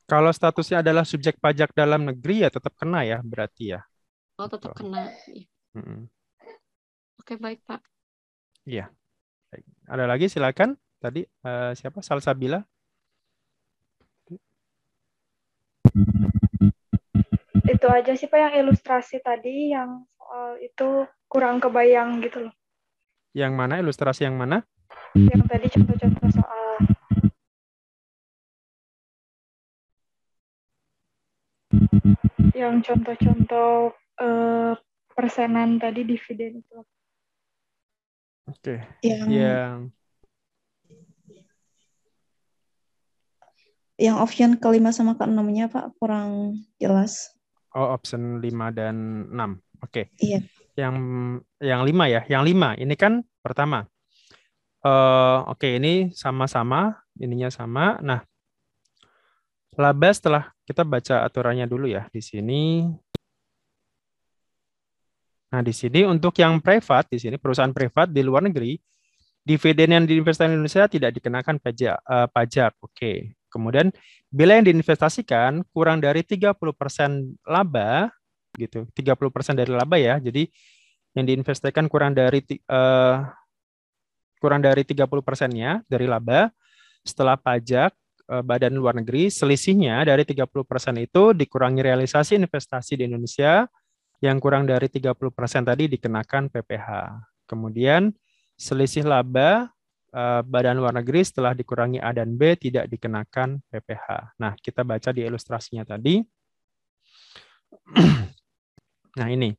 Kalau 0.09 0.33
statusnya 0.33 0.81
adalah 0.81 1.05
subjek 1.05 1.37
pajak 1.37 1.77
dalam 1.77 2.09
negeri 2.09 2.45
ya 2.45 2.49
tetap 2.49 2.73
kena 2.81 3.05
ya 3.05 3.21
berarti 3.21 3.77
ya. 3.77 3.81
Oh 4.41 4.49
tetap 4.49 4.73
kena. 4.73 5.13
Iya. 5.29 5.45
Hmm. 5.77 6.09
Oke, 7.21 7.37
baik, 7.37 7.61
Pak. 7.69 7.85
Iya. 8.65 8.89
Ada 9.85 10.09
lagi 10.09 10.33
silakan. 10.33 10.81
Tadi 10.97 11.29
uh, 11.45 11.77
siapa? 11.77 12.01
Salsabila. 12.01 12.65
Itu 17.69 17.87
aja 17.93 18.17
sih 18.17 18.33
Pak 18.33 18.39
yang 18.41 18.55
ilustrasi 18.65 19.21
tadi 19.21 19.77
yang 19.77 20.09
soal 20.29 20.61
itu 20.61 21.09
kurang 21.25 21.57
kebayang 21.57 22.21
gitu 22.21 22.45
loh. 22.45 22.55
Yang 23.33 23.53
mana 23.57 23.81
ilustrasi 23.81 24.29
yang 24.29 24.37
mana? 24.37 24.61
Yang 25.17 25.43
tadi 25.49 25.67
contoh-contoh 25.73 26.29
soal 26.37 26.69
yang 32.53 32.85
contoh-contoh 32.85 33.97
uh, 34.21 34.73
persenan 35.17 35.81
tadi 35.81 36.05
dividen 36.05 36.61
itu. 36.61 36.79
Oke. 38.53 38.61
Okay. 38.61 38.79
Yang 39.01 39.29
yang 39.33 39.77
yang 43.97 44.17
option 44.21 44.61
kelima 44.61 44.93
sama 44.93 45.17
keenamnya 45.17 45.73
Pak 45.73 45.97
kurang 45.97 46.61
jelas. 46.77 47.33
Oh, 47.77 47.95
option 47.95 48.41
5 48.41 48.49
dan 48.73 49.29
6. 49.31 49.68
Oke. 49.83 50.13
Okay. 50.13 50.23
Iya. 50.23 50.39
Yang 50.79 50.97
yang 51.59 51.81
5 51.83 52.15
ya. 52.15 52.21
Yang 52.27 52.43
5 52.55 52.83
ini 52.83 52.95
kan 52.95 53.13
pertama. 53.43 53.87
Uh, 54.79 55.43
oke, 55.51 55.59
okay, 55.59 55.83
ini 55.83 56.15
sama-sama, 56.15 57.03
ininya 57.19 57.51
sama. 57.51 57.99
Nah, 57.99 58.23
laba 59.75 60.11
setelah 60.15 60.55
kita 60.63 60.87
baca 60.87 61.27
aturannya 61.27 61.67
dulu 61.67 61.91
ya 61.91 62.07
di 62.15 62.23
sini 62.23 62.87
Nah, 65.49 65.65
di 65.65 65.73
sini 65.73 66.05
untuk 66.05 66.37
yang 66.37 66.61
privat, 66.61 67.09
di 67.09 67.17
sini 67.17 67.41
perusahaan 67.41 67.73
privat 67.73 68.13
di 68.13 68.21
luar 68.21 68.45
negeri, 68.45 68.77
dividen 69.41 69.97
yang 69.97 70.05
diinvestasikan 70.05 70.53
di 70.53 70.57
Indonesia 70.61 70.85
tidak 70.93 71.11
dikenakan 71.17 71.57
pajak. 71.57 71.97
Uh, 72.05 72.29
pajak. 72.29 72.73
Oke. 72.85 72.93
Okay. 72.93 73.17
Kemudian 73.49 73.89
bila 74.29 74.61
yang 74.61 74.69
diinvestasikan 74.69 75.65
kurang 75.73 76.05
dari 76.05 76.21
30% 76.21 76.53
laba 77.49 78.13
gitu. 78.59 78.91
30% 78.91 79.55
dari 79.55 79.71
laba 79.71 79.97
ya. 79.97 80.19
Jadi 80.19 80.51
yang 81.15 81.25
diinvestasikan 81.25 81.87
kurang 81.87 82.13
dari 82.19 82.43
uh, 82.69 83.23
kurang 84.43 84.63
dari 84.63 84.83
30 84.83 85.07
persennya 85.23 85.83
dari 85.87 86.11
laba 86.11 86.51
setelah 87.07 87.39
pajak 87.39 87.95
uh, 88.29 88.43
badan 88.43 88.75
luar 88.75 88.99
negeri 88.99 89.31
selisihnya 89.31 90.03
dari 90.05 90.27
30 90.27 90.47
persen 90.67 90.95
itu 90.99 91.33
dikurangi 91.33 91.81
realisasi 91.81 92.37
investasi 92.39 92.99
di 92.99 93.09
Indonesia 93.09 93.67
yang 94.19 94.43
kurang 94.43 94.67
dari 94.67 94.91
30% 94.91 95.15
tadi 95.63 95.87
dikenakan 95.87 96.51
PPH. 96.51 96.89
Kemudian 97.47 98.11
selisih 98.59 99.07
laba 99.07 99.71
eh, 100.11 100.43
badan 100.43 100.83
luar 100.83 100.91
negeri 100.99 101.23
setelah 101.23 101.55
dikurangi 101.55 102.03
A 102.03 102.11
dan 102.11 102.35
B 102.35 102.59
tidak 102.59 102.91
dikenakan 102.91 103.63
PPH. 103.71 104.37
Nah, 104.43 104.59
kita 104.59 104.83
baca 104.83 105.15
di 105.15 105.23
ilustrasinya 105.23 105.87
tadi. 105.87 106.19
nah, 109.19 109.29
ini. 109.29 109.51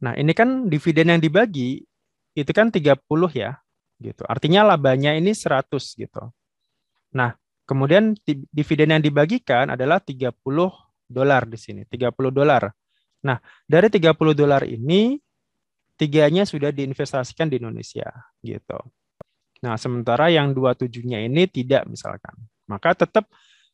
Nah, 0.00 0.16
ini 0.16 0.32
kan 0.32 0.66
dividen 0.66 1.12
yang 1.12 1.20
dibagi 1.20 1.84
itu 2.32 2.50
kan 2.54 2.72
30 2.72 2.98
ya, 3.34 3.58
gitu. 4.00 4.22
Artinya 4.24 4.64
labanya 4.64 5.12
ini 5.12 5.34
100 5.34 5.98
gitu. 5.98 6.22
Nah, 7.12 7.34
kemudian 7.68 8.14
dividen 8.54 8.94
yang 8.96 9.02
dibagikan 9.02 9.74
adalah 9.74 10.00
30 10.00 10.32
dolar 11.08 11.42
di 11.44 11.58
sini, 11.58 11.82
30 11.84 12.32
dolar. 12.32 12.70
Nah, 13.26 13.36
dari 13.66 13.90
30 13.90 14.32
dolar 14.32 14.62
ini 14.62 15.18
tiganya 15.98 16.46
sudah 16.46 16.70
diinvestasikan 16.70 17.50
di 17.50 17.58
Indonesia 17.58 18.06
gitu. 18.40 18.78
Nah, 19.58 19.74
sementara 19.74 20.30
yang 20.30 20.54
dua 20.54 20.78
tujuhnya 20.78 21.18
ini 21.26 21.50
tidak 21.50 21.90
misalkan. 21.90 22.38
Maka 22.70 22.94
tetap 22.94 23.26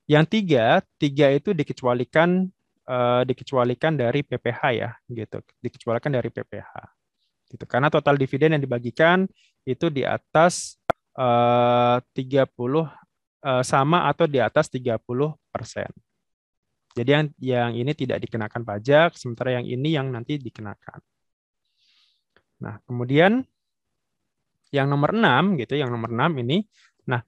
yang 0.08 0.24
tiga, 0.24 0.80
tiga 0.96 1.28
itu 1.28 1.52
dikecualikan 1.52 2.48
uh, 2.88 3.22
dikecualikan 3.24 3.96
dari 3.96 4.24
PPH 4.24 4.62
ya, 4.74 4.90
gitu. 5.08 5.38
Dikecualikan 5.60 6.10
dari 6.12 6.28
PPH. 6.28 6.72
Gitu. 7.52 7.64
Karena 7.68 7.88
total 7.92 8.16
dividen 8.16 8.56
yang 8.56 8.62
dibagikan 8.62 9.28
itu 9.64 9.88
di 9.88 10.04
atas 10.04 10.76
uh, 11.16 12.00
30 12.12 12.50
uh, 12.50 12.88
sama 13.64 14.08
atau 14.08 14.24
di 14.28 14.40
atas 14.40 14.68
30 14.72 14.98
persen. 15.52 15.90
Jadi 16.94 17.10
yang 17.10 17.24
yang 17.42 17.70
ini 17.74 17.92
tidak 17.92 18.22
dikenakan 18.22 18.62
pajak, 18.62 19.18
sementara 19.18 19.58
yang 19.58 19.66
ini 19.66 19.98
yang 19.98 20.14
nanti 20.14 20.38
dikenakan. 20.38 21.02
Nah, 22.62 22.78
kemudian 22.86 23.42
yang 24.70 24.86
nomor 24.86 25.10
6 25.10 25.58
gitu, 25.58 25.74
yang 25.74 25.90
nomor 25.90 26.10
6 26.10 26.42
ini, 26.42 26.62
nah 27.06 27.22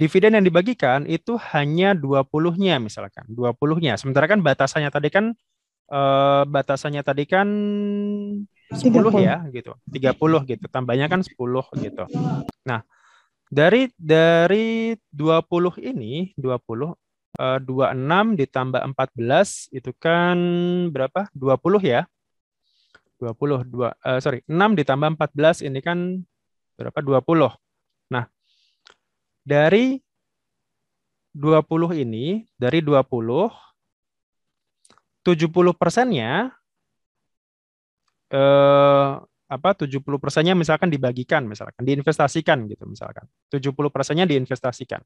dividen 0.00 0.38
yang 0.38 0.44
dibagikan 0.44 1.04
itu 1.04 1.36
hanya 1.52 1.92
20-nya 1.96 2.80
misalkan, 2.80 3.28
20-nya. 3.28 3.96
Sementara 4.00 4.28
kan 4.28 4.40
batasannya 4.40 4.90
tadi 4.92 5.08
kan 5.12 5.36
eh, 5.92 6.42
batasannya 6.48 7.02
tadi 7.04 7.24
kan 7.28 7.48
10 8.72 8.88
30. 8.88 9.20
ya 9.20 9.44
gitu. 9.52 9.76
30 9.92 10.48
gitu. 10.48 10.64
Tambahnya 10.72 11.06
kan 11.12 11.20
10 11.20 11.36
gitu. 11.76 12.04
Nah, 12.64 12.80
dari 13.52 13.92
dari 14.00 14.96
20 15.12 15.76
ini, 15.84 16.32
20 16.40 16.96
uh, 17.38 17.58
26 17.60 18.40
ditambah 18.40 18.80
14 18.96 19.76
itu 19.76 19.90
kan 19.96 20.36
berapa? 20.92 21.28
20 21.36 21.84
ya. 21.84 22.08
20 23.20 23.70
dua 23.70 23.94
uh, 24.02 24.18
sorry, 24.18 24.42
6 24.50 24.74
ditambah 24.82 25.14
14 25.14 25.68
ini 25.68 25.78
kan 25.78 25.98
berapa? 26.74 26.98
20. 26.98 27.22
Dari 29.42 29.98
20 31.34 32.02
ini, 32.02 32.46
dari 32.54 32.78
20 32.80 33.50
70 35.22 35.78
persennya 35.78 36.50
eh, 38.30 39.10
apa 39.22 39.70
70 39.78 40.02
persennya 40.18 40.58
misalkan 40.58 40.90
dibagikan 40.90 41.46
misalkan 41.46 41.86
diinvestasikan 41.86 42.66
gitu 42.66 42.90
misalkan 42.90 43.30
70 43.54 43.70
persennya 43.94 44.26
diinvestasikan 44.26 44.98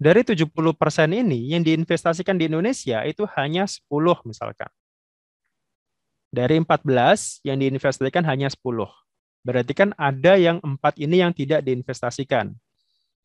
dari 0.00 0.24
70% 0.24 0.56
ini 1.12 1.52
yang 1.52 1.60
diinvestasikan 1.60 2.40
di 2.40 2.48
Indonesia 2.48 3.04
itu 3.04 3.28
hanya 3.36 3.68
10 3.68 3.84
misalkan. 4.24 4.72
Dari 6.32 6.56
14 6.56 7.44
yang 7.44 7.60
diinvestasikan 7.60 8.24
hanya 8.24 8.48
10. 8.48 8.88
Berarti 9.44 9.76
kan 9.76 9.92
ada 10.00 10.40
yang 10.40 10.56
empat 10.64 10.96
ini 10.96 11.20
yang 11.20 11.36
tidak 11.36 11.60
diinvestasikan. 11.68 12.56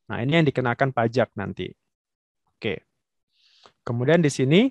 Nah, 0.06 0.22
ini 0.22 0.38
yang 0.38 0.46
dikenakan 0.46 0.94
pajak 0.94 1.34
nanti. 1.34 1.74
Oke. 2.56 2.86
Kemudian 3.82 4.22
di 4.22 4.30
sini 4.30 4.70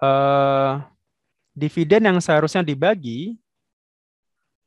eh, 0.00 0.72
dividen 1.52 2.02
yang 2.08 2.18
seharusnya 2.20 2.64
dibagi 2.64 3.36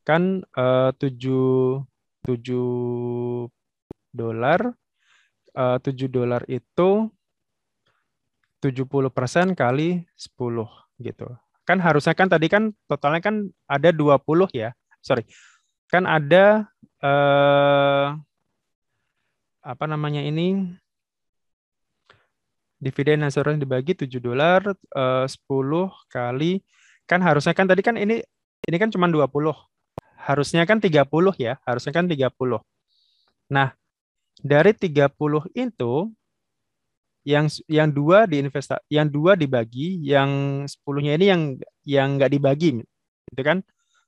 kan 0.06 0.46
eh, 0.46 0.92
7 0.98 1.82
7 2.26 3.50
dolar 4.14 4.60
eh, 5.54 5.78
7 5.82 6.10
dolar 6.10 6.42
itu 6.46 7.10
70% 8.62 9.54
kali 9.54 10.02
10 10.18 11.06
gitu. 11.06 11.28
Kan 11.66 11.78
harusnya 11.82 12.14
kan 12.18 12.30
tadi 12.30 12.50
kan 12.50 12.74
totalnya 12.86 13.22
kan 13.22 13.50
ada 13.66 13.90
20 13.90 14.50
ya. 14.54 14.74
Sorry. 15.02 15.26
Kan 15.90 16.10
ada 16.10 16.66
eh, 17.02 18.06
apa 19.66 19.90
namanya 19.90 20.22
ini 20.22 20.78
dividen 22.78 23.26
seharusnya 23.26 23.66
dibagi 23.66 23.98
7 23.98 24.22
dolar 24.22 24.62
eh, 24.78 25.26
10 25.26 25.34
kali 26.14 26.62
kan 27.10 27.22
harusnya 27.22 27.58
kan 27.58 27.66
tadi 27.66 27.82
kan 27.82 27.98
ini 27.98 28.22
ini 28.66 28.78
kan 28.82 28.90
cuma 28.90 29.06
20. 29.10 29.54
Harusnya 30.18 30.66
kan 30.66 30.82
30 30.82 31.38
ya, 31.38 31.62
harusnya 31.70 31.94
kan 31.94 32.10
30. 32.10 32.62
Nah, 33.54 33.78
dari 34.42 34.74
30 34.74 35.46
itu 35.54 36.10
yang 37.26 37.50
yang 37.66 37.90
dua 37.90 38.30
diinvesta 38.30 38.82
yang 38.90 39.10
dua 39.10 39.34
dibagi, 39.38 40.02
yang 40.02 40.66
10-nya 40.66 41.14
ini 41.18 41.26
yang 41.30 41.42
yang 41.86 42.08
nggak 42.18 42.32
dibagi. 42.34 42.82
Itu 43.30 43.42
kan 43.46 43.62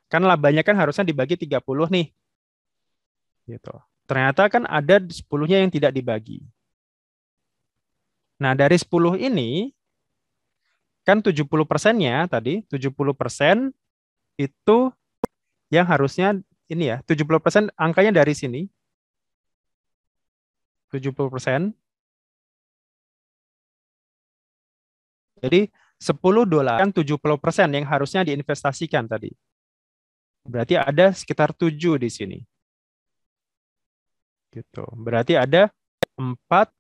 kan 0.10 0.22
labanya 0.26 0.66
kan 0.66 0.74
harusnya 0.78 1.05
dibagi 1.05 1.38
30 1.38 1.89
nih. 1.89 2.08
Gitu. 3.45 3.74
Ternyata 4.08 4.47
kan 4.47 4.64
ada 4.64 5.03
10-nya 5.03 5.60
yang 5.60 5.72
tidak 5.72 5.91
dibagi. 5.91 6.39
Nah, 8.39 8.55
dari 8.55 8.80
10 8.80 9.20
ini 9.20 9.76
kan 11.03 11.20
70 11.20 11.68
persennya 11.68 12.24
tadi, 12.32 12.64
70 12.72 13.12
persen 13.12 13.76
itu 14.39 14.91
yang 15.68 15.84
harusnya 15.84 16.39
ini 16.72 16.95
ya, 16.95 16.97
70 17.03 17.43
persen 17.43 17.68
angkanya 17.76 18.24
dari 18.24 18.32
sini, 18.32 18.64
70%. 20.88 21.76
Jadi 25.38 25.70
10 25.99 26.45
dolar 26.49 26.82
kan 26.82 26.89
70% 26.93 27.76
yang 27.76 27.86
harusnya 27.86 28.22
diinvestasikan 28.24 29.05
tadi. 29.05 29.34
Berarti 30.47 30.80
ada 30.80 31.12
sekitar 31.12 31.51
7 31.51 31.99
di 31.99 32.10
sini. 32.10 32.39
Gitu. 34.58 34.84
Berarti 34.97 35.38
ada 35.38 35.70
4 36.18 36.34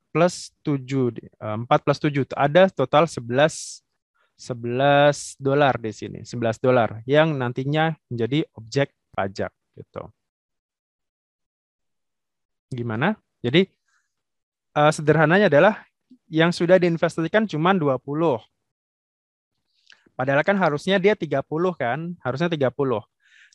plus 0.09 0.49
7. 0.65 1.13
4 1.37 1.69
eh, 1.69 1.81
plus 1.85 1.99
7 2.01 2.25
ada 2.33 2.73
total 2.73 3.05
11 3.05 3.85
11 4.37 5.41
dolar 5.41 5.73
di 5.81 5.89
sini, 5.89 6.21
11 6.21 6.61
dolar 6.61 7.01
yang 7.09 7.33
nantinya 7.33 7.97
menjadi 8.05 8.45
objek 8.53 8.93
pajak 9.09 9.49
gitu. 9.73 10.13
Gimana? 12.69 13.17
Jadi 13.41 13.65
uh, 14.77 14.93
sederhananya 14.93 15.49
adalah 15.49 15.81
yang 16.29 16.53
sudah 16.53 16.77
diinvestasikan 16.77 17.49
cuma 17.49 17.73
20. 17.73 17.97
Padahal 20.13 20.41
kan 20.45 20.57
harusnya 20.57 21.01
dia 21.01 21.17
30 21.17 21.41
kan, 21.77 22.13
harusnya 22.21 22.49
30. 22.49 22.69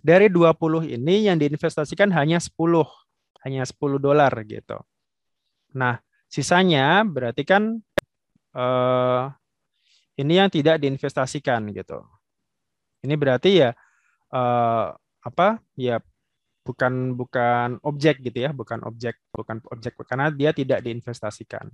Dari 0.02 0.26
20 0.26 0.90
ini 0.98 1.30
yang 1.30 1.38
diinvestasikan 1.38 2.10
hanya 2.10 2.42
10, 2.42 2.58
hanya 3.42 3.62
10 3.66 3.98
dolar 3.98 4.32
gitu. 4.46 4.78
Nah, 5.74 5.98
sisanya 6.30 7.02
berarti 7.04 7.42
kan 7.42 7.80
uh, 8.54 9.24
ini 10.16 10.32
yang 10.38 10.48
tidak 10.52 10.78
diinvestasikan 10.80 11.72
gitu. 11.74 12.04
Ini 13.02 13.14
berarti 13.18 13.50
ya 13.66 13.70
uh, 14.30 14.86
apa? 15.22 15.58
Ya 15.74 15.98
bukan 16.62 17.18
bukan 17.18 17.82
objek 17.82 18.22
gitu 18.22 18.46
ya, 18.46 18.50
bukan 18.54 18.86
objek, 18.86 19.18
bukan 19.34 19.58
objek 19.74 19.98
karena 20.06 20.30
dia 20.30 20.54
tidak 20.54 20.86
diinvestasikan. 20.86 21.66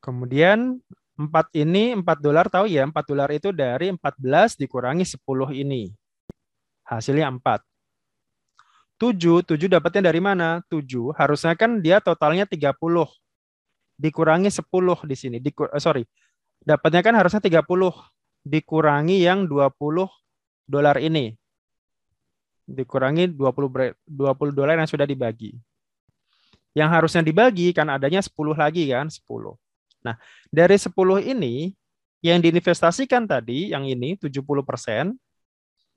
Kemudian 0.00 0.80
4 1.18 1.52
ini 1.56 1.96
4 1.96 2.04
dolar 2.20 2.46
tahu 2.48 2.68
ya, 2.68 2.84
4 2.84 2.92
dolar 3.10 3.28
itu 3.32 3.50
dari 3.52 3.92
14 3.92 4.56
dikurangi 4.60 5.04
10 5.04 5.52
ini. 5.56 5.90
Hasilnya 6.86 7.28
4. 7.32 7.75
7, 8.96 9.44
7 9.44 9.68
dapatnya 9.68 10.08
dari 10.08 10.20
mana? 10.20 10.64
7, 10.72 11.12
harusnya 11.16 11.52
kan 11.54 11.80
dia 11.84 12.00
totalnya 12.00 12.48
30. 12.48 13.08
Dikurangi 13.96 14.48
10 14.48 15.04
di 15.04 15.16
sini. 15.16 15.36
Dikur, 15.40 15.68
eh, 15.72 15.80
sorry, 15.80 16.04
dapatnya 16.64 17.00
kan 17.04 17.14
harusnya 17.16 17.40
30. 17.40 17.92
Dikurangi 18.46 19.20
yang 19.20 19.44
20 19.44 20.08
dolar 20.66 20.96
ini 21.02 21.34
dikurangi 22.66 23.30
20 23.30 23.94
20 24.04 24.50
dolar 24.50 24.74
yang 24.74 24.90
sudah 24.90 25.06
dibagi. 25.06 25.54
Yang 26.76 26.90
harusnya 26.92 27.22
dibagi 27.24 27.72
kan 27.72 27.88
adanya 27.88 28.20
10 28.20 28.52
lagi 28.58 28.90
kan, 28.90 29.08
10. 29.08 29.56
Nah, 30.04 30.18
dari 30.52 30.76
10 30.76 31.22
ini 31.22 31.72
yang 32.20 32.42
diinvestasikan 32.42 33.24
tadi 33.24 33.72
yang 33.72 33.86
ini 33.86 34.18
70% 34.18 35.14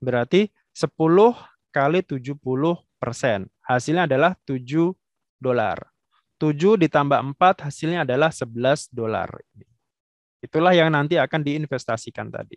berarti 0.00 0.48
10 0.72 1.36
kali 1.74 2.00
70 2.00 2.38
persen. 2.38 2.89
Hasilnya 3.64 4.04
adalah 4.04 4.36
7 4.44 4.92
dolar. 5.40 5.80
7 6.40 6.80
ditambah 6.80 7.20
4 7.36 7.64
hasilnya 7.68 8.04
adalah 8.08 8.32
11 8.32 8.88
dolar. 8.92 9.28
Itulah 10.40 10.72
yang 10.72 10.88
nanti 10.92 11.20
akan 11.20 11.40
diinvestasikan 11.44 12.32
tadi. 12.32 12.56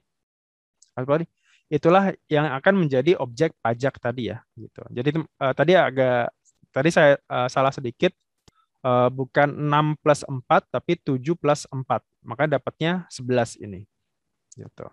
itulah 1.73 2.13
yang 2.29 2.45
akan 2.53 2.85
menjadi 2.85 3.17
objek 3.17 3.57
pajak 3.57 3.97
tadi 3.97 4.29
ya 4.29 4.39
gitu. 4.53 4.83
Jadi 4.93 5.09
uh, 5.19 5.53
tadi 5.57 5.73
agak 5.73 6.29
tadi 6.69 6.89
saya 6.93 7.17
uh, 7.25 7.49
salah 7.49 7.73
sedikit 7.73 8.13
uh, 8.85 9.09
bukan 9.09 9.49
6 9.49 9.99
plus 9.99 10.21
4 10.27 10.69
tapi 10.69 10.93
7 11.01 11.19
plus 11.35 11.65
4. 11.67 11.83
Maka 12.23 12.43
dapatnya 12.47 13.09
11 13.09 13.59
ini. 13.65 13.83
Gitu. 14.55 14.85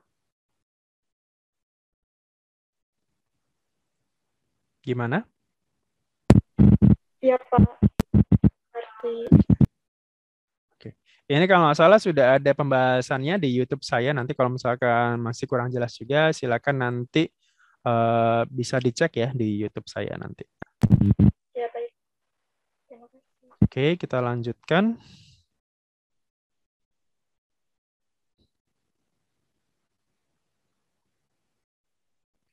Gimana? 4.81 5.29
Iya, 7.21 7.37
Pak. 7.37 7.63
Ngerti. 8.73 9.51
Ini 11.31 11.47
kalau 11.47 11.71
nggak 11.71 11.79
salah 11.79 12.03
sudah 12.03 12.43
ada 12.43 12.51
pembahasannya 12.51 13.39
di 13.39 13.55
YouTube 13.55 13.87
saya. 13.87 14.11
Nanti 14.11 14.35
kalau 14.35 14.51
misalkan 14.51 15.15
masih 15.23 15.47
kurang 15.47 15.71
jelas 15.71 15.95
juga, 15.95 16.35
silakan 16.35 16.83
nanti 16.83 17.31
uh, 17.87 18.43
bisa 18.51 18.83
dicek 18.83 19.15
ya 19.15 19.29
di 19.31 19.63
YouTube 19.63 19.87
saya 19.87 20.19
nanti. 20.19 20.43
Ya, 21.55 21.71
baik. 21.71 21.95
Terima 22.91 23.07
kasih. 23.15 23.47
Oke, 23.63 23.87
kita 23.95 24.19
lanjutkan. 24.19 24.99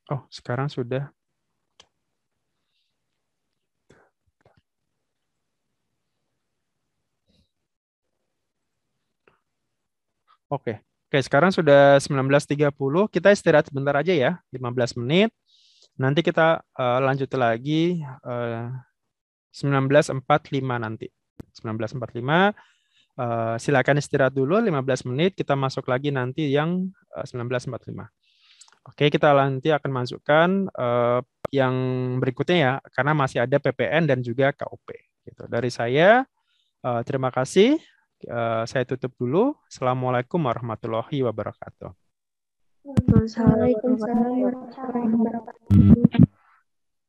Oh, 0.06 0.22
sekarang 0.30 0.70
sudah 0.70 1.10
Oke. 10.48 10.80
Oke, 11.08 11.24
sekarang 11.24 11.48
sudah 11.48 11.96
19.30. 12.04 12.68
Kita 13.08 13.32
istirahat 13.32 13.72
sebentar 13.72 13.96
aja 13.96 14.12
ya, 14.12 14.32
15 14.52 15.00
menit. 15.00 15.32
Nanti 15.96 16.20
kita 16.20 16.60
uh, 16.76 17.00
lanjut 17.00 17.32
lagi 17.32 18.04
uh, 18.24 18.68
19.45 19.56 20.20
nanti. 20.76 21.08
19.45. 21.56 22.52
Uh, 23.18 23.56
silakan 23.58 23.96
istirahat 23.98 24.36
dulu 24.36 24.60
15 24.60 25.08
menit. 25.08 25.32
Kita 25.32 25.56
masuk 25.56 25.88
lagi 25.88 26.12
nanti 26.12 26.52
yang 26.52 26.92
uh, 27.16 27.24
19.45. 27.24 27.72
Oke, 28.88 29.12
kita 29.12 29.32
nanti 29.32 29.68
akan 29.72 29.90
masukkan 29.92 30.48
uh, 30.76 31.20
yang 31.52 31.74
berikutnya 32.20 32.56
ya, 32.56 32.72
karena 32.92 33.12
masih 33.12 33.44
ada 33.44 33.56
PPN 33.56 34.08
dan 34.08 34.20
juga 34.20 34.52
KUP. 34.52 34.92
Gitu. 35.24 35.44
Dari 35.44 35.68
saya, 35.72 36.24
uh, 36.84 37.00
terima 37.04 37.28
kasih. 37.28 37.80
Uh, 38.26 38.66
saya 38.66 38.82
tutup 38.82 39.14
dulu. 39.14 39.54
Assalamualaikum 39.70 40.42
warahmatullahi 40.42 41.22
wabarakatuh. 41.22 41.94
Waalaikumsalam 42.82 44.34
warahmatullahi 44.42 45.06
wabarakatuh. 45.14 46.37